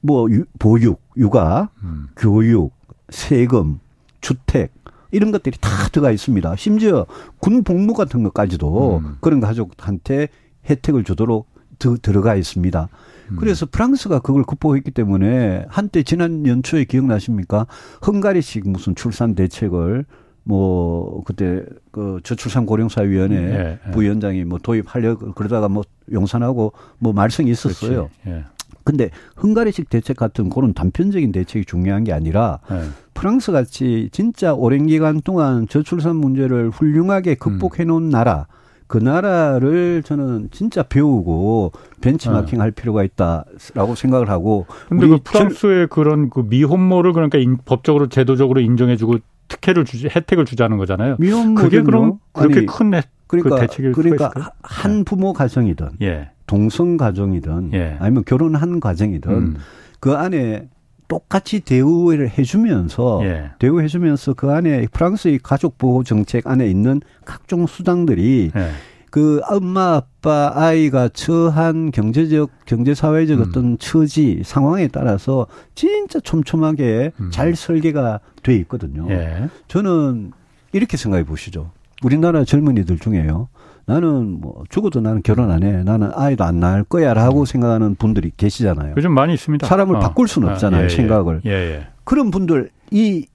뭐 0.00 0.30
유, 0.30 0.44
보육, 0.58 1.00
육아, 1.16 1.70
음. 1.82 2.08
교육, 2.16 2.72
세금, 3.10 3.80
주택 4.20 4.72
이런 5.10 5.30
것들이 5.32 5.56
다 5.60 5.88
들어가 5.90 6.10
있습니다. 6.10 6.56
심지어 6.56 7.06
군 7.38 7.62
복무 7.62 7.92
같은 7.94 8.22
것까지도 8.22 9.00
음. 9.04 9.16
그런 9.20 9.40
가족한테 9.40 10.28
혜택을 10.68 11.04
주도록 11.04 11.48
드, 11.78 11.98
들어가 11.98 12.34
있습니다. 12.34 12.88
음. 13.30 13.36
그래서 13.36 13.66
프랑스가 13.66 14.20
그걸 14.20 14.44
극복했기 14.44 14.90
때문에 14.90 15.66
한때 15.68 16.02
지난 16.02 16.46
연초에 16.46 16.84
기억나십니까? 16.84 17.66
헝가리식 18.06 18.68
무슨 18.68 18.94
출산 18.94 19.34
대책을 19.34 20.04
뭐 20.44 21.22
그때 21.24 21.64
그 21.90 22.20
저출산 22.24 22.66
고령사위원회 22.66 23.36
예, 23.36 23.78
예. 23.86 23.90
부위원장이 23.92 24.44
뭐 24.44 24.58
도입하려고 24.58 25.32
그러다가 25.32 25.68
뭐 25.68 25.84
용산하고 26.10 26.72
뭐 26.98 27.12
말썽이 27.12 27.50
있었어요. 27.50 28.10
예. 28.26 28.44
근데 28.84 29.10
헝가리식 29.40 29.88
대책 29.90 30.16
같은 30.16 30.50
그런 30.50 30.74
단편적인 30.74 31.30
대책이 31.30 31.66
중요한 31.66 32.02
게 32.02 32.12
아니라 32.12 32.58
네. 32.68 32.82
프랑스 33.14 33.52
같이 33.52 34.08
진짜 34.10 34.54
오랜 34.54 34.86
기간 34.86 35.20
동안 35.20 35.68
저출산 35.68 36.16
문제를 36.16 36.70
훌륭하게 36.70 37.36
극복해 37.36 37.84
놓은 37.84 38.04
음. 38.04 38.10
나라 38.10 38.48
그 38.92 38.98
나라를 38.98 40.02
저는 40.04 40.50
진짜 40.50 40.82
배우고 40.82 41.72
벤치마킹 42.02 42.58
네. 42.58 42.60
할 42.60 42.72
필요가 42.72 43.02
있다라고 43.02 43.94
생각을 43.94 44.28
하고. 44.28 44.66
근데 44.90 45.08
그 45.08 45.16
프랑스의 45.24 45.86
그런 45.86 46.28
그 46.28 46.40
미혼모를 46.40 47.14
그러니까 47.14 47.38
인, 47.38 47.56
법적으로 47.64 48.10
제도적으로 48.10 48.60
인정해주고 48.60 49.16
특혜를 49.48 49.86
주지 49.86 50.10
혜택을 50.14 50.44
주자는 50.44 50.76
거잖아요. 50.76 51.16
미혼모 51.20 51.54
그게 51.54 51.80
그럼 51.80 52.18
그렇게 52.34 52.58
아니, 52.58 52.66
큰그 52.66 53.00
그러니까, 53.28 53.56
그 53.56 53.60
대책일 53.62 53.92
그러니까 53.92 54.30
한 54.60 54.98
네. 54.98 55.04
부모 55.04 55.32
가정이든 55.32 55.88
예. 56.02 56.28
동성 56.46 56.98
가정이든 56.98 57.70
예. 57.72 57.96
아니면 57.98 58.24
결혼한 58.26 58.78
가정이든 58.78 59.32
음. 59.32 59.56
그 60.00 60.12
안에 60.12 60.68
똑같이 61.12 61.60
대우를 61.60 62.30
해주면서 62.38 63.20
예. 63.24 63.50
대우해주면서 63.58 64.32
그 64.32 64.50
안에 64.50 64.86
프랑스의 64.90 65.40
가족 65.42 65.76
보호 65.76 66.04
정책 66.04 66.46
안에 66.46 66.66
있는 66.66 67.02
각종 67.26 67.66
수당들이 67.66 68.50
예. 68.56 68.70
그 69.10 69.42
엄마 69.50 69.96
아빠 69.96 70.52
아이가 70.54 71.10
처한 71.10 71.90
경제적 71.90 72.48
경제 72.64 72.94
사회적 72.94 73.40
음. 73.40 73.44
어떤 73.46 73.78
처지 73.78 74.40
상황에 74.42 74.88
따라서 74.88 75.46
진짜 75.74 76.18
촘촘하게 76.18 77.12
음. 77.20 77.28
잘 77.30 77.54
설계가 77.54 78.20
돼 78.42 78.56
있거든요. 78.60 79.06
예. 79.10 79.50
저는 79.68 80.32
이렇게 80.72 80.96
생각해 80.96 81.24
보시죠. 81.24 81.72
우리나라 82.02 82.42
젊은이들 82.42 82.98
중에요. 82.98 83.48
나는 83.86 84.40
뭐 84.40 84.64
죽어도 84.68 85.00
나는 85.00 85.22
결혼 85.22 85.50
안 85.50 85.62
해. 85.62 85.82
나는 85.82 86.10
아이도 86.14 86.44
안 86.44 86.60
낳을 86.60 86.84
거야라고 86.84 87.40
음. 87.40 87.44
생각하는 87.44 87.94
분들이 87.96 88.30
계시잖아요. 88.36 88.94
요즘 88.96 89.12
많이 89.12 89.34
있습니다. 89.34 89.66
사람을 89.66 89.96
어. 89.96 90.00
바꿀 90.00 90.28
수는 90.28 90.48
아, 90.48 90.52
없잖아요. 90.52 90.82
아, 90.82 90.84
예, 90.84 90.88
생각을. 90.88 91.40
예, 91.46 91.50
예. 91.50 91.86
그런 92.04 92.30
분들 92.30 92.70
이 92.90 93.26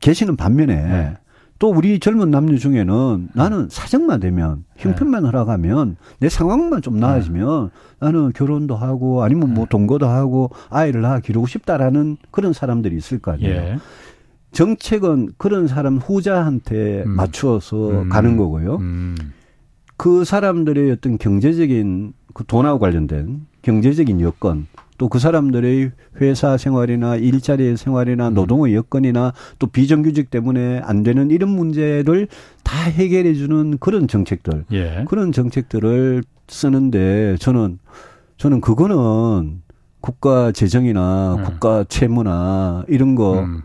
계시는 0.00 0.36
반면에 0.36 0.74
예. 0.74 1.16
또 1.58 1.68
우리 1.68 2.00
젊은 2.00 2.30
남녀 2.30 2.56
중에는 2.56 3.28
나는 3.34 3.68
사정만 3.70 4.20
되면 4.20 4.64
형편만 4.76 5.26
허락하면 5.26 5.96
내 6.18 6.30
상황만 6.30 6.80
좀 6.80 6.98
나아지면 6.98 7.70
나는 7.98 8.32
결혼도 8.32 8.76
하고 8.76 9.22
아니면 9.22 9.52
뭐 9.52 9.66
동거도 9.68 10.06
하고 10.06 10.50
아이를 10.70 11.02
낳아 11.02 11.20
기르고 11.20 11.46
싶다라는 11.46 12.16
그런 12.30 12.54
사람들이 12.54 12.96
있을 12.96 13.18
거 13.18 13.32
아니에요. 13.32 13.54
예. 13.54 13.76
정책은 14.52 15.32
그런 15.36 15.68
사람 15.68 15.98
후자한테 15.98 17.04
음. 17.04 17.10
맞추어서 17.10 17.90
음. 17.90 18.08
가는 18.08 18.38
거고요. 18.38 18.76
음. 18.76 19.14
그 20.00 20.24
사람들의 20.24 20.90
어떤 20.92 21.18
경제적인 21.18 22.14
그 22.32 22.44
돈하고 22.46 22.78
관련된 22.78 23.46
경제적인 23.60 24.22
여건 24.22 24.66
또 24.96 25.08
그 25.08 25.18
사람들의 25.18 25.92
회사 26.22 26.56
생활이나 26.56 27.16
일자리 27.16 27.76
생활이나 27.76 28.28
음. 28.28 28.34
노동의 28.34 28.74
여건이나 28.74 29.34
또 29.58 29.66
비정규직 29.66 30.30
때문에 30.30 30.80
안 30.84 31.02
되는 31.02 31.30
이런 31.30 31.50
문제를 31.50 32.28
다 32.64 32.78
해결해 32.78 33.34
주는 33.34 33.76
그런 33.78 34.08
정책들 34.08 34.64
예. 34.72 35.04
그런 35.06 35.32
정책들을 35.32 36.22
쓰는데 36.48 37.36
저는 37.38 37.78
저는 38.38 38.62
그거는 38.62 39.60
국가 40.00 40.50
재정이나 40.50 41.34
음. 41.34 41.44
국가 41.44 41.84
채무나 41.84 42.84
이런 42.88 43.16
거 43.16 43.40
음. 43.40 43.62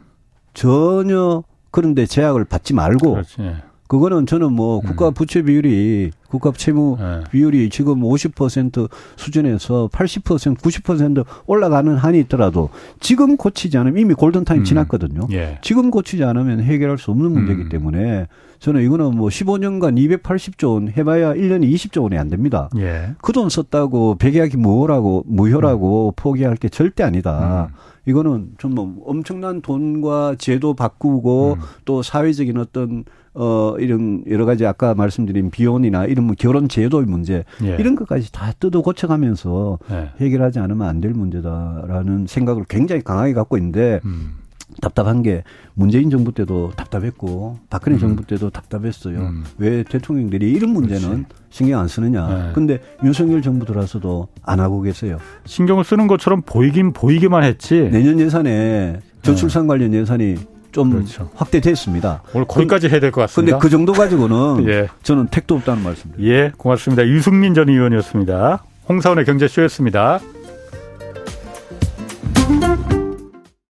전혀 0.54 1.44
그런데 1.72 2.06
제약을 2.06 2.44
받지 2.44 2.74
말고 2.74 3.12
그렇지. 3.12 3.56
그거는 3.88 4.26
저는 4.26 4.54
뭐 4.54 4.80
음. 4.80 4.82
국가 4.86 5.12
부채 5.12 5.42
비율이 5.42 6.12
국가 6.28 6.52
채무 6.52 6.98
네. 7.00 7.24
비율이 7.32 7.70
지금 7.70 8.02
50% 8.02 8.90
수준에서 9.16 9.90
80% 9.92 10.58
90% 10.58 11.26
올라가는 11.46 11.96
한이 11.96 12.20
있더라도 12.22 12.70
지금 13.00 13.38
고치지 13.38 13.78
않으면 13.78 14.00
이미 14.00 14.14
골든타임 14.14 14.62
음. 14.62 14.64
지났거든요. 14.66 15.28
예. 15.32 15.60
지금 15.62 15.92
고치지 15.92 16.24
않으면 16.24 16.62
해결할 16.62 16.98
수 16.98 17.12
없는 17.12 17.32
문제이기 17.32 17.64
음. 17.64 17.70
때문에 17.70 18.28
저는 18.60 18.82
이거는 18.84 19.16
뭐 19.16 19.30
15년간 19.30 20.22
280조 20.24 20.74
원 20.74 20.90
해봐야 20.90 21.34
1년에 21.34 21.72
20조 21.72 22.04
원이 22.04 22.18
안 22.18 22.30
됩니다. 22.30 22.70
예. 22.78 23.16
그돈 23.22 23.50
썼다고 23.50 24.16
백약이 24.16 24.58
무효라고 24.58 25.26
무효라고 25.28 26.10
음. 26.10 26.12
포기할 26.16 26.56
게 26.56 26.70
절대 26.70 27.04
아니다. 27.04 27.70
음. 27.72 27.76
이거는 28.08 28.50
정말 28.60 28.88
엄청난 29.06 29.62
돈과 29.62 30.36
제도 30.38 30.74
바꾸고 30.74 31.58
음. 31.60 31.62
또 31.86 32.02
사회적인 32.02 32.58
어떤 32.58 33.04
어 33.36 33.76
이런 33.80 34.24
여러 34.30 34.46
가지 34.46 34.66
아까 34.66 34.96
말씀드린 34.96 35.52
비혼이나 35.52 36.06
이런 36.06 36.26
뭐 36.26 36.36
결혼 36.40 36.68
제도의 36.70 37.06
문제 37.06 37.44
예. 37.64 37.76
이런 37.80 37.96
것까지 37.96 38.32
다 38.32 38.52
뜯어 38.60 38.82
고쳐가면서 38.82 39.78
예. 39.92 40.10
해결하지 40.20 40.60
않으면 40.60 40.88
안 40.88 41.02
될 41.02 41.12
문제다라는 41.14 42.26
생각을 42.28 42.64
굉장히 42.70 43.02
강하게 43.04 43.34
갖고 43.34 43.58
있는데 43.58 44.00
음. 44.06 44.38
답답한 44.82 45.22
게 45.22 45.44
문재인 45.74 46.10
정부 46.10 46.32
때도 46.32 46.72
답답했고 46.76 47.60
박근혜 47.70 47.98
음. 47.98 48.00
정부 48.00 48.26
때도 48.26 48.50
답답했어요. 48.50 49.20
음. 49.20 49.44
왜 49.58 49.84
대통령들이 49.84 50.52
이런 50.52 50.72
문제는 50.72 51.02
그렇지. 51.26 51.26
신경 51.50 51.80
안 51.82 51.88
쓰느냐. 51.88 52.28
네. 52.28 52.52
근데 52.54 52.80
윤석열 53.04 53.42
정부 53.42 53.66
들어서도 53.66 54.28
안 54.42 54.60
하고 54.60 54.82
계세요. 54.82 55.18
신경을 55.46 55.84
쓰는 55.84 56.08
것처럼 56.08 56.42
보이긴 56.46 56.94
보이기만 56.94 57.44
했지. 57.44 57.90
내년 57.92 58.20
예산에 58.20 59.00
저출산 59.22 59.64
네. 59.64 59.68
관련 59.68 59.94
예산이 59.94 60.36
좀 60.76 60.92
그렇죠. 60.92 61.30
확대됐습니다. 61.36 62.22
오늘 62.34 62.46
거기까지 62.46 62.90
해야 62.90 63.00
될 63.00 63.10
것 63.10 63.22
같습니다. 63.22 63.54
근데 63.56 63.64
그 63.64 63.70
정도 63.72 63.94
가지고는 63.94 64.68
예. 64.68 64.90
저는 65.04 65.28
택도 65.28 65.56
없다는 65.56 65.82
말씀입니다. 65.84 66.22
예, 66.22 66.52
고맙습니다. 66.58 67.08
유승민 67.08 67.54
전 67.54 67.70
의원이었습니다. 67.70 68.62
홍사원의 68.90 69.24
경제쇼였습니다. 69.24 70.20